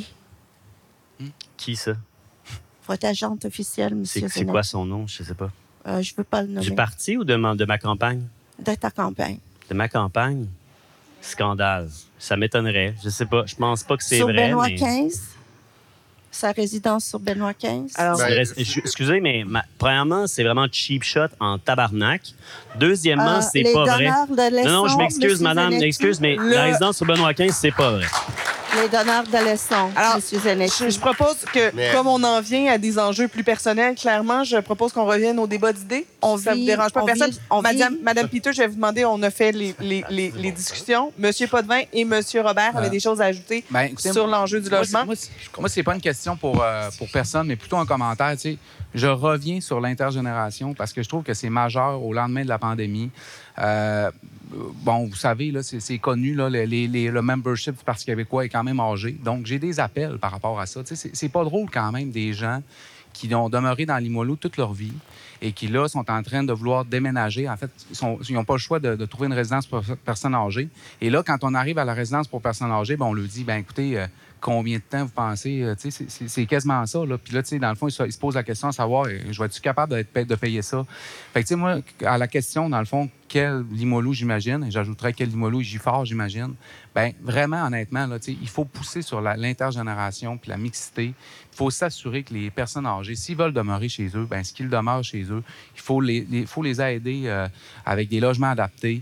[1.57, 1.93] Qui ça?
[2.87, 4.05] Votre agente officielle, M.
[4.05, 5.05] C'est quoi son nom?
[5.07, 5.49] Je sais pas.
[5.87, 6.61] Euh, je ne veux pas le nommer.
[6.65, 8.21] Du parti ou de ma, de ma campagne?
[8.59, 9.39] De ta campagne.
[9.69, 10.47] De ma campagne?
[11.21, 11.89] Scandale.
[12.19, 12.95] Ça m'étonnerait.
[13.03, 13.45] Je sais pas.
[13.45, 14.47] Je pense pas que c'est Sur vrai.
[14.49, 14.75] Benoît mais...
[14.75, 15.21] 15?
[16.31, 17.93] Sa résidence sur Benoît 15?
[17.95, 22.21] Alors, Ben, Excusez, mais ma- premièrement, c'est vraiment cheap shot en tabarnak.
[22.79, 24.05] Deuxièmement, Euh, c'est pas vrai.
[24.05, 27.55] de Non, non, je m'excuse, Monsieur madame, excuse, mais Le- la résidence sur Benoît 15,
[27.55, 28.05] c'est pas vrai.
[28.75, 30.21] Les donneurs de leçons, Alors, M.
[30.21, 30.83] Zanetti.
[30.85, 34.43] Je, je propose que, Mais- comme on en vient à des enjeux plus personnels, clairement,
[34.43, 36.05] je propose qu'on revienne au débat d'idées.
[36.21, 37.31] On ça ne vit- vous dérange pas on personne.
[37.31, 40.03] vit- on Madame, vit- Madame Peter, je vais vous demander, on a fait les, les,
[40.09, 41.11] les, les discussions.
[41.17, 44.59] Monsieur Potvin et Monsieur Robert avaient Euh, des choses à ajouter Ben, écoutez, sur l'enjeu
[44.59, 45.05] du moi, logement.
[45.05, 48.33] Moi, c'est- moi, c'est pas une question pour, euh, pour personne, mais plutôt un commentaire.
[48.33, 48.57] Tu sais,
[48.93, 52.59] je reviens sur l'intergénération parce que je trouve que c'est majeur au lendemain de la
[52.59, 53.09] pandémie.
[53.59, 54.11] Euh,
[54.51, 58.79] bon, vous savez, là, c'est, connu, là, le membership du Parti québécois est quand même
[58.79, 59.11] âgé.
[59.11, 60.81] Donc, j'ai des appels par rapport à ça.
[60.85, 62.61] C'est, pas drôle quand même des gens
[63.13, 64.93] qui ont demeuré dans Limoilou toute leur vie
[65.41, 67.49] et qui, là, sont en train de vouloir déménager.
[67.49, 67.69] En fait,
[68.29, 70.69] ils n'ont pas le choix de, trouver une résidence pour personnes âgées.
[71.01, 73.57] Et là, quand on arrive à la résidence pour personnes âgées, on leur dit, ben
[73.57, 74.07] écoutez, euh,
[74.41, 75.61] combien de temps vous pensez?
[75.61, 77.05] Euh, c'est- quasiment ça.
[77.05, 77.17] Là.
[77.17, 79.19] Puis là, dans le fond, ils se, ils se posent la question à savoir, euh,
[79.31, 80.85] je vais être capable de payer ça?
[81.33, 85.29] Fait que, moi, à la question, dans le fond, quel Limolou j'imagine, et j'ajouterais quel
[85.29, 86.53] Limolou Giffard j'imagine,
[86.95, 91.13] ben vraiment, honnêtement, là, il faut pousser sur l'intergénération puis la mixité.
[91.53, 94.69] Il faut s'assurer que les personnes âgées, s'ils veulent demeurer chez eux, ben ce qu'ils
[94.69, 95.43] demeurent chez eux,
[95.75, 97.47] il faut les, les- faut les aider euh,
[97.85, 99.01] avec des logements adaptés.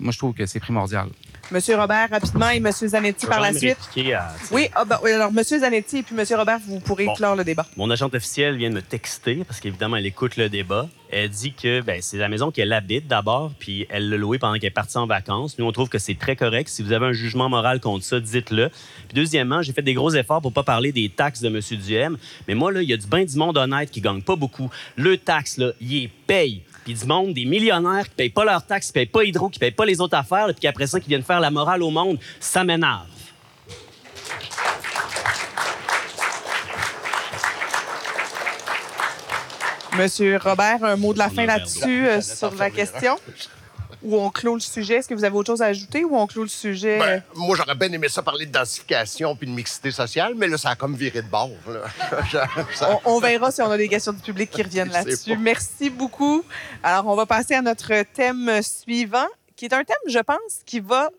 [0.00, 1.08] Moi, je trouve que c'est primordial.
[1.52, 3.76] Monsieur Robert, rapidement, et Monsieur Zanetti par la suite.
[4.14, 7.14] à- Oui, ah, ben, oui, alors Monsieur Zanetti et puis Monsieur Robert, vous pourrez Bon.
[7.14, 7.64] clore le débat.
[7.76, 10.88] Mon agente officielle vient de me texter parce qu'évidemment, elle écoute le débat.
[11.08, 14.54] Elle dit que ben, c'est la maison qu'elle habite d'abord, puis elle l'a louée pendant
[14.54, 15.56] qu'elle est partie en vacances.
[15.56, 16.68] Nous, on trouve que c'est très correct.
[16.68, 18.68] Si vous avez un jugement moral contre ça, dites-le.
[18.70, 21.60] Puis deuxièmement, j'ai fait des gros efforts pour pas parler des taxes de M.
[21.80, 22.18] Duhem.
[22.48, 24.68] Mais moi, là, il y a du bain du monde honnête qui gagne pas beaucoup.
[24.96, 26.62] Le taxe, là, il est paye.
[26.86, 29.58] Puis du monde, des millionnaires qui payent pas leurs taxes, qui payent pas Hydro, qui
[29.58, 32.16] payent pas les autres affaires, puis après ça, qui viennent faire la morale au monde,
[32.38, 33.08] ça m'énerve.
[39.98, 43.18] Monsieur Robert, un mot de la fin là-dessus euh, sur la question?
[44.02, 44.96] Ou on clôt le sujet?
[44.96, 46.98] Est-ce que vous avez autre chose à ajouter ou on clôt le sujet?
[46.98, 50.58] Ben, moi, j'aurais bien aimé ça parler de densification puis de mixité sociale, mais là,
[50.58, 51.50] ça a comme viré de bord.
[52.74, 55.36] Ça- On, on verra si on a des questions du public qui reviennent là-dessus.
[55.36, 56.42] Merci beaucoup.
[56.82, 60.80] Alors, on va passer à notre thème suivant, qui est un thème, je pense, qui
[60.80, 61.10] va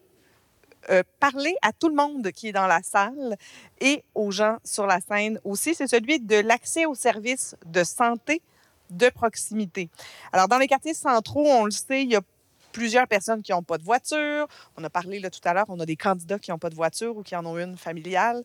[0.90, 3.36] euh, parler à tout le monde qui est dans la salle
[3.82, 5.76] et aux gens sur la scène aussi.
[5.76, 8.42] C'est celui de l'accès aux services de santé
[8.90, 9.90] de proximité.
[10.32, 12.22] Alors, dans les quartiers centraux, on le sait, il y a
[12.78, 14.48] plusieurs personnes qui n'ont pas de voiture.
[14.78, 16.76] On a parlé là, tout à l'heure, on a des candidats qui n'ont pas de
[16.76, 18.44] voiture ou qui en ont une familiale.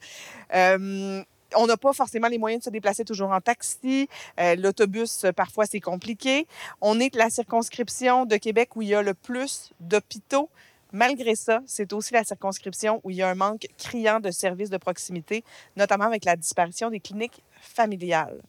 [0.54, 1.22] Euh,
[1.54, 4.08] on n'a pas forcément les moyens de se déplacer toujours en taxi.
[4.40, 6.46] Euh, L'autobus, euh, parfois, c'est compliqué.
[6.80, 10.48] On est la circonscription de Québec où il y a le plus d'hôpitaux.
[10.92, 14.70] Malgré ça, c'est aussi la circonscription où il y a un manque criant de services
[14.70, 15.44] de proximité,
[15.76, 18.40] notamment avec la disparition des cliniques familiales.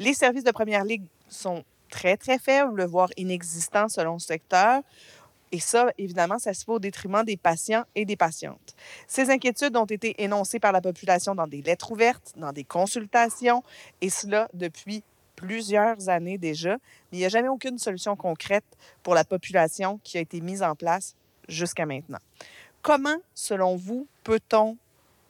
[0.00, 4.82] Les services de première ligue sont très, très faibles, voire inexistants selon le secteur.
[5.52, 8.74] Et ça, évidemment, ça se fait au détriment des patients et des patientes.
[9.06, 13.62] Ces inquiétudes ont été énoncées par la population dans des lettres ouvertes, dans des consultations,
[14.00, 15.04] et cela depuis
[15.36, 16.72] plusieurs années déjà.
[16.72, 18.64] Mais il n'y a jamais aucune solution concrète
[19.02, 21.14] pour la population qui a été mise en place
[21.48, 22.18] jusqu'à maintenant.
[22.82, 24.76] Comment, selon vous, peut-on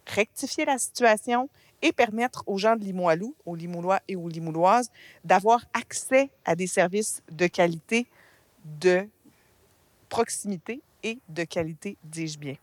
[0.06, 1.48] rectifier la situation
[1.82, 4.90] et permettre aux gens de Limoilou, aux Limoulois et aux Limouloises,
[5.24, 8.06] d'avoir accès à des services de qualité,
[8.64, 9.08] de
[10.08, 12.56] proximité et de qualité, dis-je bien.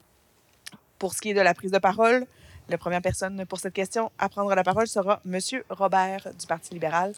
[0.99, 2.25] Pour ce qui est de la prise de parole,
[2.69, 5.39] la première personne pour cette question à prendre la parole sera M.
[5.69, 7.13] Robert du Parti libéral.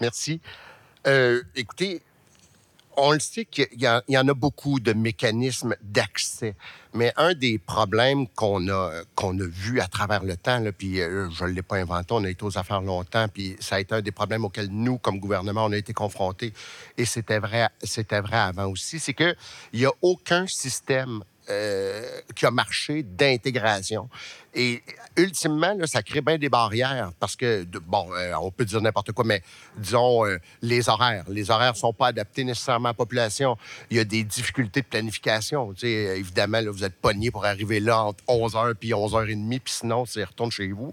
[0.00, 0.40] Merci.
[1.06, 2.02] Euh, écoutez,
[3.00, 6.54] on le sait qu'il y, en a beaucoup de mécanismes d'accès,
[6.92, 11.00] mais un des problèmes qu'on a, qu'on a vu à travers le temps, là, puis
[11.00, 13.80] euh, je ne l'ai pas inventé, on a été aux affaires longtemps, puis ça a
[13.80, 16.52] été un des problèmes auxquels nous, comme gouvernement, on a été confrontés,
[16.96, 19.36] et c'était vrai, c'était vrai avant aussi, c'est qu'il
[19.74, 24.08] n'y a aucun système euh, qui a marché d'intégration.
[24.54, 24.82] Et
[25.16, 29.24] ultimement, ça crée bien des barrières parce que, bon, euh, on peut dire n'importe quoi,
[29.24, 29.42] mais
[29.76, 31.24] disons euh, les horaires.
[31.28, 33.56] Les horaires ne sont pas adaptés nécessairement à la population.
[33.90, 35.74] Il y a des difficultés de planification.
[35.82, 40.50] Évidemment, vous êtes pogné pour arriver là entre 11h puis 11h30, puis sinon, c'est retourne
[40.50, 40.92] chez vous.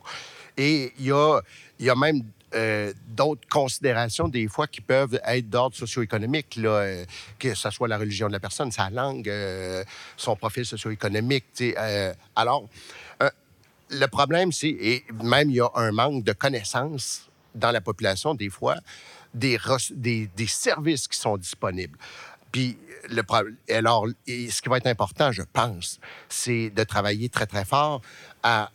[0.58, 1.40] Et il y a,
[1.80, 2.24] il y a même
[2.56, 7.06] euh, d'autres considérations, des fois, qui peuvent être d'ordre socio-économique, là, euh,
[7.38, 9.84] que ce soit la religion de la personne, sa langue, euh,
[10.16, 11.46] son profil socio-économique.
[12.36, 12.68] alors,
[13.90, 18.34] le problème, c'est, et même il y a un manque de connaissances dans la population,
[18.34, 18.76] des fois,
[19.34, 19.58] des,
[19.92, 21.98] des, des services qui sont disponibles.
[22.52, 22.78] Puis,
[23.70, 28.02] alors, ce qui va être important, je pense, c'est de travailler très, très fort
[28.44, 28.70] à,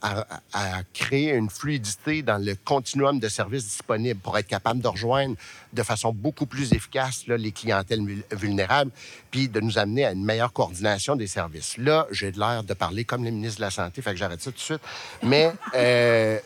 [0.93, 5.37] créer une fluidité dans le continuum de services disponibles pour être capable de rejoindre
[5.73, 8.91] de façon beaucoup plus efficace les clientèles vul- vulnérables,
[9.31, 11.79] puis de nous amener à une meilleure coordination des services.
[11.79, 14.51] Là, j'ai l'air de parler comme le ministre de la Santé, fait que j'arrête ça
[14.51, 14.83] tout de suite.
[15.23, 16.39] Mais, euh,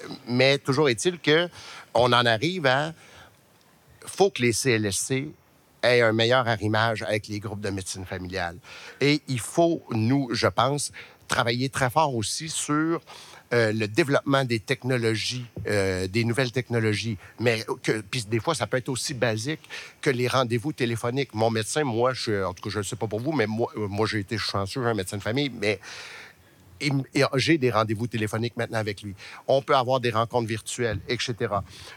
[0.65, 1.49] toujours est-il que
[1.95, 2.93] on en arrive à
[4.05, 5.33] faut que les CLSC
[5.83, 8.57] aient un meilleur arrimage avec les groupes de médecine familiale.
[9.01, 10.93] Et il faut, nous, je pense,
[11.29, 13.01] travailler très fort aussi sur
[13.53, 17.17] euh, le développement des technologies, euh, des nouvelles technologies.
[17.39, 19.61] Mais que, puis des fois, ça peut être aussi basique
[20.01, 21.33] que les rendez-vous téléphoniques.
[21.35, 23.71] Mon médecin, moi, je, en tout cas, je ne sais pas pour vous, mais moi,
[23.77, 25.79] euh, moi j'ai été chanceux, un médecin de famille, mais
[26.81, 26.91] et
[27.37, 29.15] j'ai des rendez-vous téléphoniques maintenant avec lui.
[29.49, 31.35] On peut avoir des rencontres virtuelles, etc.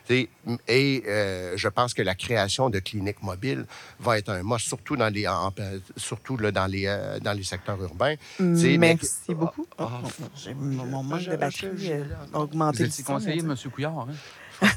[0.10, 0.30] Et,
[0.68, 3.65] et, euh, je pense que la création de cliniques mobiles
[3.99, 5.53] va être un must, surtout dans les, en-
[5.97, 8.15] surtout là, dans, les, euh, dans les secteurs urbains.
[8.39, 9.65] Mais- Merci beaucoup.
[9.77, 9.85] Oh,
[10.35, 12.03] j'ai- mon mon manque de batterie euh,
[12.34, 12.84] a Vous augmenté.
[12.84, 13.56] étiez conseiller de M.
[13.72, 14.07] Couillard.
[14.07, 14.14] Hein?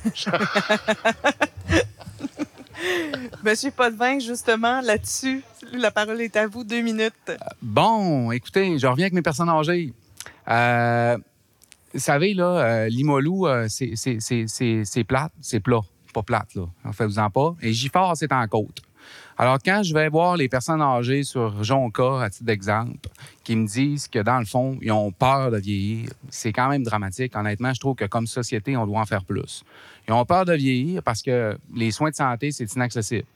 [3.44, 5.42] Monsieur Potvin, justement, là-dessus,
[5.72, 7.32] la parole est à vous, deux minutes.
[7.60, 9.92] Bon, écoutez, je reviens avec mes personnes âgées.
[10.48, 11.16] Euh,
[11.94, 15.80] vous savez, là, euh, Limolou, euh, c'est- plate, c'est plat,
[16.14, 16.64] pas plate, là.
[16.84, 17.54] En fait, vous en pas.
[17.62, 18.80] Et Gifford, c'est en côte.
[19.36, 23.08] Alors, quand je vais voir les personnes âgées sur Jonca, à titre d'exemple,
[23.42, 26.82] qui me disent que, dans le fond, ils ont peur de vieillir, c'est quand même
[26.84, 27.34] dramatique.
[27.34, 29.64] Honnêtement, je trouve que, comme société, on doit en faire plus.
[30.08, 33.26] Ils ont peur de vieillir parce que les soins de santé, c'est inaccessible.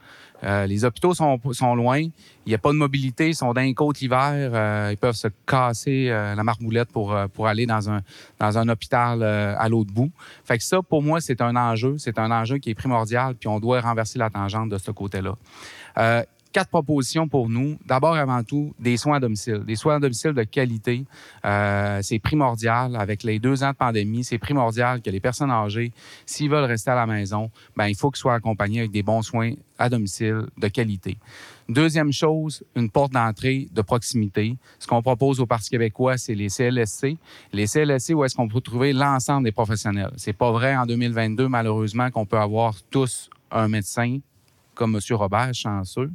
[0.45, 1.99] Euh, les hôpitaux sont, loin.
[1.99, 2.13] Il
[2.49, 3.29] n'y a pas de mobilité.
[3.29, 4.51] Ils sont dans les côtes l'hiver.
[4.53, 8.01] Euh, ils peuvent se casser euh, la marmoulette pour, pour aller dans un,
[8.39, 10.11] dans un hôpital à l'autre bout.
[10.45, 11.97] Fait que ça, pour moi, c'est un enjeu.
[11.99, 15.37] C'est un enjeu qui est primordial, puis on doit renverser la tangente de ce côté-là.
[16.57, 17.77] Quatre propositions pour nous.
[17.85, 19.63] D'abord, avant tout, des soins à domicile.
[19.67, 21.05] Des soins à domicile de qualité.
[21.45, 22.97] Euh, c'est primordial.
[22.97, 25.93] Avec les deux ans de pandémie, c'est primordial que les personnes âgées,
[26.25, 29.21] s'ils veulent rester à la maison, ben, il faut qu'ils soient accompagnés avec des bons
[29.21, 31.19] soins à domicile de qualité.
[31.69, 34.57] Deuxième chose, une porte d'entrée de proximité.
[34.79, 37.19] Ce qu'on propose au Parti québécois, c'est les CLSC.
[37.53, 40.13] Les CLSC, où est-ce qu'on peut trouver l'ensemble des professionnels.
[40.17, 44.21] C'est pas vrai en 2022, malheureusement, qu'on peut avoir tous un médecin
[44.77, 45.17] comme M.
[45.17, 46.11] Robert, chanceux.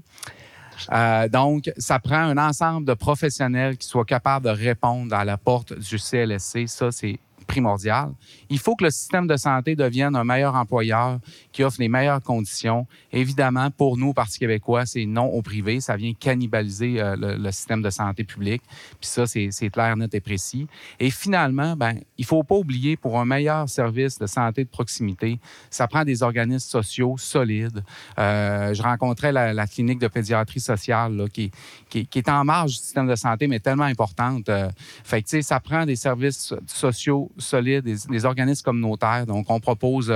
[0.92, 5.38] Euh, donc, ça prend un ensemble de professionnels qui soient capables de répondre à la
[5.38, 6.68] porte du CLSC.
[6.68, 8.12] Ça, c'est primordial.
[8.50, 11.20] Il faut que le système de santé devienne un meilleur employeur
[11.52, 12.88] qui offre les meilleures conditions.
[13.12, 15.80] Évidemment, pour nous, Parti québécois, c'est non au privé.
[15.80, 18.62] Ça vient cannibaliser euh, le, système de santé publique.
[19.00, 20.68] Puis ça, c'est clair, net et précis.
[21.00, 25.40] Et finalement, ben, il faut pas oublier, pour un meilleur service de santé de proximité,
[25.70, 27.84] ça prend des organismes sociaux solides.
[28.18, 31.52] Euh, je rencontrais la, clinique de pédiatrie sociale qui,
[31.94, 34.50] est en marge du système de santé, mais tellement importante.
[34.50, 34.70] Euh,
[35.04, 39.26] fait que, ça prend des services sociaux solides, des, organismes communautaires.
[39.26, 40.14] Donc, on propose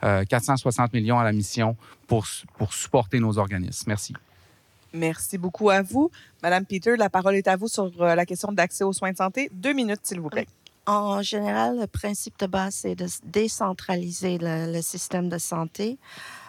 [0.00, 1.76] 460 euh, euh, millions à la mission
[2.06, 2.26] pour,
[2.56, 3.84] pour supporter nos organismes.
[3.88, 4.14] Merci.
[4.92, 6.10] Merci beaucoup à vous.
[6.42, 9.16] Madame Peter, la parole est à vous sur euh, la question d'accès aux soins de
[9.16, 9.50] santé.
[9.52, 10.46] Deux minutes, s'il vous plaît.
[10.86, 15.98] En général, le principe de base, c'est de décentraliser le, système de santé.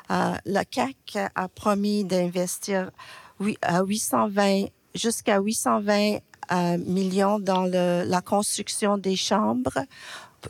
[0.10, 2.92] le CAC a promis d'investir
[3.62, 6.20] à 820 jusqu'à 820
[6.78, 9.86] millions dans le, la construction des chambres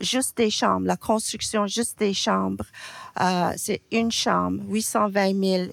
[0.01, 2.65] juste des chambres, la construction juste des chambres,
[3.21, 5.71] euh, c'est une chambre, 820 000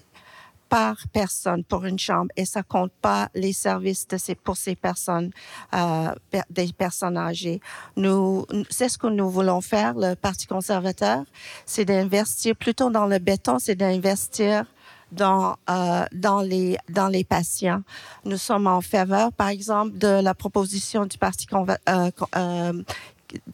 [0.69, 4.75] par personne pour une chambre et ça compte pas les services de ces, pour ces
[4.75, 5.31] personnes,
[5.73, 6.13] euh,
[6.49, 7.61] des personnes âgées.
[7.95, 11.23] Nous, c'est ce que nous voulons faire, le Parti conservateur,
[11.65, 14.65] c'est d'investir plutôt dans le béton, c'est d'investir
[15.11, 17.81] dans, euh, dans, les, dans les patients.
[18.25, 22.83] Nous sommes en faveur, par exemple, de la proposition du Parti euh, euh,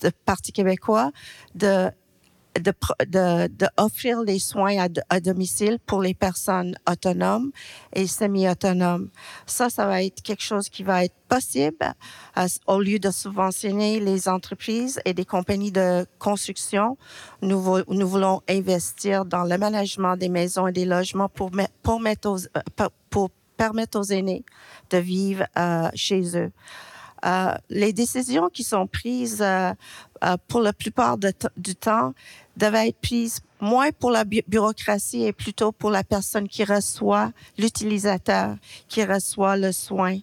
[0.01, 1.11] de Parti québécois
[1.55, 1.89] de
[2.59, 7.51] de, de, offrir les soins à, à, domicile pour les personnes autonomes
[7.93, 9.09] et semi-autonomes.
[9.45, 11.93] Ça, ça va être quelque chose qui va être possible
[12.37, 16.97] euh, au lieu de subventionner les entreprises et des compagnies de construction.
[17.41, 21.51] Nous, nous voulons investir dans le management des maisons et des logements pour,
[21.81, 24.43] pour, mettre aux, euh, pour permettre aux aînés
[24.89, 26.51] de vivre euh, chez eux.
[27.25, 29.73] Euh, les décisions qui sont prises euh,
[30.23, 32.13] euh, pour la plupart du temps
[32.57, 38.57] devaient être prises moins pour la bureaucratie et plutôt pour la personne qui reçoit l'utilisateur,
[38.89, 40.17] qui reçoit le soin.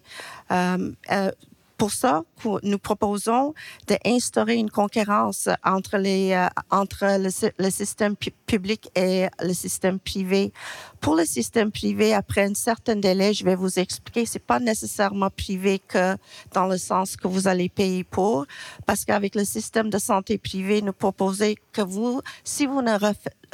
[1.77, 2.23] Pour ça
[2.63, 3.53] nous proposons
[3.87, 8.15] d'instaurer une concurrence entre, les, euh, entre le, système
[8.45, 10.51] public et le système privé.
[10.99, 15.29] Pour le système privé, après un certain délai, je vais vous expliquer, c'est pas nécessairement
[15.29, 16.15] privé que
[16.53, 18.45] dans le sens que vous allez payer pour,
[18.85, 22.97] parce qu'avec le système de santé privé, nous proposons que vous, si vous ne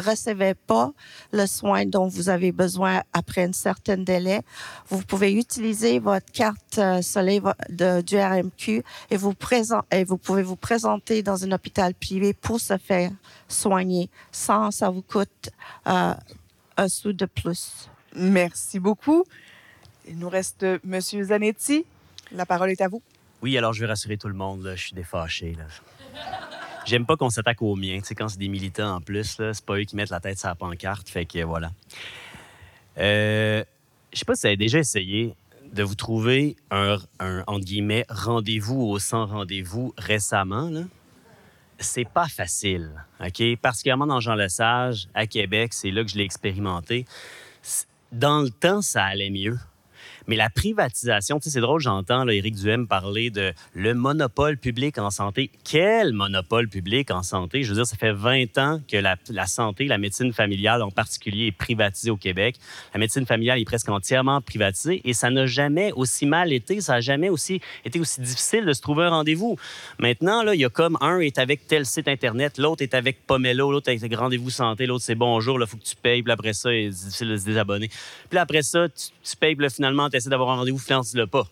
[0.03, 0.91] recevez pas
[1.31, 4.41] le soin dont vous avez besoin après un certain délai,
[4.89, 8.76] vous pouvez utiliser votre carte euh, soleil du RMQ
[9.09, 13.11] et vous, présent, et vous pouvez vous présenter dans un hôpital privé pour se faire
[13.47, 15.49] soigner sans ça vous coûte
[15.87, 16.13] euh,
[16.77, 17.89] un sou de plus.
[18.15, 19.25] Merci beaucoup.
[20.07, 20.99] Il nous reste M.
[21.01, 21.85] Zanetti.
[22.31, 23.01] La parole est à vous.
[23.41, 24.73] Oui, alors je vais rassurer tout le monde.
[24.75, 25.55] Je suis défâché.
[25.57, 25.65] Là.
[26.85, 27.99] J'aime pas qu'on s'attaque aux miens.
[27.99, 30.39] Tu sais, quand c'est des militants en plus, c'est pas eux qui mettent la tête
[30.39, 31.09] sur la pancarte.
[31.09, 31.71] Fait que voilà.
[32.97, 33.63] Euh,
[34.13, 35.35] je sais pas si vous avez déjà essayé
[35.73, 36.97] de vous trouver un,
[38.09, 40.69] rendez-vous au sans rendez-vous récemment.
[40.69, 40.81] Là.
[41.79, 43.43] C'est pas facile, OK?
[43.61, 47.05] Particulièrement dans Jean Lesage, à Québec, c'est là que je l'ai expérimenté.
[48.11, 49.57] Dans le temps, ça allait mieux.
[50.27, 54.97] Mais la privatisation, tu sais, c'est drôle, j'entends Éric Duhem parler de le monopole public
[54.97, 55.49] en santé.
[55.63, 57.63] Quel monopole public en santé?
[57.63, 61.47] Je veux dire, ça fait 20 ans que la, santé, la médecine familiale en particulier,
[61.47, 62.57] est privatisée au Québec.
[62.93, 66.93] La médecine familiale est presque entièrement privatisée et ça n'a jamais aussi mal été, ça
[66.93, 69.57] n'a jamais aussi été aussi difficile de se trouver un rendez-vous.
[69.99, 73.25] Maintenant, là, il y a comme un est avec tel site Internet, l'autre est avec
[73.25, 76.31] Pomelo, l'autre est avec Rendez-vous Santé, l'autre c'est Bonjour, il faut que tu payes, puis
[76.31, 77.89] après ça, c'est difficile de se désabonner.
[78.29, 81.47] Puis après ça, tu, payes, puis finalement, essaie d'avoir un rendez-vous, finance-le pas.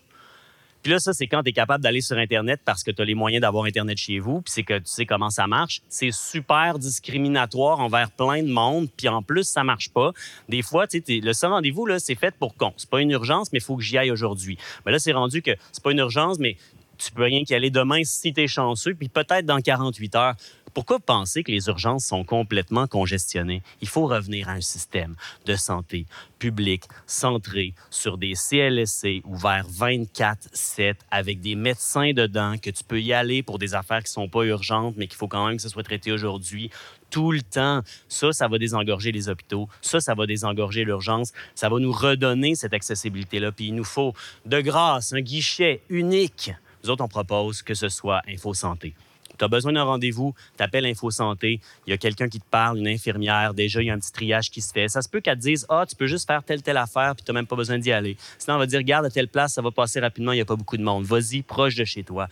[0.86, 3.04] Puis là, ça, c'est quand tu es capable d'aller sur Internet parce que tu as
[3.04, 5.80] les moyens d'avoir Internet chez vous, puis c'est que tu sais comment ça marche.
[5.88, 10.12] C'est super discriminatoire envers plein de monde, puis en plus, ça marche pas.
[10.48, 12.72] Des fois, tu le seul rendez-vous, là, c'est fait pour con.
[12.76, 14.58] C'est pas une urgence, mais il faut que j'y aille aujourd'hui.
[14.84, 16.56] Mais là, c'est rendu que c'est pas une urgence, mais
[16.98, 20.34] tu peux rien qu'y aller demain si tu es chanceux, puis peut-être dans 48 heures
[20.76, 23.62] Pourquoi penser que les urgences sont complètement congestionnées?
[23.80, 25.16] Il faut revenir à un système
[25.46, 26.04] de santé
[26.38, 33.14] public centré sur des CLSC ouverts 24-7 avec des médecins dedans, que tu peux y
[33.14, 35.70] aller pour des affaires qui sont pas urgentes, mais qu'il faut quand même que ce
[35.70, 36.68] soit traité aujourd'hui
[37.08, 37.80] tout le temps.
[38.10, 39.70] Ça, ça va désengorger les hôpitaux.
[39.80, 41.32] Ça, ça va désengorger l'urgence.
[41.54, 43.50] Ça va nous redonner cette accessibilité-là.
[43.50, 44.12] Puis il nous faut,
[44.44, 46.50] de grâce, un guichet unique.
[46.84, 48.94] Nous autres, on propose que ce soit Info Santé.
[49.36, 52.46] Tu as besoin d'un rendez-vous, tu appelles Info Santé, il y a quelqu'un qui te
[52.50, 54.88] parle, une infirmière, déjà, il y a un petit triage qui se fait.
[54.88, 57.24] Ça se peut qu'elle te dise Ah, tu peux juste faire telle, telle affaire, puis
[57.24, 58.16] tu n'as même pas besoin d'y aller.
[58.38, 60.46] Sinon, on va dire Regarde, à telle place, ça va passer rapidement, il n'y a
[60.46, 61.04] pas beaucoup de monde.
[61.04, 62.28] Vas-y, proche de chez toi.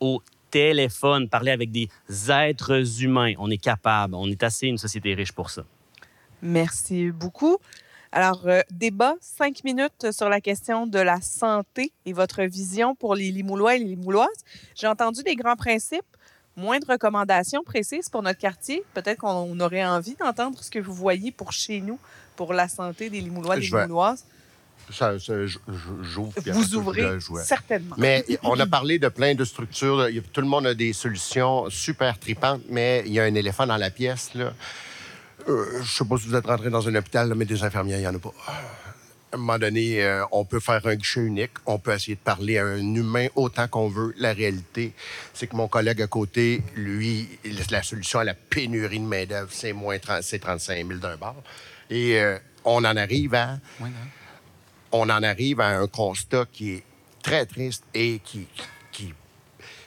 [0.00, 1.88] Au téléphone, parler avec des
[2.28, 3.34] êtres humains.
[3.38, 5.64] On est capable, on est assez une société riche pour ça.
[6.42, 7.58] Merci beaucoup.
[8.12, 13.14] Alors, euh, débat, cinq minutes sur la question de la santé et votre vision pour
[13.14, 14.44] les Limoulois et les Limouloises.
[14.74, 16.15] J'ai entendu des grands principes,
[16.56, 18.82] moins de recommandations précises pour notre quartier.
[18.94, 21.98] Peut-être qu'on aurait envie d'entendre ce que vous voyez pour chez nous,
[22.34, 24.24] pour la santé des Limoulois et des Limouloises.
[24.90, 26.32] Ça, j'ouvre.
[26.52, 27.96] Vous ouvrez certainement.
[27.98, 30.06] Mais on a parlé de plein de structures.
[30.32, 33.76] Tout le monde a des solutions super tripantes, mais il y a un éléphant dans
[33.76, 34.32] la pièce.
[34.34, 34.52] Là.
[35.48, 37.62] Euh, je ne sais pas si vous êtes rentré dans un hôpital, là, mais des
[37.62, 38.34] infirmières, il n'y en a pas.
[39.32, 41.52] À un moment donné, euh, on peut faire un guichet unique.
[41.66, 44.14] On peut essayer de parler à un humain autant qu'on veut.
[44.18, 44.92] La réalité,
[45.34, 47.28] c'est que mon collègue à côté, lui,
[47.70, 51.34] la solution à la pénurie de main-d'œuvre, c'est moins 30 c'est 35 000 d'un bar.
[51.90, 53.90] Et euh, on en arrive à Oui,
[54.92, 56.82] on en arrive à un constat qui est
[57.22, 58.46] très triste et qui,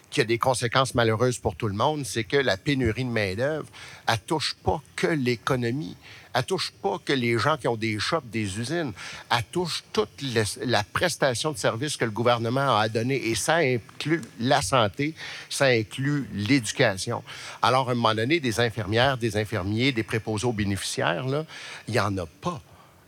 [0.10, 3.68] qui, a des conséquences malheureuses pour tout le monde, c'est que la pénurie de main-d'œuvre,
[4.08, 5.96] elle touche pas que l'économie.
[6.34, 8.94] Elle touche pas que les gens qui ont des shops, des usines.
[9.32, 10.22] Elle touche toute
[10.62, 13.16] la prestation de services que le gouvernement a à donner.
[13.16, 15.16] Et ça inclut la santé,
[15.50, 17.24] ça inclut l'éducation.
[17.62, 21.46] Alors, à un moment donné, des infirmières, des infirmiers, des préposés aux bénéficiaires, là,
[21.88, 22.62] il n'y en a pas.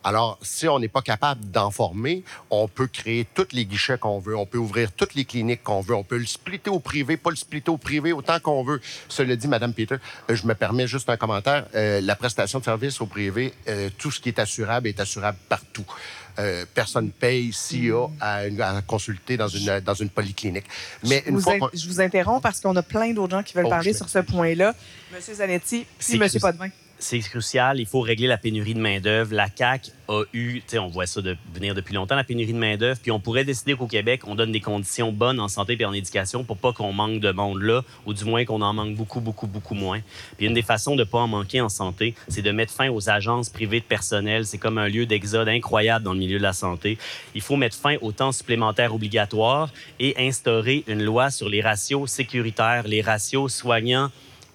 [0.04, 4.20] Alors, si on n'est pas capable d'en former, on peut créer tous les guichets qu'on
[4.20, 7.18] veut, on peut ouvrir toutes les cliniques qu'on veut, on peut le splitter au privé,
[7.18, 8.82] pas le splitter au privé autant qu'on veut.
[9.10, 9.96] Cela dit, Madame Peter,
[10.30, 11.68] euh, je me permets juste un commentaire.
[11.76, 15.38] Euh, la prestation de service au privé, euh, tout ce qui est assurable est assurable
[15.48, 15.86] partout.
[16.40, 18.38] Euh, personne paye s'il y a à,
[18.78, 20.66] à consulter dans une, dans une polyclinique.
[21.04, 23.44] Mais je, une vous fois in- je vous interromps parce qu'on a plein d'autres gens
[23.44, 24.74] qui veulent Oh, parler sur ce point-là.
[25.14, 26.70] Monsieur Zanetti, puis Monsieur Potvin.
[27.04, 27.80] C'est crucial.
[27.80, 29.34] Il faut régler la pénurie de main-d'œuvre.
[29.34, 33.00] La CAQ a eu, on voit ça de, venir depuis longtemps, la pénurie de main-d'œuvre.
[33.02, 35.94] Puis on pourrait décider qu'au Québec, on donne des conditions bonnes en santé et en
[35.94, 39.22] éducation pour pas qu'on manque de monde là, ou du moins qu'on en manque beaucoup,
[39.22, 40.02] beaucoup, beaucoup moins.
[40.38, 43.10] Puis une des façons de pas en manquer en santé, c'est de mettre fin aux
[43.10, 44.46] agences privées de personnel.
[44.46, 46.98] C'est comme un lieu d'exode incroyable dans le milieu de la santé.
[47.36, 49.70] Il faut mettre fin au temps supplémentaire obligatoire
[50.00, 54.12] et instaurer une loi sur les ratios sécuritaires, les ratios soignants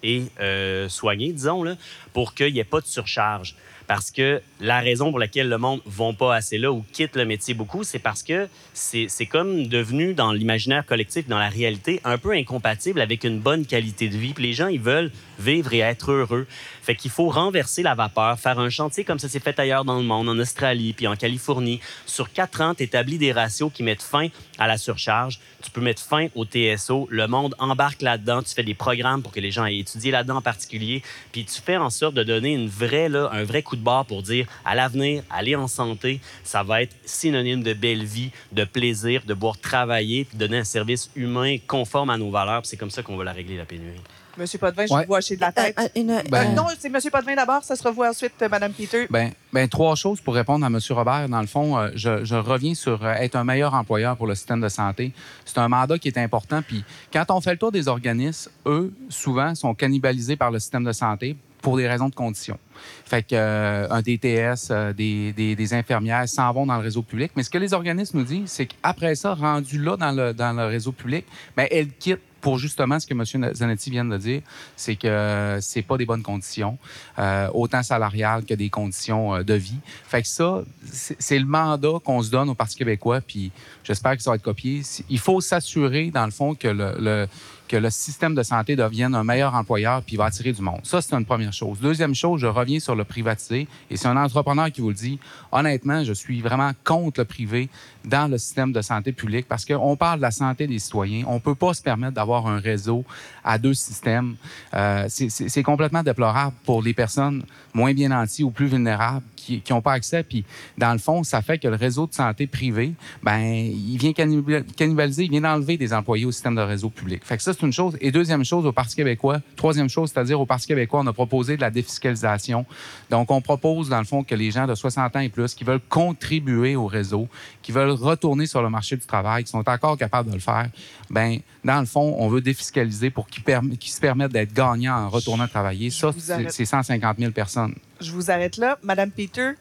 [0.07, 1.75] et euh, soignés, disons, là,
[2.13, 3.55] pour qu'il n'y ait pas de surcharge.
[3.87, 7.15] Parce que la raison pour laquelle le monde ne va pas assez là ou quitte
[7.15, 12.01] le métier beaucoup, c'est parce que c'est comme devenu dans l'imaginaire collectif, dans la réalité,
[12.03, 14.33] un peu incompatible avec une bonne qualité de vie.
[14.33, 16.47] Puis les gens, ils veulent vivre et être heureux.
[16.87, 19.97] Fait qu'il faut renverser la vapeur, faire un chantier comme ça s'est fait ailleurs dans
[19.97, 21.81] le monde, en Australie, puis en Californie.
[22.05, 25.41] Sur quatre ans, tu établis des ratios qui mettent fin à la surcharge.
[25.61, 27.09] Tu peux mettre fin au TSO.
[27.11, 28.41] Le monde embarque là-dedans.
[28.41, 31.03] Tu fais des programmes pour que les gens aient étudié là-dedans en particulier.
[31.33, 34.05] Puis tu fais en sorte de donner une vraie, là, un vrai coup de barre
[34.05, 38.63] pour dire à l'avenir, aller en santé, ça va être synonyme de belle vie, de
[38.63, 42.65] plaisir, de pouvoir travailler, puis donner un service humain conforme à nos valeurs.
[42.65, 43.99] C'est comme ça qu'on va la régler, la pénurie.
[44.37, 45.01] Monsieur Potvin, je Ouais.
[45.01, 45.77] vous vois de la tête.
[45.79, 48.49] Euh, euh, une- Ben- Euh, non, c'est Monsieur Potvin d'abord, ça sera vous ensuite, euh,
[48.49, 49.07] Madame Peter.
[49.09, 50.79] Ben, ben, trois choses pour répondre à M.
[50.91, 51.27] Robert.
[51.29, 54.35] Dans le fond, euh, je, je reviens sur euh, être un meilleur employeur pour le
[54.35, 55.11] système de santé.
[55.45, 56.61] C'est un mandat qui est important.
[56.61, 60.83] Puis quand on fait le tour des organismes, eux, souvent, sont cannibalisés par le système
[60.83, 62.59] de santé pour des raisons de conditions.
[63.05, 67.01] Fait que euh, un DTS, euh, des, des, des infirmières s'en vont dans le réseau
[67.01, 67.31] public.
[67.35, 70.53] Mais ce que les organismes nous disent, c'est qu'après ça, rendu là dans le, dans
[70.55, 71.25] le réseau public,
[71.57, 73.53] ben, elles quittent pour justement ce que M.
[73.53, 74.41] Zanetti vient de dire,
[74.75, 76.77] c'est que euh, c'est pas des bonnes conditions,
[77.19, 79.79] euh, autant salariales que des conditions euh, de vie.
[80.07, 80.61] Fait que ça,
[80.91, 83.51] c'est le mandat qu'on se donne au Parti québécois, puis
[83.83, 84.81] j'espère que ça va être copié.
[85.09, 87.27] Il faut s'assurer, dans le fond, que le, le-
[87.67, 90.79] que le système de santé devienne un meilleur employeur puis va attirer du monde.
[90.83, 91.79] Ça, c'est une première chose.
[91.79, 93.67] Deuxième chose, je reviens sur le privatisé.
[93.89, 95.19] Et c'est un entrepreneur qui vous le dit.
[95.51, 97.69] Honnêtement, je suis vraiment contre le privé
[98.05, 101.25] dans le système de santé publique parce qu'on parle de la santé des citoyens.
[101.27, 103.03] On peut pas se permettre d'avoir un réseau
[103.43, 104.35] à deux systèmes.
[104.73, 109.81] Euh, c'est complètement déplorable pour les personnes moins bien nanties ou plus vulnérables qui n'ont
[109.81, 110.23] pas accès.
[110.23, 110.45] Puis,
[110.77, 112.93] dans le fond, ça fait que le réseau de santé privé,
[113.23, 117.23] ben, il vient cannibaliser, il vient enlever des employés au système de réseau public.
[117.23, 117.97] Fait que ça, c'est une chose.
[118.01, 121.55] Et deuxième chose, au Parti québécois, troisième chose, c'est-à-dire au Parti québécois, on a proposé
[121.55, 122.65] de la défiscalisation.
[123.09, 125.63] Donc, on propose, dans le fond, que les gens de 60 ans et plus qui
[125.63, 127.27] veulent contribuer au réseau,
[127.61, 130.69] qui veulent retourner sur le marché du travail, qui sont encore capables de le faire,
[131.09, 135.47] ben, dans le fond, on veut défiscaliser pour qu'ils, se permettent d'être gagnants en retournant
[135.47, 135.89] travailler.
[135.89, 136.11] Ça,
[136.47, 137.75] c'est 150 000 personnes.
[137.99, 138.79] Je vous arrête là.
[138.83, 139.51] Madame Peter,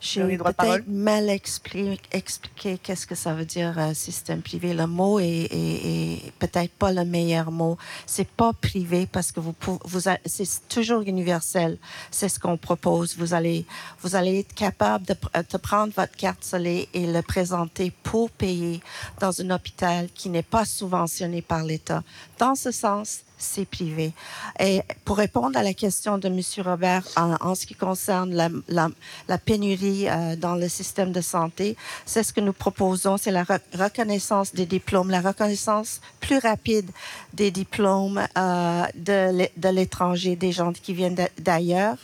[0.00, 4.72] j'ai peut-être mal expliqué, expliqué qu'est-ce que ça veut dire euh, système privé.
[4.72, 7.76] Le mot est, peut-être pas le meilleur mot.
[8.06, 9.54] C'est pas privé parce que vous,
[9.84, 11.78] vous c'est toujours universel.
[12.12, 13.16] C'est ce qu'on propose.
[13.16, 13.66] Vous allez,
[14.00, 18.80] vous allez être capable de, de, prendre votre carte soleil et le présenter pour payer
[19.20, 22.04] dans un hôpital qui n'est pas subventionné par l'État.
[22.38, 24.12] Dans ce sens, c'est privé.
[24.58, 26.40] Et pour répondre à la question de M.
[26.64, 28.34] Robert en, ce qui concerne
[28.68, 33.44] la, pénurie euh, dans le système de santé, c'est ce que nous proposons, c'est la
[33.44, 36.90] reconnaissance des diplômes, la reconnaissance plus rapide
[37.32, 41.96] des diplômes euh, de l'étranger, des gens qui viennent d'ailleurs.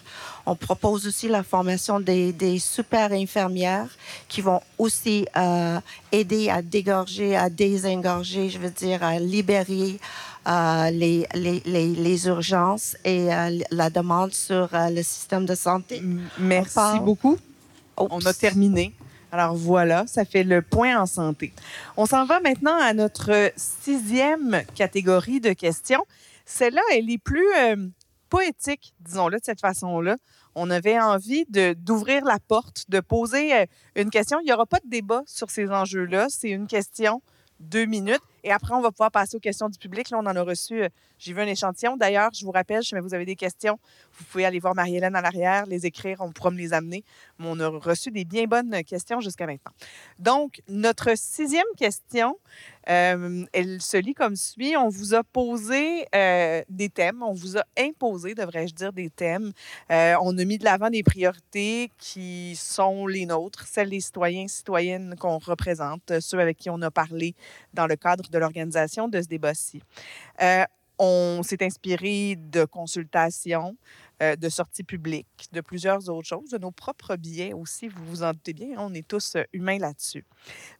[0.46, 3.88] On propose aussi la formation des, super infirmières
[4.28, 5.80] qui vont aussi euh,
[6.12, 9.98] aider à dégorger, à désengorger, je veux dire, à libérer
[10.46, 16.02] euh, les, les, les, urgences et euh, la demande sur euh, le système de santé.
[16.38, 17.38] Merci beaucoup.
[17.96, 18.92] On a terminé.
[19.32, 21.54] Alors voilà, ça fait le point en santé.
[21.96, 26.04] On s'en va maintenant à notre sixième catégorie de questions.
[26.44, 27.48] Celle-là, elle est plus
[28.28, 30.16] poétique, disons-le de cette façon-là.
[30.54, 33.66] On avait envie d'ouvrir la porte, de poser
[33.96, 34.40] une question.
[34.40, 36.26] Il n'y aura pas de débat sur ces enjeux-là.
[36.28, 37.22] C'est une question,
[37.60, 38.22] deux minutes.
[38.44, 40.10] Et après, on va pouvoir passer aux questions du public.
[40.10, 40.88] Là, on en a reçu, euh,
[41.18, 41.96] j'ai vu un échantillon.
[41.96, 43.78] D'ailleurs, je vous rappelle, si vous avez des questions,
[44.18, 47.04] vous pouvez aller voir Marie-Hélène à l'arrière, les écrire, on pourra me les amener.
[47.38, 49.72] Mais on a reçu des bien bonnes questions jusqu'à maintenant.
[50.18, 52.36] Donc, notre sixième question,
[52.90, 54.76] euh, elle se lit comme suit.
[54.76, 59.52] On vous a posé euh, des thèmes, on vous a imposé, devrais-je dire, des thèmes.
[59.88, 65.16] on a mis de l'avant des priorités qui sont les nôtres, celles des citoyens citoyennes
[65.18, 67.34] qu'on représente, ceux avec qui on a parlé
[67.72, 69.80] dans le cadre de l'organisation de ce débat-ci.
[70.42, 70.64] Euh,
[70.98, 73.76] on s'est inspiré de consultations,
[74.22, 78.22] euh, de sorties publiques, de plusieurs autres choses, de nos propres biais aussi, vous vous
[78.22, 80.24] en doutez bien, on est tous euh, humains là-dessus.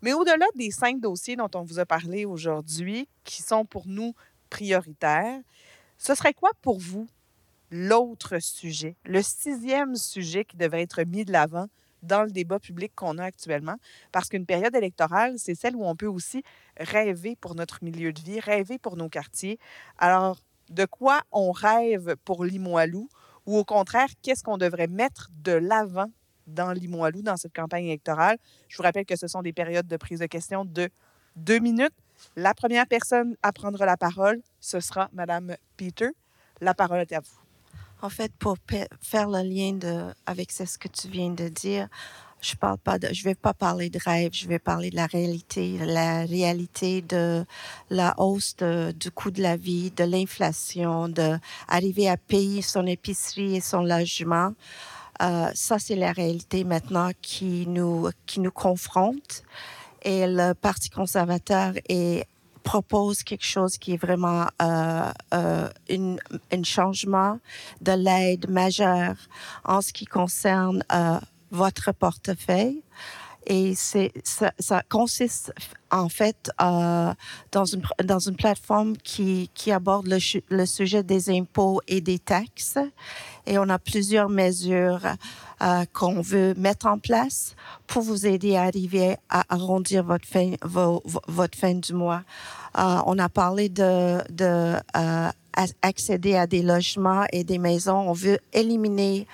[0.03, 4.15] Mais au-delà des cinq dossiers dont on vous a parlé aujourd'hui, qui sont pour nous
[4.51, 5.41] prioritaires,
[5.99, 7.09] ce serait quoi pour vous
[7.71, 11.67] l'autre sujet, le sixième sujet qui devrait être mis de l'avant
[12.05, 13.77] dans le débat public qu'on a actuellement,
[14.13, 16.43] parce qu'une période électorale, c'est celle où on peut aussi
[16.79, 19.59] rêver pour notre milieu de vie, rêver pour nos quartiers.
[19.99, 20.39] Alors,
[20.71, 23.09] de quoi on rêve pour Limoilou,
[23.47, 26.11] ou au contraire, qu'est-ce qu'on devrait mettre de l'avant
[26.47, 28.39] dans Limoilou, dans cette campagne électorale?
[28.69, 30.89] Je vous rappelle que ce sont des périodes de prise de questions de
[31.37, 31.95] deux minutes.
[32.37, 36.11] La première personne à prendre la parole, ce sera Mme Peter.
[36.61, 37.41] La parole est à vous.
[38.03, 38.57] En fait, pour
[39.01, 41.89] faire le lien avec ce que tu viens de dire,
[42.45, 45.07] je parle pas de, je vais pas parler de rêve, je vais parler de la
[45.07, 47.45] réalité, la réalité de
[47.91, 51.39] la hausse du coût de la vie, de l'inflation, de
[51.69, 54.53] arriver à payer son épicerie et son logement.
[55.23, 59.43] Euh, ça, c'est la réalité maintenant qui nous, qui nous confronte.
[60.03, 61.73] Et le Parti conservateur
[62.63, 65.69] propose quelque chose qui est vraiment euh, euh,
[66.53, 67.39] un changement
[67.81, 69.17] de l'aide majeure
[69.65, 70.83] en ce qui concerne
[71.55, 72.83] votre portefeuille.
[73.47, 75.53] Et c'est, ça, consiste
[75.91, 77.13] en fait euh,
[77.53, 82.79] dans, une, dans une plateforme qui, qui aborde le, sujet des impôts et des taxes.
[83.47, 85.03] Et on a plusieurs mesures
[85.61, 87.55] euh, qu'on veut mettre en place
[87.87, 92.23] pour vous aider à arriver à arrondir votre fin, votre fin du mois.
[92.79, 94.75] Euh, on a parlé de, de
[95.55, 98.09] à des logements et des maisons.
[98.09, 99.27] On veut éliminer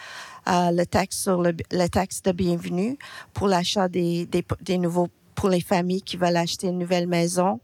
[0.49, 1.55] euh, le taxe sur le,
[1.89, 2.99] taxe de bienvenue
[3.33, 7.61] pour l'achat des, des, des nouveaux pour les familles qui veulent acheter une nouvelle maison.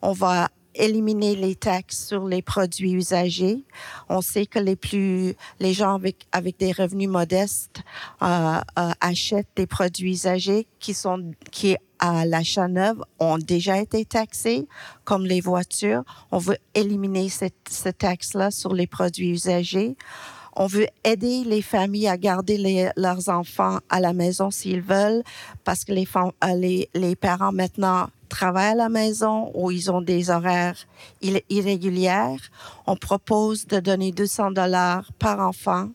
[0.00, 0.48] On va
[0.78, 3.64] éliminer les taxes sur les produits usagés.
[4.08, 7.82] On sait que les plus, les gens avec, avec des revenus modestes
[8.22, 14.04] euh, euh, achètent des produits usagés qui sont, qui à l'achat neuf ont déjà été
[14.04, 14.68] taxés,
[15.04, 16.04] comme les voitures.
[16.30, 19.96] On veut éliminer cette, cette taxe-là sur les produits usagés.
[20.60, 25.22] On veut aider les familles à garder leurs enfants à la maison s'ils veulent,
[25.62, 30.30] parce que les, euh, les, parents maintenant travaillent à la maison ou ils ont des
[30.30, 30.74] horaires
[31.48, 32.38] irréguliers.
[32.88, 35.90] On propose de donner 200 dollars par enfant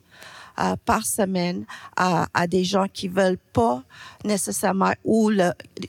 [0.60, 1.66] euh, par semaine
[1.98, 3.84] à, des gens qui veulent pas
[4.24, 5.30] nécessairement ou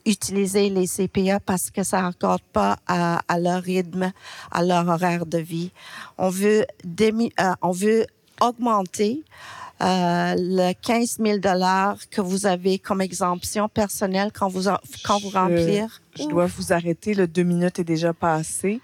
[0.04, 4.10] utiliser les CPA parce que ça n'accorde pas à, leur rythme,
[4.50, 5.70] à leur horaire de vie.
[6.18, 6.64] On veut,
[7.00, 8.06] euh, on veut
[8.40, 9.22] augmenter
[9.82, 11.38] euh, le 15 000
[12.10, 14.68] que vous avez comme exemption personnelle quand vous,
[15.04, 16.00] quand vous remplir.
[16.16, 17.14] Je dois vous arrêter.
[17.14, 18.80] Le deux minutes est déjà passé.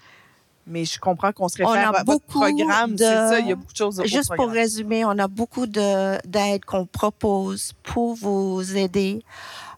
[0.67, 2.91] Mais je comprends qu'on se réfère on a à beaucoup votre programme.
[2.91, 4.01] de- C'est ça, il y a beaucoup de choses.
[4.05, 9.23] Juste pour résumer, on a beaucoup de- d'aides qu'on propose pour vous aider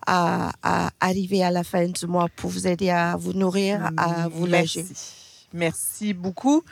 [0.06, 4.28] à, à arriver à la fin du mois, pour vous aider à vous nourrir, à
[4.28, 4.82] vous loger.
[4.84, 5.14] Merci.
[5.54, 6.64] Merci beaucoup.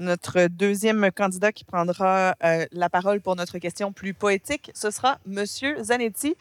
[0.00, 5.18] Notre deuxième candidat qui prendra euh, la parole pour notre question plus poétique, ce sera
[5.24, 6.36] Monsieur Zanetti.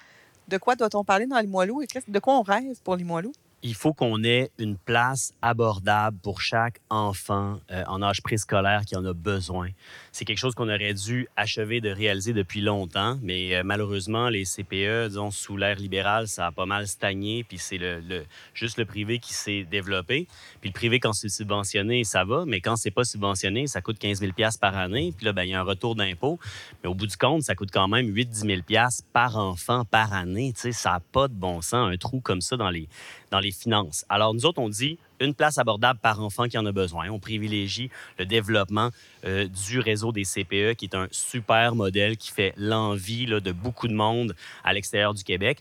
[0.47, 3.31] De quoi doit-on parler dans Limoilou et de quoi on rêve pour Limoilou?
[3.63, 8.97] Il faut qu'on ait une place abordable pour chaque enfant euh, en âge préscolaire qui
[8.97, 9.69] en a besoin.
[10.11, 14.43] C'est quelque chose qu'on aurait dû achever de réaliser depuis longtemps, mais euh, malheureusement, les
[14.43, 18.83] CPE, disons, sous l'ère libérale, ça a pas mal stagné, puis c'est le, juste le
[18.83, 20.27] privé qui s'est développé.
[20.59, 23.97] Puis le privé, quand c'est subventionné, ça va, mais quand c'est pas subventionné, ça coûte
[23.97, 26.37] 15 000 par année, puis là, ben, il y a un retour d'impôt.
[26.83, 30.53] Mais au bout du compte, ça coûte quand même 8-10 000 par enfant par année.
[30.59, 32.89] Tu ça n'a pas de bon sens, un trou comme ça dans les,
[33.33, 34.05] dans les finances.
[34.09, 37.09] Alors, nous autres, on dit une place abordable par enfant qui en a besoin.
[37.09, 37.89] On privilégie
[38.19, 38.91] le développement
[39.25, 43.87] euh, du réseau des CPE, qui est un super modèle qui fait l'envie de beaucoup
[43.87, 45.57] de monde à l'extérieur du Québec.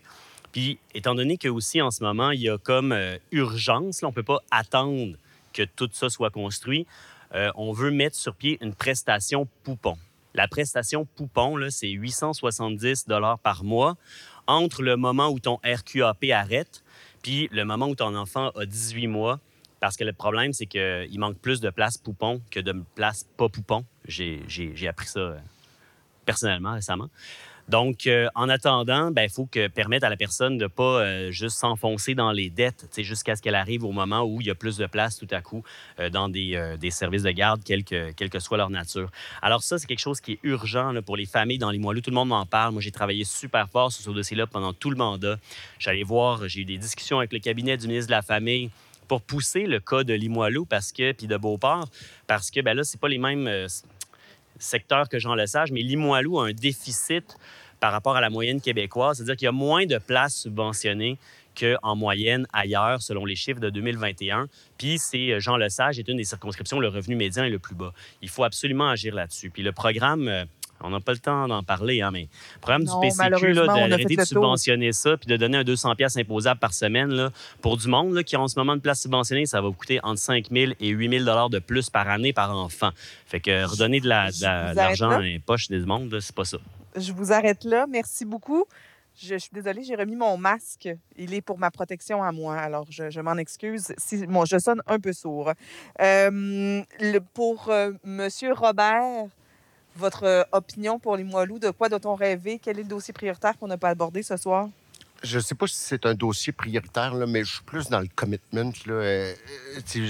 [0.51, 4.09] Puis, étant donné que aussi en ce moment, il y a comme euh, urgence, on
[4.09, 5.17] ne peut pas attendre
[5.51, 6.85] que tout ça soit construit,
[7.33, 9.97] euh, on veut mettre sur pied une prestation poupon.
[10.35, 13.07] La prestation poupon, c'est 870
[13.41, 13.97] par mois
[14.45, 16.82] entre le moment où ton RQAP arrête
[17.23, 19.39] puis le moment où ton enfant a 18 mois.
[19.79, 23.49] Parce que le problème, c'est qu'il manque plus de place poupon que de place pas
[23.49, 23.83] poupon.
[24.07, 25.37] J'ai appris ça euh,
[26.25, 27.09] personnellement récemment.
[27.69, 31.31] Donc, euh, en attendant, il faut que permettre à la personne de ne pas euh,
[31.31, 34.55] juste s'enfoncer dans les dettes jusqu'à ce qu'elle arrive au moment où il y a
[34.55, 35.63] plus de place tout à coup
[35.99, 39.09] euh, dans des, services de garde, quelle que, soit leur nature.
[39.41, 41.79] Alors ça, c'est quelque chose qui est urgent pour les familles dans les.
[41.83, 42.73] Tout le monde m'en parle.
[42.73, 45.37] Moi, j'ai travaillé super fort sur ce dossier-là pendant tout le mandat.
[45.79, 48.69] J'allais voir, j'ai eu des discussions avec le cabinet du ministre de la Famille
[49.07, 51.87] pour pousser le cas de Limoilou parce que, puis de Beauport,
[52.25, 53.67] parce que ben là, c'est pas les mêmes
[54.59, 57.37] secteurs que Jean Lesage, mais Limoilou a un déficit
[57.79, 61.17] par rapport à la moyenne québécoise, c'est-à-dire qu'il y a moins de places subventionnées
[61.59, 64.47] qu'en moyenne ailleurs, selon les chiffres de 2021.
[64.77, 67.59] Puis, c'est euh, Jean Lesage est une des circonscriptions où le revenu médian est le
[67.59, 67.93] plus bas.
[68.21, 69.49] Il faut absolument agir là-dessus.
[69.49, 70.45] Puis, le programme, euh,
[70.83, 74.15] on n'a pas le temps d'en parler, hein, mais le programme Non, du PCQ, d'arrêter
[74.15, 77.31] de subventionner ça, puis de donner un 200 pièces imposable par semaine là,
[77.61, 79.73] pour du monde là, qui a en ce moment de place subventionnée, ça va vous
[79.73, 82.89] coûter entre 5 000 et 8 000 de plus par année par enfant.
[83.25, 86.57] Fait que redonner de la- la- l'argent les poches des mondes, c'est pas ça.
[86.95, 87.85] Je vous arrête là.
[87.89, 88.65] Merci beaucoup.
[89.21, 90.89] Je, je suis désolée, j'ai remis mon masque.
[91.17, 92.55] Il est pour ma protection à moi.
[92.57, 95.51] Alors, je, je m'en excuse si bon, je sonne un peu sourd.
[96.01, 99.03] Euh, le- pour euh, Monsieur Robert,
[99.95, 102.59] votre euh, opinion pour les Moilous, de quoi doit-on rêver?
[102.61, 104.69] Quel est le dossier prioritaire qu'on n'a pas abordé ce soir?
[105.23, 108.01] Je ne sais pas si c'est un dossier prioritaire, là, mais je suis plus dans
[108.01, 108.73] le commitment.
[108.85, 108.93] Là.
[108.93, 109.33] Euh,
[109.95, 110.09] euh,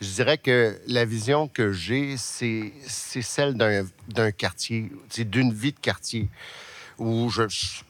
[0.00, 6.28] je, dirais que la vision que j'ai, c'est celle d'un quartier, d'une vie de quartier,
[6.98, 7.42] où je,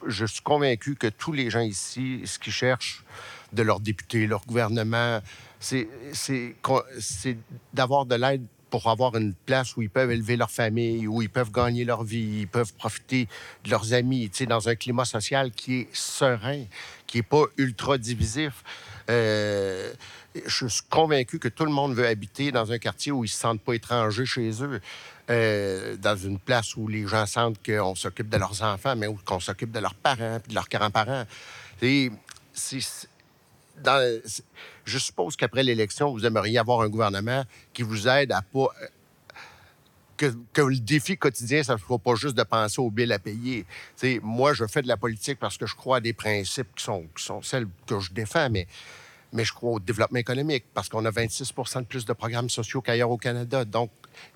[0.07, 3.03] je suis convaincu que tous les gens ici, ce qu'ils cherchent
[3.51, 5.21] de leurs députés, leur gouvernement,
[5.59, 5.87] c'est
[7.73, 11.29] d'avoir de l'aide pour avoir une place où ils peuvent élever leur famille, où ils
[11.29, 13.27] peuvent gagner leur vie, ils peuvent profiter
[13.63, 16.63] de leurs amis, tu sais, dans un climat social qui est serein,
[17.05, 18.63] qui n'est pas ultra divisif.
[19.11, 19.93] Euh,
[20.47, 23.31] je suis convaincu que tout le monde veut habiter dans un quartier où ils ne
[23.31, 24.81] se sentent pas étrangers chez eux,
[25.29, 29.39] euh, dans une place où les gens sentent qu'on s'occupe de leurs enfants, mais qu'on
[29.39, 31.25] s'occupe de leurs parents puis de leurs grands-parents.
[31.79, 33.07] C'est-
[34.85, 37.43] je suppose qu'après l'élection, vous aimeriez avoir un gouvernement
[37.73, 38.67] qui vous aide à pas.
[38.81, 38.87] euh,
[40.17, 43.63] Que, le défi quotidien, ça ne soit pas juste de penser aux billes à payer.
[43.63, 46.69] Tu sais, moi, je fais de la politique parce que je crois à des principes
[46.75, 48.67] qui sont, qui sont celles que je défends, mais,
[49.33, 52.81] mais je crois au développement économique parce qu'on a 26 de plus de programmes sociaux
[52.81, 53.65] qu'ailleurs au Canada.
[53.65, 53.89] Donc,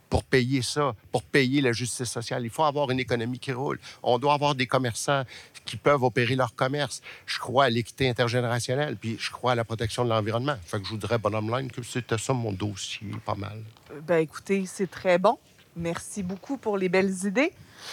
[0.10, 3.80] pour payer ça, pour payer la justice sociale, il faut avoir une économie qui roule.
[4.04, 5.24] On doit avoir des commerçants
[5.66, 7.02] qui peuvent opérer leur commerce.
[7.26, 10.56] Je crois à l'équité intergénérationnelle, puis je crois à la protection de l'environnement.
[10.66, 13.60] Fait que je vous dirais, bottom line, que c'était ça mon dossier, pas mal.
[13.92, 15.38] Euh, Ben, écoutez, c'est très bon.
[15.76, 17.52] Merci beaucoup pour les belles idées.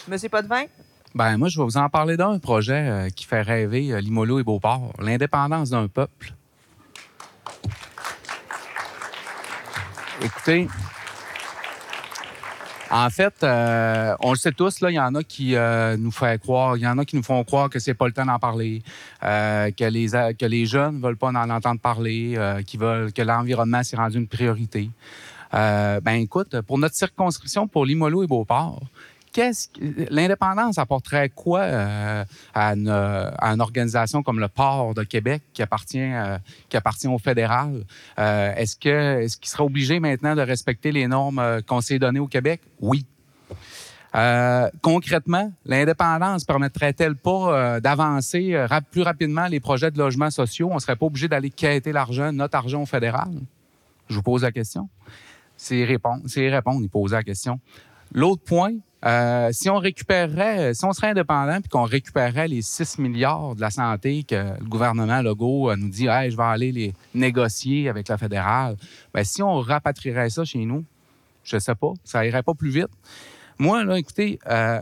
[0.09, 0.65] Monsieur Potvin,
[1.15, 4.39] Ben, moi, je vais vous en parler d'un projet euh, qui fait rêver euh, Limolo
[4.39, 6.33] et Beauport, l'indépendance d'un peuple.
[10.23, 10.69] Écoutez,
[12.97, 16.39] En fait, euh, on le sait tous, il y en a qui euh, nous font
[16.39, 18.39] croire, il y en a qui nous font croire que c'est pas le temps d'en
[18.39, 18.85] parler,
[19.25, 23.83] euh, que les que les jeunes veulent pas en entendre parler, qui veulent que l'environnement
[23.83, 24.91] s'est rendu une priorité.
[25.53, 28.81] ben écoute, pour notre circonscription, pour Limolo et Beauport,
[29.35, 29.69] qu'est-ce
[30.11, 32.25] l'indépendance apporterait quoi euh,
[32.55, 36.39] à, une, organisation comme le Port de Québec qui appartient euh,
[36.71, 37.85] qui appartient au fédéral?
[38.19, 42.21] Euh, Est-ce que est-ce qu'il serait obligé maintenant de respecter les normes qu'on s'est données
[42.21, 42.63] au Québec?
[42.81, 43.05] Oui.
[44.81, 48.57] concrètement, l'indépendance permettrait-elle pas d'avancer
[48.93, 50.71] plus rapidement les projets de logements sociaux?
[50.71, 53.33] On serait pas obligé d'aller quêter l'argent, notre argent au fédéral?
[54.09, 54.89] Je vous pose la question.
[55.57, 57.59] C'est répondre, c'est répondre, il poser la question.
[58.13, 58.75] L'autre point,
[59.05, 63.61] euh, si on récupérerait, si on serait indépendant puis qu'on récupérerait les 6 milliards de
[63.61, 67.89] la santé que le gouvernement Legault euh, nous dit, hey, je vais aller les négocier
[67.89, 68.77] avec la fédérale,
[69.13, 70.85] bien, si on rapatrierait ça chez nous,
[71.45, 72.89] je sais pas, ça irait pas plus vite.
[73.59, 74.81] Moi, là, écoutez, euh,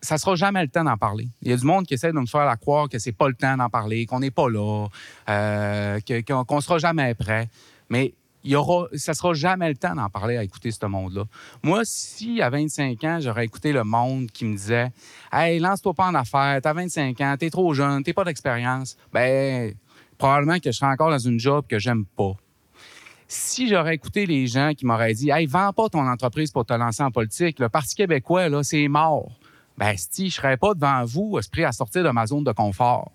[0.00, 1.28] ça sera jamais le temps d'en parler.
[1.42, 3.34] Il y a du monde qui essaie de nous faire croire que c'est pas le
[3.34, 4.88] temps d'en parler, qu'on n'est pas là,
[5.28, 7.48] euh, qu'on ne sera jamais prêt.
[7.88, 8.12] Mais
[8.44, 11.24] il y aura, ça sera jamais le temps d'en parler à écouter ce monde-là.
[11.62, 14.90] Moi, si à 25 ans, j'aurais écouté le monde qui me disait
[15.32, 19.74] Hey, lance-toi pas en affaires, t'as 25 ans, t'es trop jeune, t'es pas d'expérience, ben
[20.18, 22.32] probablement que je serais encore dans une job que j'aime pas.
[23.28, 26.74] Si j'aurais écouté les gens qui m'auraient dit Hey, vends pas ton entreprise pour te
[26.74, 29.30] lancer en politique, le Parti québécois, là, c'est mort.
[29.78, 33.10] Ben, si je serais pas devant vous, esprit à sortir de ma zone de confort.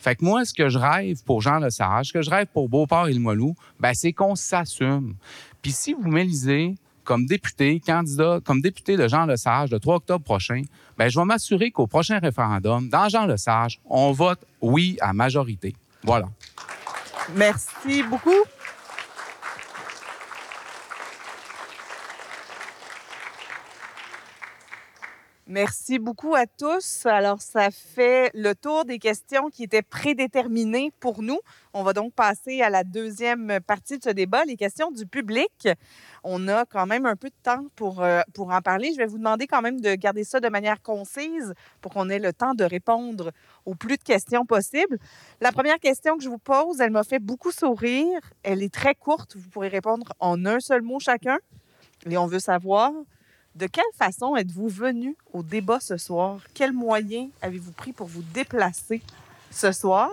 [0.00, 2.70] Fait que moi, ce que je rêve pour Jean Lesage, ce que je rêve pour
[2.70, 5.14] Beauport et Limoilou, ben, c'est qu'on s'assume.
[5.60, 6.74] Puis si vous m'élisez
[7.04, 10.62] comme député, candidat, comme député de Jean Lesage le 3 octobre prochain,
[10.96, 15.76] ben, je vais m'assurer qu'au prochain référendum, dans Jean Lesage, on vote oui à majorité.
[16.02, 16.30] Voilà.
[17.36, 18.30] Merci beaucoup.
[25.52, 27.06] Merci beaucoup à tous.
[27.06, 31.40] Alors, ça fait le tour des questions qui étaient prédéterminées pour nous.
[31.74, 35.68] On va donc passer à la deuxième partie de ce débat, les questions du public.
[36.22, 38.92] On a quand même un peu de temps pour, euh, pour en parler.
[38.92, 42.20] Je vais vous demander quand même de garder ça de manière concise pour qu'on ait
[42.20, 43.32] le temps de répondre
[43.66, 44.98] au plus de questions possibles.
[45.40, 48.20] La première question que je vous pose, elle m'a fait beaucoup sourire.
[48.44, 49.34] Elle est très courte.
[49.34, 51.38] Vous pourrez répondre en un seul mot chacun.
[52.08, 52.92] Et on veut savoir,
[53.60, 56.38] de quelle façon êtes-vous venu au débat ce soir?
[56.54, 59.02] Quels moyens avez-vous pris pour vous déplacer
[59.50, 60.10] ce soir?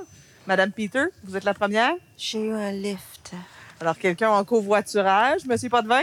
[0.47, 1.93] Madame Peter, vous êtes la première?
[2.17, 3.33] J'ai eu un lift.
[3.79, 6.01] Alors, quelqu'un en covoiturage, Monsieur Potvin?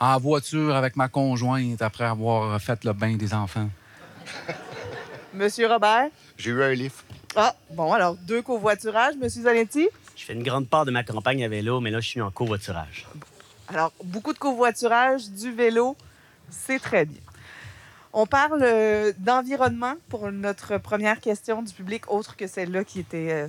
[0.00, 3.70] En voiture avec ma conjointe après avoir fait le bain des enfants.
[5.34, 6.08] Monsieur Robert?
[6.36, 7.04] J'ai eu un lift.
[7.36, 9.14] Ah, bon, alors, deux covoiturages.
[9.14, 9.88] Monsieur Zanetti?
[10.16, 12.32] Je fais une grande part de ma campagne à vélo, mais là, je suis en
[12.32, 13.06] covoiturage.
[13.68, 15.96] Alors, beaucoup de covoiturage, du vélo.
[16.50, 17.20] C'est très bien.
[18.12, 23.32] On parle euh, d'environnement pour notre première question du public, autre que celle-là qui était
[23.32, 23.48] euh,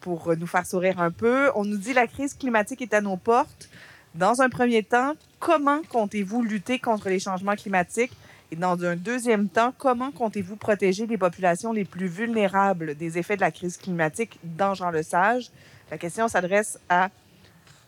[0.00, 1.50] pour nous faire sourire un peu.
[1.54, 3.70] On nous dit la crise climatique est à nos portes.
[4.14, 8.12] Dans un premier temps, comment comptez-vous lutter contre les changements climatiques?
[8.50, 13.36] Et dans un deuxième temps, comment comptez-vous protéger les populations les plus vulnérables des effets
[13.36, 15.50] de la crise climatique dans Jean-Lesage?
[15.90, 17.08] La question s'adresse à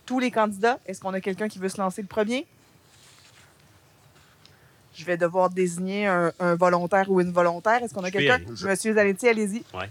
[0.06, 0.78] tous les candidats.
[0.86, 2.46] Est-ce qu'on a quelqu'un qui veut se lancer le premier?
[4.94, 7.82] Je vais devoir désigner un, volontaire ou une volontaire.
[7.82, 8.40] Est-ce qu'on a quelqu'un?
[8.48, 9.62] Monsieur Zanetti, allez-y.
[9.74, 9.84] Oui.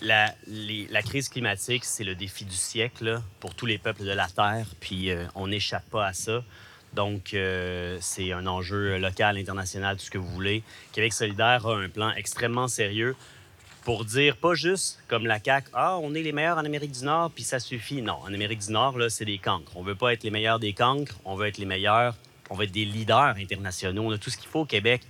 [0.00, 4.28] La, la, crise climatique, c'est le défi du siècle pour tous les peuples de la
[4.28, 6.44] Terre, puis euh, on n'échappe pas à ça.
[6.92, 10.62] Donc, euh, c'est un enjeu local, international, tout ce que vous voulez.
[10.92, 13.16] Québec solidaire a un plan extrêmement sérieux
[13.84, 17.04] pour dire pas juste comme la CAQ, ah, on est les meilleurs en Amérique du
[17.04, 18.02] Nord, puis ça suffit.
[18.02, 19.72] Non, en Amérique du Nord, là, c'est des cancres.
[19.76, 22.14] On veut pas être les meilleurs des cancres, on veut être les meilleurs
[22.50, 24.02] on va être des leaders internationaux.
[24.06, 25.02] On a tout ce qu'il faut au Québec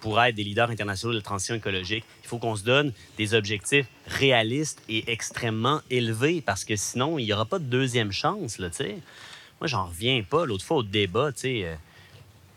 [0.00, 2.04] pour être des leaders internationaux de la transition écologique.
[2.22, 7.24] Il faut qu'on se donne des objectifs réalistes et extrêmement élevés parce que sinon, il
[7.24, 8.58] n'y aura pas de deuxième chance.
[8.58, 8.68] Là,
[9.60, 10.44] Moi, j'en reviens pas.
[10.44, 11.74] L'autre fois, au débat, sais, euh,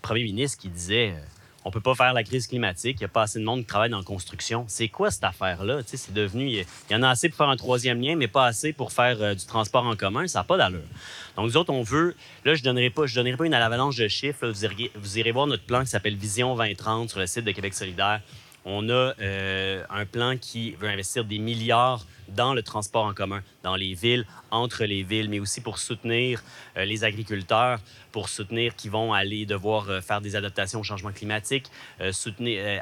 [0.01, 1.21] premier ministre qui disait euh,
[1.67, 3.65] on peut pas faire la crise climatique, il n'y a pas assez de monde qui
[3.65, 4.63] travaille dans la construction.
[4.69, 5.81] C'est quoi cette affaire-là?
[5.85, 6.47] C'est devenu.
[6.47, 9.21] Il y en a assez pour faire un troisième lien, mais pas assez pour faire
[9.21, 10.27] euh, du transport en commun.
[10.27, 10.79] Ça n'a pas d'allure.
[11.35, 12.15] Donc, nous autres, on veut.
[12.45, 14.47] Là, je ne donnerai, pas, je donnerai pas une avalanche de chiffres.
[14.47, 17.51] Vous, irez, vous irez voir notre plan qui s'appelle Vision 2030 sur le site de
[17.51, 18.21] Québec solidaire.
[18.69, 23.41] On a euh, un plan qui veut investir des milliards dans le transport en commun,
[23.63, 26.43] dans les villes, entre les villes, mais aussi pour soutenir
[26.75, 27.79] euh, les agriculteurs,
[28.11, 31.71] pour soutenir qui vont aller devoir euh, faire des adaptations au changement climatique,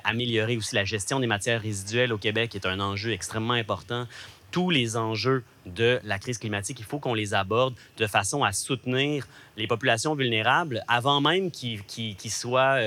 [0.03, 4.07] améliorer aussi la gestion des matières résiduelles au Québec, qui est un enjeu extrêmement important
[4.49, 6.80] tous les enjeux de la crise climatique.
[6.80, 11.84] Il faut qu'on les aborde de façon à soutenir les populations vulnérables avant même qu'ils
[12.32, 12.80] soient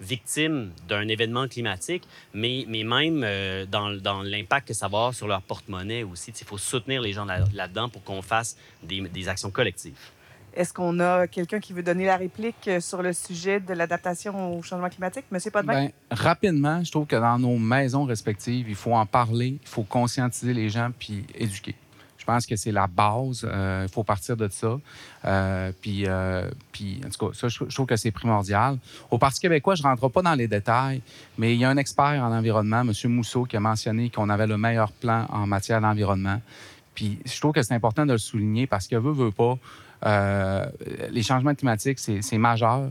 [0.00, 2.02] victimes d'un événement climatique,
[2.32, 6.32] mais, mais même euh, dans, dans l'impact que ça va avoir sur leur porte-monnaie aussi.
[6.38, 9.94] Il faut soutenir les gens là-dedans pour qu'on fasse des, des actions collectives.
[10.56, 14.56] Est-ce qu'on a quelqu'un qui veut donner la réplique euh, sur le sujet de l'adaptation
[14.56, 15.24] au changement climatique?
[15.32, 15.80] Monsieur Potvin?
[15.80, 19.82] Bien, rapidement, je trouve que dans nos maisons respectives, il faut en parler, il faut
[19.82, 21.74] conscientiser les gens puis éduquer.
[22.24, 23.44] Je pense que c'est la base.
[23.44, 24.78] Euh, il faut partir de ça.
[25.26, 26.06] Euh, puis,
[26.72, 28.78] puis, en tout cas, ça, je, trouve que c'est primordial.
[29.10, 31.02] Au Parti québécois, je ne rentre pas dans les détails,
[31.36, 32.92] mais il y a un expert en environnement, M.
[33.10, 36.40] Mousseau, qui a mentionné qu'on avait le meilleur plan en matière d'environnement.
[36.94, 39.58] Puis je trouve que c'est important de le souligner parce que veut, veut pas,
[40.06, 40.64] euh,
[41.10, 42.90] les changements climatiques, c'est majeur.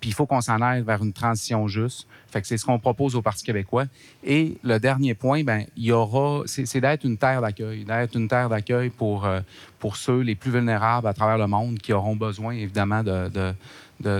[0.00, 2.06] Puis il faut qu'on s'en aille vers une transition juste.
[2.30, 3.84] Fait que c'est ce qu'on propose au Parti québécois.
[4.24, 8.26] Et le dernier point, ben il y aura, c'est d'être une terre d'accueil, d'être une
[8.28, 9.40] terre d'accueil pour euh,
[9.78, 13.52] pour ceux les plus vulnérables à travers le monde qui auront besoin évidemment de, de,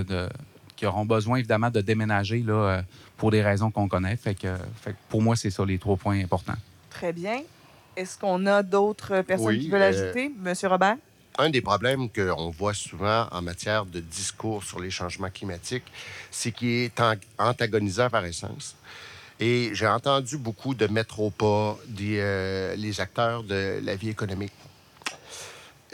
[0.03, 0.29] de,
[0.77, 2.83] qui auront besoin évidemment de déménager là euh,
[3.17, 4.17] pour des raisons qu'on connaît.
[4.17, 6.57] Fait que, fait que pour moi c'est ça les trois points importants.
[6.91, 7.41] Très bien.
[7.97, 10.97] Est-ce qu'on a d'autres personnes qui veulent ajouter, Monsieur Robert?
[11.39, 15.85] Un des problèmes qu'on voit souvent en matière de discours sur les changements climatiques,
[16.31, 17.03] c'est qu'il est
[17.39, 18.77] antagonisant par essence.
[19.39, 24.53] Et j'ai entendu beaucoup de mettre au pas euh, les acteurs de la vie économique.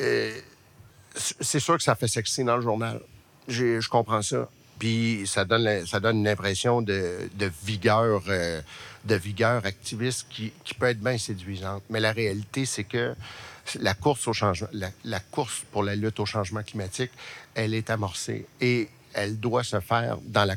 [0.01, 0.41] Euh,
[1.15, 3.01] c'est sûr que ça fait sexy dans le journal.
[3.47, 4.49] Je comprends ça.
[4.81, 7.31] Puis ça donne, une impression de,
[7.65, 8.61] vigueur, euh,
[9.05, 11.85] de vigueur activiste qui peut être bien séduisante.
[11.89, 13.15] Mais la réalité, c'est que
[13.81, 14.69] la course au changement,
[15.05, 17.11] la, course pour la lutte au changement climatique,
[17.55, 20.57] elle est amorcée et elle doit se faire dans la,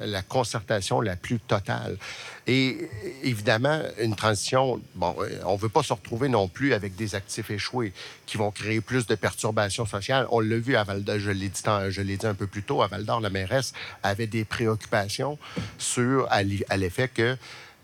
[0.00, 1.98] la concertation la plus totale.
[2.46, 2.88] Et
[3.22, 7.14] évidemment, une transition, bon, euh, on ne veut pas se retrouver non plus avec des
[7.14, 7.92] actifs échoués
[8.24, 10.26] qui vont créer plus de perturbations sociales.
[10.30, 12.86] On l'a vu à Val d'Or, je l'ai dit, dit un peu plus tôt, à
[12.86, 15.38] Val d'Or, la mairesse avait des préoccupations
[15.78, 17.36] sur, à l'effet que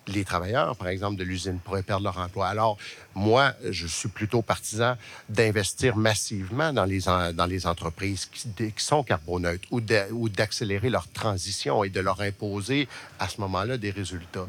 [0.09, 2.49] les travailleurs, par exemple, de l'usine pourraient perdre leur emploi.
[2.49, 2.79] Alors,
[3.15, 4.97] moi, je suis plutôt partisan
[5.29, 12.01] d'investir massivement dans les, entreprises qui, qui sont carboneutres ou d'accélérer leur transition et de
[12.01, 14.47] leur imposer à ce moment-là des résultats.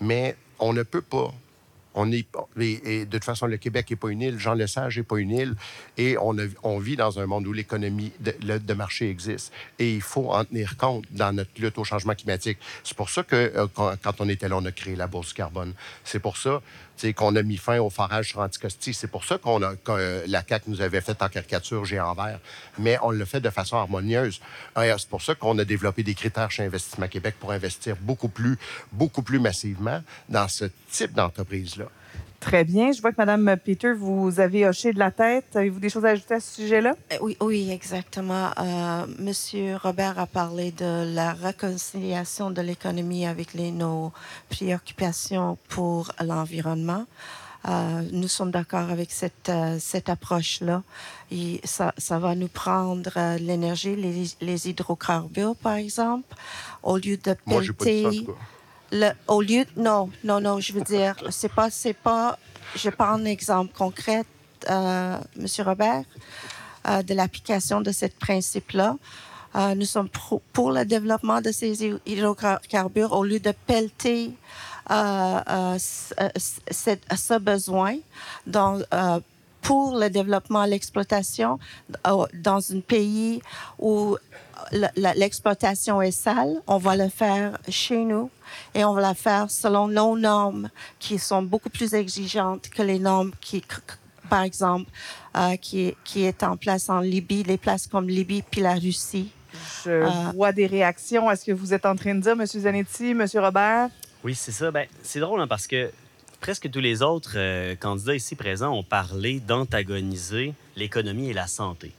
[0.00, 1.32] Mais on ne peut pas
[1.94, 2.26] on est,
[2.56, 5.54] de toute façon, le Québec n'est pas une île, Jean Lesage n'est pas une île,
[5.96, 9.52] et on, vit dans un monde où l'économie de, marché existe.
[9.78, 12.58] Et il faut en tenir compte dans notre lutte au changement climatique.
[12.84, 15.74] C'est pour ça que, euh, quand, on était là, on a créé la bourse carbone.
[16.04, 16.62] C'est pour ça
[17.16, 18.92] qu'on a mis fin au forage sur Anticosti.
[18.92, 22.14] C'est pour ça qu'on a, que euh, la CAQ nous avait fait en caricature géant
[22.14, 22.38] vert.
[22.78, 24.40] Mais on le fait de façon harmonieuse.
[24.76, 28.58] C'est pour ça qu'on a développé des critères chez Investissement Québec pour investir beaucoup plus,
[28.92, 31.14] beaucoup plus massivement dans ce type
[32.40, 32.90] Très bien.
[32.90, 35.54] Je vois que Mme Peter, vous avez hoché de la tête.
[35.54, 36.94] Avez-vous des choses à ajouter à ce sujet-là?
[37.12, 38.50] Euh, oui, oui, exactement.
[38.58, 44.10] Euh, Monsieur Robert a parlé de la réconciliation de l'économie avec les, nos
[44.48, 47.04] préoccupations pour l'environnement.
[47.68, 50.82] Euh, nous sommes d'accord avec cette, euh, cette approche-là.
[51.30, 56.34] Et ça, ça va nous prendre euh, l'énergie, les, les, hydrocarbures, par exemple,
[56.82, 58.26] au lieu de pelleter
[59.28, 62.38] au lieu, non, non, non, je veux dire, c'est pas, c'est pas,
[62.74, 64.24] je prends un exemple concret,
[64.68, 66.04] euh, Monsieur Robert,
[66.88, 68.96] euh, de l'application de ce principe-là.
[69.56, 70.08] Euh, nous sommes
[70.52, 74.32] pour le développement de ces hydrocarbures au lieu de pelleter
[74.90, 75.78] euh, euh,
[76.38, 77.96] ce besoin
[78.46, 78.80] dans,
[79.62, 81.58] pour le développement, l'exploitation
[82.04, 83.42] dans un pays
[83.78, 84.16] où
[84.96, 88.30] l'exploitation est sale, on va le faire chez nous
[88.74, 92.98] et on va la faire selon nos normes qui sont beaucoup plus exigeantes que les
[92.98, 93.64] normes qui,
[94.28, 94.90] par exemple,
[95.36, 99.30] euh, qui, qui est en place en Libye, les places comme Libye puis la Russie.
[99.84, 101.30] Je euh, vois des réactions.
[101.30, 102.46] Est-ce que vous êtes en train de dire, M.
[102.46, 103.26] Zanetti, M.
[103.34, 103.90] Robert?
[104.22, 104.70] Oui, c'est ça.
[104.70, 105.90] Ben, c'est drôle hein, parce que
[106.40, 111.92] presque tous les autres euh, candidats ici présents ont parlé d'antagoniser l'économie et la santé.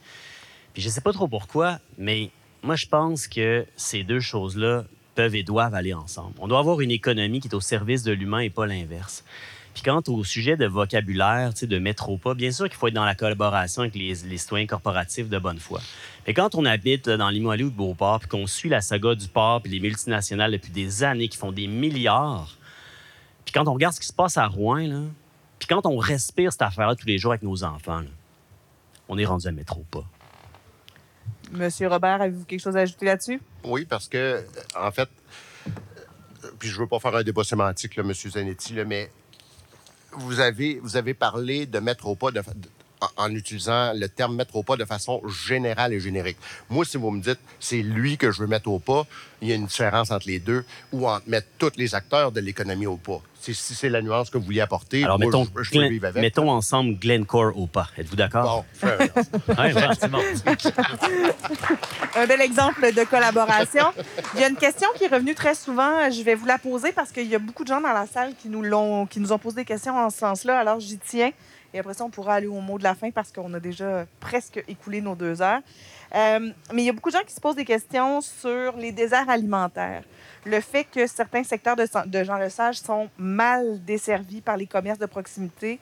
[0.72, 2.30] Puis je ne sais pas trop pourquoi, mais
[2.62, 6.34] moi, je pense que ces deux choses-là peuvent et doivent aller ensemble.
[6.38, 9.24] On doit avoir une économie qui est au service de l'humain et pas l'inverse.
[9.74, 13.14] Puis quant au sujet de vocabulaire, de métropole, bien sûr qu'il faut être dans la
[13.14, 15.80] collaboration avec les, citoyens corporatifs de bonne foi.
[16.26, 19.62] Mais quand on habite dans Limoilou ou Beauport, puis qu'on suit la saga du port,
[19.62, 22.58] puis les multinationales depuis des années qui font des milliards,
[23.44, 25.06] puis quand on regarde ce qui se passe à Rouen,
[25.58, 28.02] puis quand on respire cette affaire-là tous les jours avec nos enfants,
[29.08, 30.04] on est rendu à métropole.
[31.52, 33.40] Monsieur Robert, avez-vous quelque chose à ajouter là-dessus?
[33.64, 34.42] Oui, parce que,
[34.74, 35.08] en fait,
[36.58, 38.12] puis je veux pas faire un débat sémantique, là, M.
[38.14, 39.10] Zanetti, mais
[40.12, 42.30] vous avez, parlé de mettre au pas
[43.16, 46.38] en utilisant le terme mettre au pas de façon générale et générique.
[46.70, 49.06] Moi, si vous me dites c'est lui que je veux mettre au pas,
[49.40, 52.40] il y a une différence entre les deux ou entre mettre tous les acteurs de
[52.40, 53.20] l'économie au pas.
[53.40, 55.48] Si c'est la nuance que vous vouliez apporter, Alors, mettons,
[56.14, 57.88] mettons ensemble Glencore au pas.
[57.98, 58.64] Êtes-vous d'accord?
[58.78, 58.86] Bon,
[59.98, 60.20] c'est bon.
[62.14, 63.86] Un bel exemple de collaboration.
[64.34, 66.08] Il y a une question qui est revenue très souvent.
[66.08, 68.34] Je vais vous la poser parce qu'il y a beaucoup de gens dans la salle
[68.40, 70.60] qui nous, l'ont, qui nous ont posé des questions en ce sens-là.
[70.60, 71.32] Alors, j'y tiens.
[71.74, 74.06] Et après ça, on pourra aller au mot de la fin parce qu'on a déjà
[74.20, 75.60] presque écoulé nos deux heures.
[76.14, 78.92] Euh, mais il y a beaucoup de gens qui se posent des questions sur les
[78.92, 80.02] déserts alimentaires.
[80.44, 84.98] Le fait que certains secteurs de, de Jean Lesage sont mal desservis par les commerces
[84.98, 85.78] de proximité,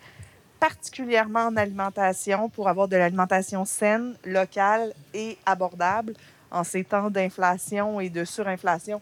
[0.61, 6.15] particulièrement en alimentation, pour avoir de l'alimentation saine, locale et abordable
[6.51, 9.01] en ces temps d'inflation et de surinflation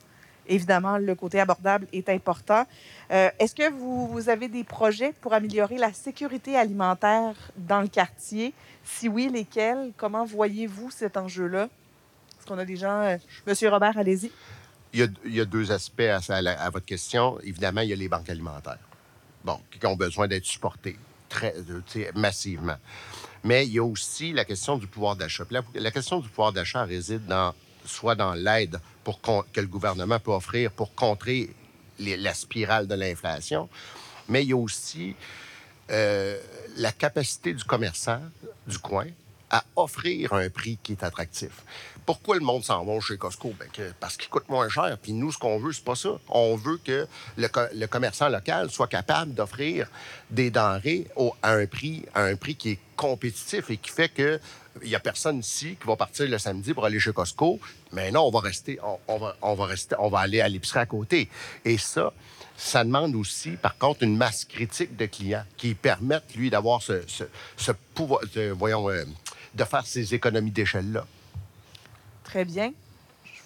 [0.49, 2.65] évidemment, le côté abordable est important.
[3.11, 8.53] Euh, est-ce que vous, avez des projets pour améliorer la sécurité alimentaire dans le quartier?
[8.85, 9.93] Si oui, lesquels?
[9.97, 11.65] Comment voyez-vous cet enjeu-là?
[11.65, 13.03] Est-ce qu'on a des gens...
[13.03, 13.17] Euh,
[13.47, 14.31] Monsieur Robert, allez-y.
[14.95, 17.39] Il y, a, deux aspects à, votre question.
[17.41, 18.79] Évidemment, il y a les banques alimentaires,
[19.45, 20.97] bon, qui ont besoin d'être supportées
[21.29, 21.55] très,
[22.15, 22.77] massivement.
[23.45, 25.45] Mais il y a aussi la question du pouvoir d'achat.
[25.75, 27.55] la question du pouvoir d'achat réside dans
[27.89, 28.81] soit dans l'aide
[29.53, 31.51] que le gouvernement peut offrir pour contrer
[31.99, 33.69] la spirale de l'inflation,
[34.29, 35.15] mais il y a aussi
[35.91, 36.39] euh,
[36.77, 38.21] la capacité du commerçant
[38.67, 39.07] du coin
[39.51, 41.51] à offrir un prix qui est attractif.
[42.09, 43.53] Pourquoi le monde s'en va chez Costco?
[43.59, 43.69] Ben,
[44.01, 44.97] parce qu'il coûte moins cher.
[45.03, 46.19] Puis nous, ce qu'on veut, c'est pas ça.
[46.31, 47.07] On veut que
[47.37, 49.91] le, commerçant local soit capable d'offrir
[50.31, 51.07] des denrées
[51.43, 54.41] à, un prix, à un prix qui est compétitif et qui fait que
[54.83, 57.61] il n'y a personne ici qui va partir le samedi pour aller chez Costco.
[57.93, 60.81] Mais non, on va rester, on, va, on va rester, on va aller à l'épicerie
[60.81, 61.29] à côté.
[61.65, 62.13] Et ça,
[62.57, 67.03] ça demande aussi, par contre, une masse critique de clients qui permettent, lui, d'avoir ce,
[67.57, 68.21] ce, pouvoir,
[68.57, 69.05] voyons, euh,
[69.59, 71.05] de faire ces économies d'échelle-là.
[72.25, 72.73] Très bien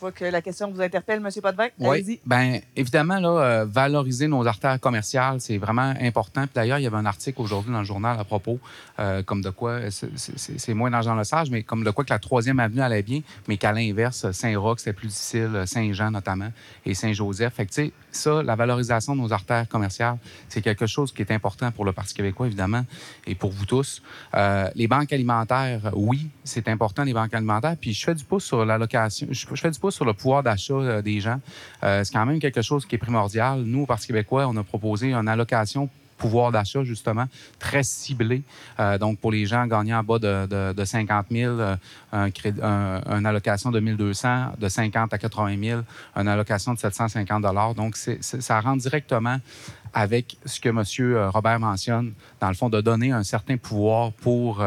[0.03, 1.29] vois que la question vous interpelle, M.
[1.41, 1.69] Potvin.
[1.79, 6.45] Oui, bien évidemment, là, euh, valoriser nos artères commerciales, c'est vraiment important.
[6.55, 8.59] D'ailleurs, il y avait un article aujourd'hui dans le journal à propos,
[8.99, 12.19] euh, comme de quoi, c'est moins dans le sage, mais comme de quoi que la
[12.19, 16.51] troisième avenue allait bien, mais qu'à l'inverse, Saint-Roch, c'était plus difficile, Saint-Jean notamment,
[16.85, 17.55] et Saint-Joseph.
[17.55, 20.19] Fait que, tu sais, ça, la valorisation de nos artères commerciales,
[20.49, 22.85] c'est quelque chose qui est important pour le Parti québécois, évidemment,
[23.27, 24.03] et pour vous tous.
[24.35, 27.77] Euh, les banques alimentaires, oui, c'est important, les banques alimentaires.
[27.81, 29.27] Puis je fais du pouce sur l'allocation.
[29.31, 31.41] Je, fais du pouce sur le pouvoir d'achat euh, des gens.
[31.83, 33.63] Euh, c'est quand même quelque chose qui est primordial.
[33.63, 35.89] Nous, au Parti québécois, on a proposé une allocation
[36.23, 37.27] pouvoir d'achat, justement,
[37.59, 38.43] très ciblé.
[38.79, 41.61] Euh, donc, pour les gens gagnant en bas de, de, 50 000,
[42.13, 42.31] un,
[42.63, 45.81] une allocation de 1 200, de 50 à 80 000,
[46.17, 49.39] une allocation de 750 Donc, ça rentre directement
[49.93, 51.29] avec ce que M.
[51.31, 54.65] Robert mentionne, dans le fond, de donner un certain pouvoir pour,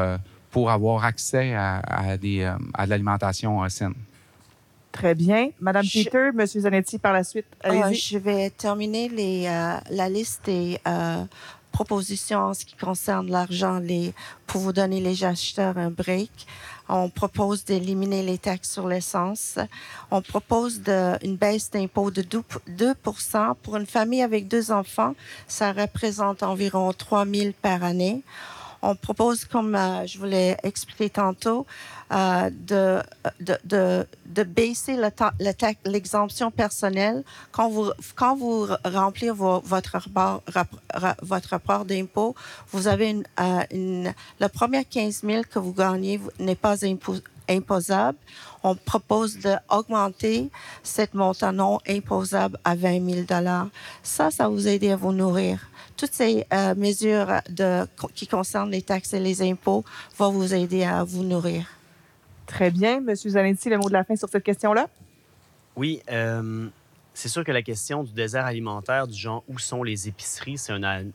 [0.51, 3.95] pour avoir accès à, à de l'alimentation saine.
[4.95, 5.49] Très bien.
[5.59, 7.45] Madame Peter, Monsieur Zanetti par la suite.
[7.65, 11.25] Euh, je vais terminer les, euh, la liste des euh,
[11.73, 14.13] propositions en ce qui concerne l'argent les,
[14.47, 16.31] pour vous donner les acheteurs un break.
[16.87, 19.59] On propose d'éliminer les taxes sur l'essence.
[20.11, 22.93] On propose de, une baisse d'impôt de 2, 2
[23.63, 25.13] Pour une famille avec deux enfants,
[25.45, 28.21] ça représente environ 3 000 par année.
[28.87, 29.75] On propose, comme
[30.05, 31.65] je vous l'ai expliqué tantôt,
[32.13, 34.95] euh, de, baisser
[35.85, 37.89] l'exemption personnelle quand vous,
[38.85, 40.43] remplissez votre, rapport,
[41.49, 42.35] rapport d'impôt.
[42.71, 46.75] Vous avez une, euh, le premier 15 000 que vous gagnez n'est pas
[47.49, 48.19] imposable.
[48.61, 50.51] On propose d'augmenter
[50.83, 53.27] cette montant non imposable à 20 000
[54.03, 55.59] Ça, ça vous aide à vous nourrir
[55.97, 59.83] toutes ces euh, mesures de, qui concernent les taxes et les impôts
[60.17, 61.67] vont vous aider à vous nourrir.
[62.45, 63.01] Très bien.
[63.01, 64.87] Monsieur Zanetti, le mot de la fin sur cette question-là?
[65.75, 66.01] Oui.
[66.11, 66.67] Euh,
[67.15, 70.73] c'est sûr que la question du désert alimentaire, du genre où sont les épiceries, c'est
[70.73, 71.11] une,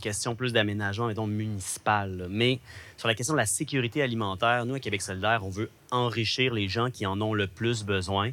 [0.00, 2.26] question plus d'aménagement, mettons, municipal.
[2.30, 2.58] Mais
[2.96, 6.68] sur la question de la sécurité alimentaire, nous, à Québec solidaire, on veut enrichir les
[6.68, 8.32] gens qui en ont le plus besoin.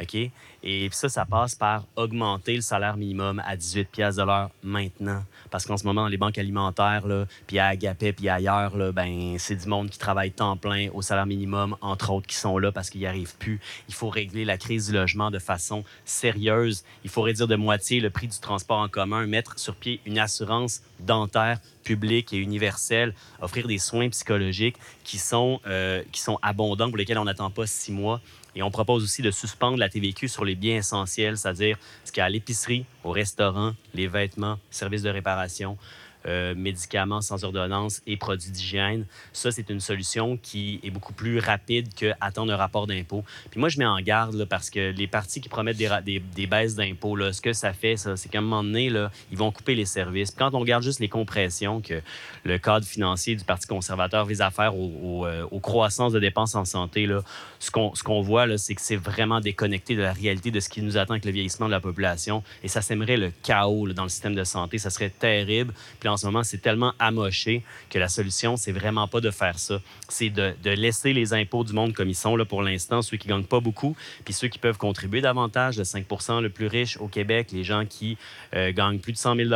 [0.00, 0.16] OK?
[0.64, 4.22] Et ça, ça passe par augmenter le salaire minimum à 18 pièces de
[4.62, 5.24] maintenant.
[5.50, 9.36] Parce qu'en ce moment, les banques alimentaires, là, puis à Agapé, puis ailleurs, là, ben,
[9.38, 12.70] c'est du monde qui travaille temps plein au salaire minimum, entre autres, qui sont là
[12.70, 13.60] parce qu'ils n'y arrivent plus.
[13.88, 16.84] Il faut régler la crise du logement de façon sérieuse.
[17.02, 20.18] Il faut réduire de moitié le prix du transport en commun, mettre sur pied une
[20.18, 26.88] assurance dentaire publique et universelle, offrir des soins psychologiques qui sont, euh, qui sont abondants,
[26.88, 28.20] pour lesquels on n'attend pas six mois
[28.54, 32.20] et on propose aussi de suspendre la TVQ sur les biens essentiels, c'est-à-dire ce qu'il
[32.20, 35.78] y a à l'épicerie, au restaurant, les vêtements, services de réparation.
[36.26, 39.06] Euh, médicaments sans ordonnance et produits d'hygiène.
[39.32, 43.24] Ça, c'est une solution qui est beaucoup plus rapide qu'attendre un rapport d'impôt.
[43.50, 46.74] Puis moi, je mets en garde là, parce que les partis qui promettent des, baisses
[46.74, 49.74] d'impôts, ce que ça fait, ça, c'est qu'à un moment donné, là, ils vont couper
[49.74, 50.30] les services.
[50.30, 52.00] Puis quand on regarde juste les compressions que
[52.44, 56.54] le cadre financier du Parti conservateur vise à faire aux, euh, aux, croissances de dépenses
[56.54, 57.22] en santé, là,
[57.58, 60.68] ce qu'on ce qu'on voit, c'est que c'est vraiment déconnecté de la réalité de ce
[60.68, 62.42] qui nous attend avec le vieillissement de la population.
[62.62, 64.78] Et ça sèmerait le chaos dans le système de santé.
[64.78, 65.72] Ça serait terrible.
[66.00, 69.58] Puis en ce moment, c'est tellement amoché que la solution, c'est vraiment pas de faire
[69.58, 69.80] ça.
[70.08, 73.28] C'est de, laisser les impôts du monde comme ils sont là pour l'instant, ceux qui
[73.28, 77.08] gagnent pas beaucoup, puis ceux qui peuvent contribuer davantage, le 5% le plus riche au
[77.08, 78.16] Québec, les gens qui
[78.54, 79.50] euh, gagnent plus de 100 000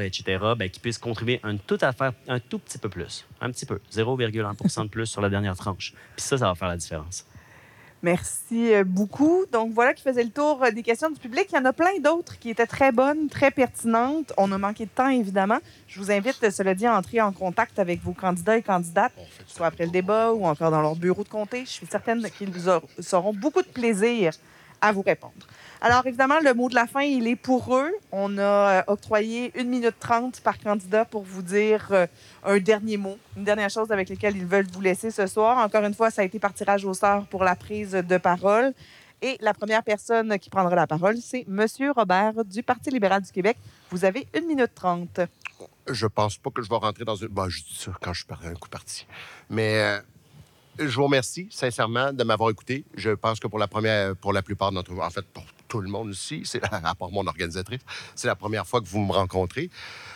[0.00, 1.92] etc., bien, qui puissent contribuer un tout, à
[2.28, 3.24] un tout petit peu plus.
[3.40, 3.80] Un petit peu.
[3.92, 5.94] 0,1 de plus sur la dernière tranche.
[6.16, 7.24] Puis ça, ça va faire la différence.
[8.02, 9.44] Merci euh, beaucoup.
[9.52, 11.48] Donc voilà qui faisait le tour euh, des questions du public.
[11.52, 14.32] Il y en a plein d'autres qui étaient très bonnes, très pertinentes.
[14.38, 15.58] On a manqué de temps, évidemment.
[15.86, 19.12] Je vous invite, euh, cela dit, à entrer en contact avec vos candidats et candidates,
[19.46, 21.64] soit après le débat ou encore dans leur bureau de comté.
[21.66, 22.70] Je suis certaine qu'ils
[23.12, 24.32] auront beaucoup de plaisir
[24.80, 25.46] à vous répondre.
[25.82, 27.90] Alors, évidemment, le mot de la fin, il est pour eux.
[28.12, 32.06] On a euh, octroyé une minute trente par candidat pour vous dire euh,
[32.44, 35.56] un dernier mot, une dernière chose avec laquelle ils veulent vous laisser ce soir.
[35.58, 38.74] Encore une fois, ça a été par tirage au sort pour la prise de parole.
[39.22, 41.66] Et la première personne qui prendra la parole, c'est M.
[41.94, 43.56] Robert du Parti libéral du Québec.
[43.90, 45.20] Vous avez une minute trente.
[45.88, 47.28] Je pense pas que je vais rentrer dans une.
[47.28, 49.06] Bon, je dis ça quand je suis un coup parti.
[49.48, 50.00] Mais euh,
[50.80, 52.84] je vous remercie sincèrement de m'avoir écouté.
[52.94, 55.80] Je pense que pour la première, pour la plupart d'entre vous, en fait, pour tout
[55.80, 57.80] le monde ici, c'est à part mon organisatrice,
[58.14, 59.70] c'est la première fois que vous me rencontrez.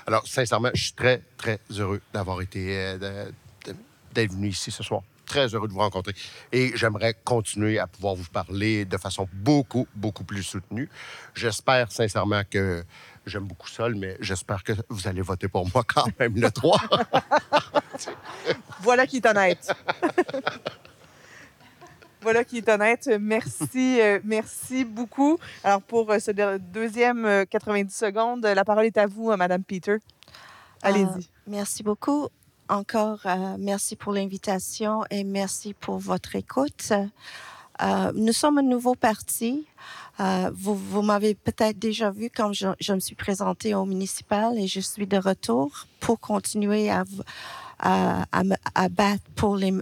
[0.06, 3.30] Alors, sincèrement, je suis très, très heureux d'avoir été, euh,
[4.12, 5.02] d'être venu ici ce soir.
[5.26, 6.14] Très heureux de vous rencontrer.
[6.52, 10.90] Et j'aimerais continuer à pouvoir vous parler de façon beaucoup, beaucoup plus soutenue.
[11.34, 12.84] J'espère sincèrement que
[13.26, 16.80] j'aime beaucoup Sol, mais j'espère que vous allez voter pour moi quand même le 3.
[18.80, 19.72] voilà qui est honnête.
[22.24, 23.10] Voilà qui est honnête.
[23.20, 25.36] Merci, euh, merci beaucoup.
[25.62, 29.98] Alors, pour euh, ce deuxième 90 euh, secondes, la parole est à vous, Madame Peter.
[30.80, 31.28] Allez-y.
[31.46, 32.28] merci beaucoup.
[32.70, 33.20] Encore,
[33.59, 36.94] merci pour l'invitation et merci pour votre écoute.
[38.14, 39.66] nous sommes un nouveau parti.
[40.18, 44.66] Vous, vous m'avez peut-être déjà vu quand je, je, me suis présentée au municipal et
[44.66, 47.04] je suis de retour pour continuer à,
[47.78, 48.42] à, à,
[48.74, 49.72] à battre pour les,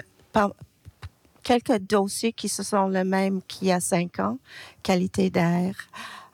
[1.42, 4.38] quelques dossiers qui se sont les mêmes qu'il y a cinq ans.
[4.82, 5.74] Qualité d'air.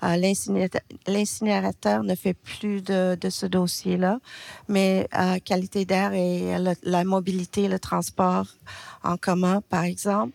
[0.05, 0.17] Euh,
[1.07, 4.21] L'incinérateur ne fait plus de, de ce dossier-là,
[4.69, 8.47] mais euh, qualité d'air et la mobilité, le transport
[9.03, 10.35] en commun, par exemple.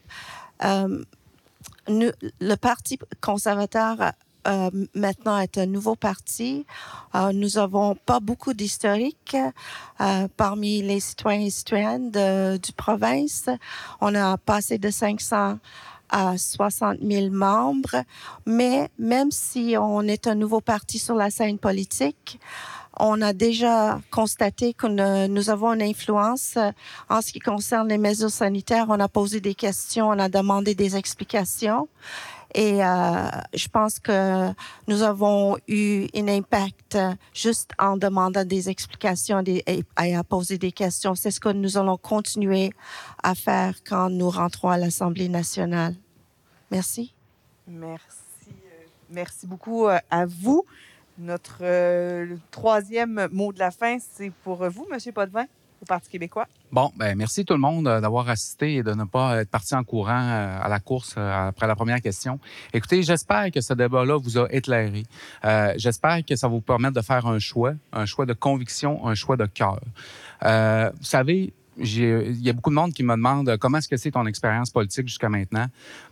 [1.88, 4.14] Le Parti conservateur
[4.48, 6.66] euh, maintenant est un nouveau parti.
[7.16, 9.38] Euh, nous avons pas beaucoup d'historique
[10.02, 13.50] euh, parmi les citoyens et citoyennes de, du province.
[14.02, 15.60] On a passé de 500
[16.10, 18.04] à 60 000 membres,
[18.46, 22.40] mais même si on est un nouveau parti sur la scène politique,
[22.99, 24.88] on a déjà constaté que
[25.28, 26.57] nous avons une influence
[27.10, 28.86] en ce qui concerne les mesures sanitaires.
[28.90, 31.88] On a posé des questions, on a demandé des explications.
[32.56, 34.53] Et euh, je pense que
[34.88, 36.98] nous avons eu un impact
[37.34, 41.15] juste en demandant des explications et, à poser des questions.
[41.15, 42.72] C'est ce que nous allons continuer
[43.24, 45.95] à faire quand nous rentrons à l'Assemblée nationale.
[46.70, 47.14] Merci.
[47.68, 48.18] Merci.
[48.49, 50.64] Euh, merci beaucoup euh, à vous.
[51.18, 51.64] Notre
[52.52, 55.14] troisième mot de la fin, c'est pour vous, M.
[55.14, 55.45] Potvin.
[55.85, 56.48] Parti québécois.
[56.72, 59.76] Bon, ben merci tout le monde euh, d'avoir assisté et de ne pas être parti
[59.76, 62.40] en courant euh, à la course euh, après la première question.
[62.73, 65.03] Écoutez, j'espère que ce débat-là vous a éclairé.
[65.77, 69.38] j'espère que ça vous permettre de faire un choix, un choix de conviction, un choix
[69.38, 69.80] de cœur.
[70.41, 74.11] vous savez, il y a beaucoup de monde qui me demande comment est-ce que c'est
[74.11, 75.68] ton expérience politique jusqu'à maintenant?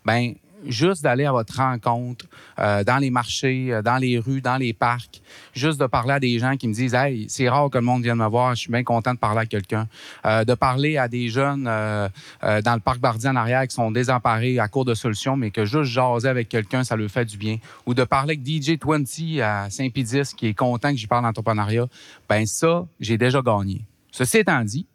[0.05, 0.33] Ben
[0.65, 2.25] juste d'aller à votre rencontre
[2.59, 5.21] euh, dans les marchés, euh, dans les rues, dans les parcs,
[5.53, 8.03] juste de parler à des gens qui me disent Hey, c'est rare que le monde
[8.03, 9.88] vienne me voir, je suis bien content de parler à quelqu'un.
[10.25, 14.59] Euh, de parler à des jeunes dans le parc Bardi en arrière qui sont désemparés
[14.59, 17.57] à court de solutions, mais que juste jaser avec quelqu'un, ça leur fait du bien.
[17.85, 21.88] Ou de parler avec DJ 20 à Saint-Pédis qui est content que j'y parle d'entrepreneuriat.
[22.29, 23.81] Ben ça, j'ai déjà gagné.
[24.11, 24.85] Ceci étant dit,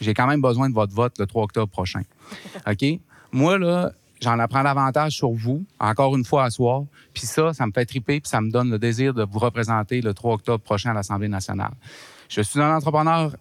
[0.00, 2.02] j'ai quand même besoin de votre vote le 3 octobre prochain.
[2.66, 2.84] OK?
[3.32, 3.92] Moi, là,
[4.22, 6.84] J'en apprends davantage sur vous, encore une fois à soir.
[7.12, 10.00] Puis ça, ça me fait triper, puis ça me donne le désir de vous représenter
[10.00, 11.72] le 3 octobre prochain à l'Assemblée nationale.
[12.28, 13.34] Je suis un entrepreneur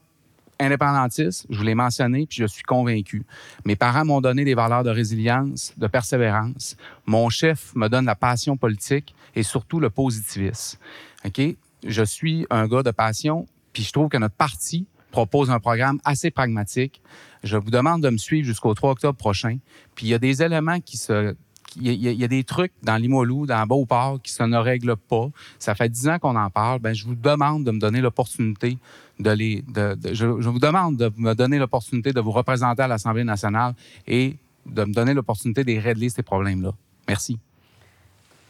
[0.59, 3.23] indépendantiste, je vous l'ai mentionné, puis je suis convaincu.
[3.63, 6.75] Mes parents m'ont donné des valeurs de résilience, de persévérance.
[7.05, 10.79] Mon chef me donne la passion politique et surtout le positivisme.
[11.25, 11.41] OK?
[11.85, 15.99] Je suis un gars de passion, Puis je trouve que notre parti propose un programme
[16.05, 17.01] assez pragmatique.
[17.43, 19.57] Je vous demande de me suivre jusqu'au 3 octobre prochain.
[19.95, 21.35] Puis il y a des éléments qui se
[21.77, 25.29] il y, a, des trucs dans Limoilou, dans Beauport, qui se ne règlent pas.
[25.57, 26.79] Ça fait dix ans qu'on en parle.
[26.79, 28.77] Ben, je vous demande de me donner l'opportunité
[29.19, 29.63] de les.
[30.11, 33.73] Je, vous demande de me donner l'opportunité de vous représenter à l'Assemblée nationale
[34.05, 34.35] et
[34.65, 36.73] de me donner l'opportunité de régler ces problèmes-là.
[37.07, 37.39] Merci.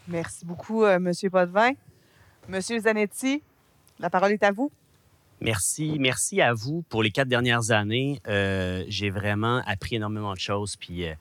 [0.08, 1.12] Merci beaucoup, euh, M.
[1.30, 1.72] Potvin.
[2.48, 3.40] Monsieur Zanetti,
[4.00, 4.72] la parole est à vous.
[5.42, 8.20] Merci, merci à vous pour les quatre dernières années.
[8.28, 10.76] Euh, j'ai vraiment appris énormément de choses.
[10.76, 11.14] Puis euh,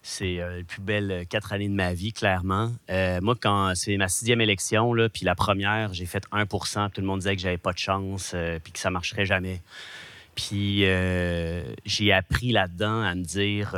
[0.00, 2.70] c'est euh, les plus belles quatre années de ma vie, clairement.
[2.88, 7.18] moi, quand c'est ma sixième élection, puis la première, j'ai fait 1% Tout le monde
[7.18, 8.32] disait que j'avais pas de chance,
[8.62, 9.60] puis que ça marcherait jamais.
[10.36, 10.84] Puis
[11.84, 13.74] j'ai appris là-dedans à me dire,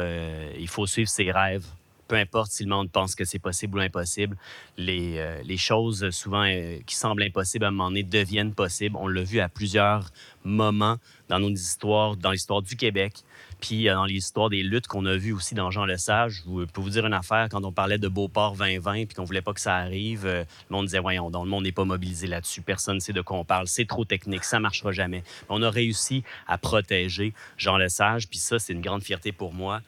[0.59, 1.65] il faut suivre ses rêves
[2.11, 4.37] peu importe si le monde pense que c'est possible ou impossible,
[4.77, 8.97] les, euh, choses souvent euh, qui semblent impossibles à un moment donné deviennent possibles.
[8.97, 10.11] On l'a vu à plusieurs
[10.43, 10.97] moments
[11.29, 13.23] dans nos histoires, dans l'histoire du Québec,
[13.61, 16.43] puis euh, dans l'histoire des luttes qu'on a vues aussi dans Jean Lesage.
[16.45, 19.41] Je peux vous dire une affaire, quand on parlait de Beauport 2020 puis qu'on voulait
[19.41, 22.61] pas que ça arrive, le monde disait, voyons donc, le monde n'est pas mobilisé là-dessus,
[22.61, 25.23] personne ne sait de quoi on parle, c'est trop technique, ça marchera jamais.
[25.49, 29.81] On a réussi à protéger Jean Lesage, puis ça, c'est une grande fierté pour moi.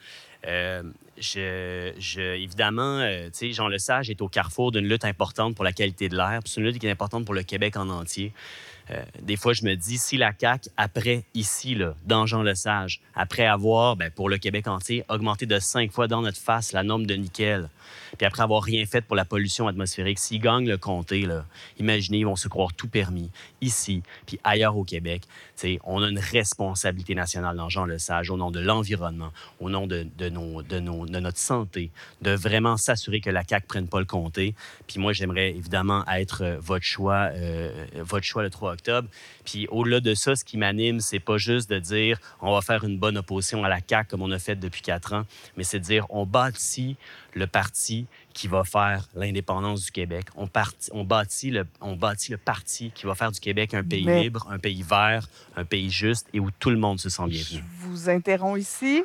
[1.17, 6.15] Je, évidemment, euh, Jean Lesage est au carrefour d'une lutte importante pour la qualité de
[6.15, 6.39] l'air.
[6.45, 8.33] C'est une lutte qui est importante pour le Québec en entier.
[8.91, 13.01] Euh, des fois, je me dis, si la CAQ, après, ici, là, dans Jean Lesage,
[13.15, 16.83] après avoir, ben, pour le Québec entier, augmenté de cinq fois dans notre face la
[16.83, 17.69] norme de nickel,
[18.17, 21.45] puis après avoir rien fait pour la pollution atmosphérique, s'ils gagnent le comté, là,
[21.79, 23.29] imaginez, ils vont se croire tout permis,
[23.61, 25.23] ici, puis ailleurs au Québec.
[25.83, 30.05] on a une responsabilité nationale dans Jean Lesage au nom de l'environnement, au nom de,
[30.17, 31.91] de, nos, de, nos, de, notre santé,
[32.21, 34.55] de vraiment s'assurer que la CAQ ne prenne pas le comté.
[34.87, 39.07] Puis moi, j'aimerais évidemment être euh, votre choix, euh, votre choix le 3 octobre.
[39.45, 42.83] Puis au-delà de ça, ce qui m'anime, c'est pas juste de dire on va faire
[42.83, 45.25] une bonne opposition à la CAQ comme on a fait depuis quatre ans,
[45.57, 46.97] mais c'est de dire on bâtit
[47.33, 48.02] le parti
[48.33, 50.25] qui va faire l'indépendance du Québec.
[50.35, 50.49] On,
[50.91, 54.47] on, bâtit le, on bâtit le parti qui va faire du Québec un pays libre,
[54.49, 57.63] un pays vert, un pays juste et où tout le monde se sent bienvenu.
[57.81, 59.03] Je vous interromps ici.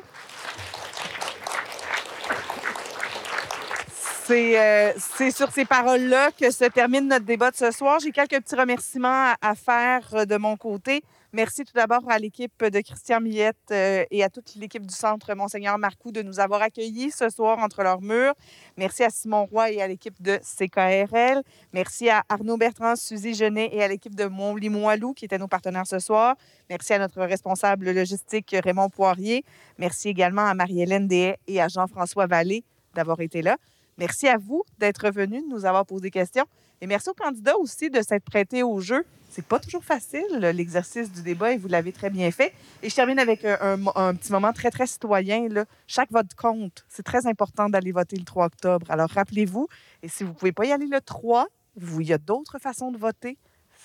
[4.31, 7.99] Euh, c'est sur ces paroles-là que se termine notre débat de ce soir.
[7.99, 11.03] J'ai quelques petits remerciements à, faire euh, de mon côté.
[11.31, 15.31] Merci tout d'abord à l'équipe de Christian Millette euh, et à toute l'équipe du Centre
[15.35, 18.33] Monseigneur Marcoux de nous avoir accueillis ce soir entre leurs murs.
[18.77, 21.43] Merci à Simon Roy et à l'équipe de CKRL.
[21.71, 25.85] Merci à Arnaud Bertrand, Suzy Genet et à l'équipe de Montlimoilou qui étaient nos partenaires
[25.85, 26.35] ce soir.
[26.67, 29.45] Merci à notre responsable logistique Raymond Poirier.
[29.77, 32.63] Merci également à Marie-Hélène Dehaye et à Jean-François Vallée
[32.95, 33.57] d'avoir été là.
[33.99, 36.45] Merci à vous d'être venus, de nous avoir posé des questions.
[36.81, 39.05] Et merci aux candidats aussi de s'être prêtés au jeu.
[39.29, 42.51] C'est pas toujours facile, l'exercice du débat, et vous l'avez très bien fait.
[42.81, 45.47] Et je termine avec un, petit moment très, très citoyen.
[45.49, 45.65] Là.
[45.85, 46.83] Chaque vote compte.
[46.89, 48.87] C'est très important d'aller voter le 3 octobre.
[48.89, 49.67] Alors, rappelez-vous,
[50.01, 51.47] et si vous ne pouvez pas y aller le 3,
[51.79, 53.37] il y a d'autres façons de voter.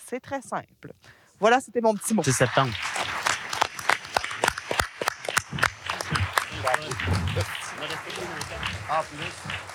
[0.07, 0.93] C'est très simple.
[1.39, 2.23] Voilà, c'était mon petit mot.
[2.23, 2.73] C'est septembre.
[8.91, 9.74] En plus.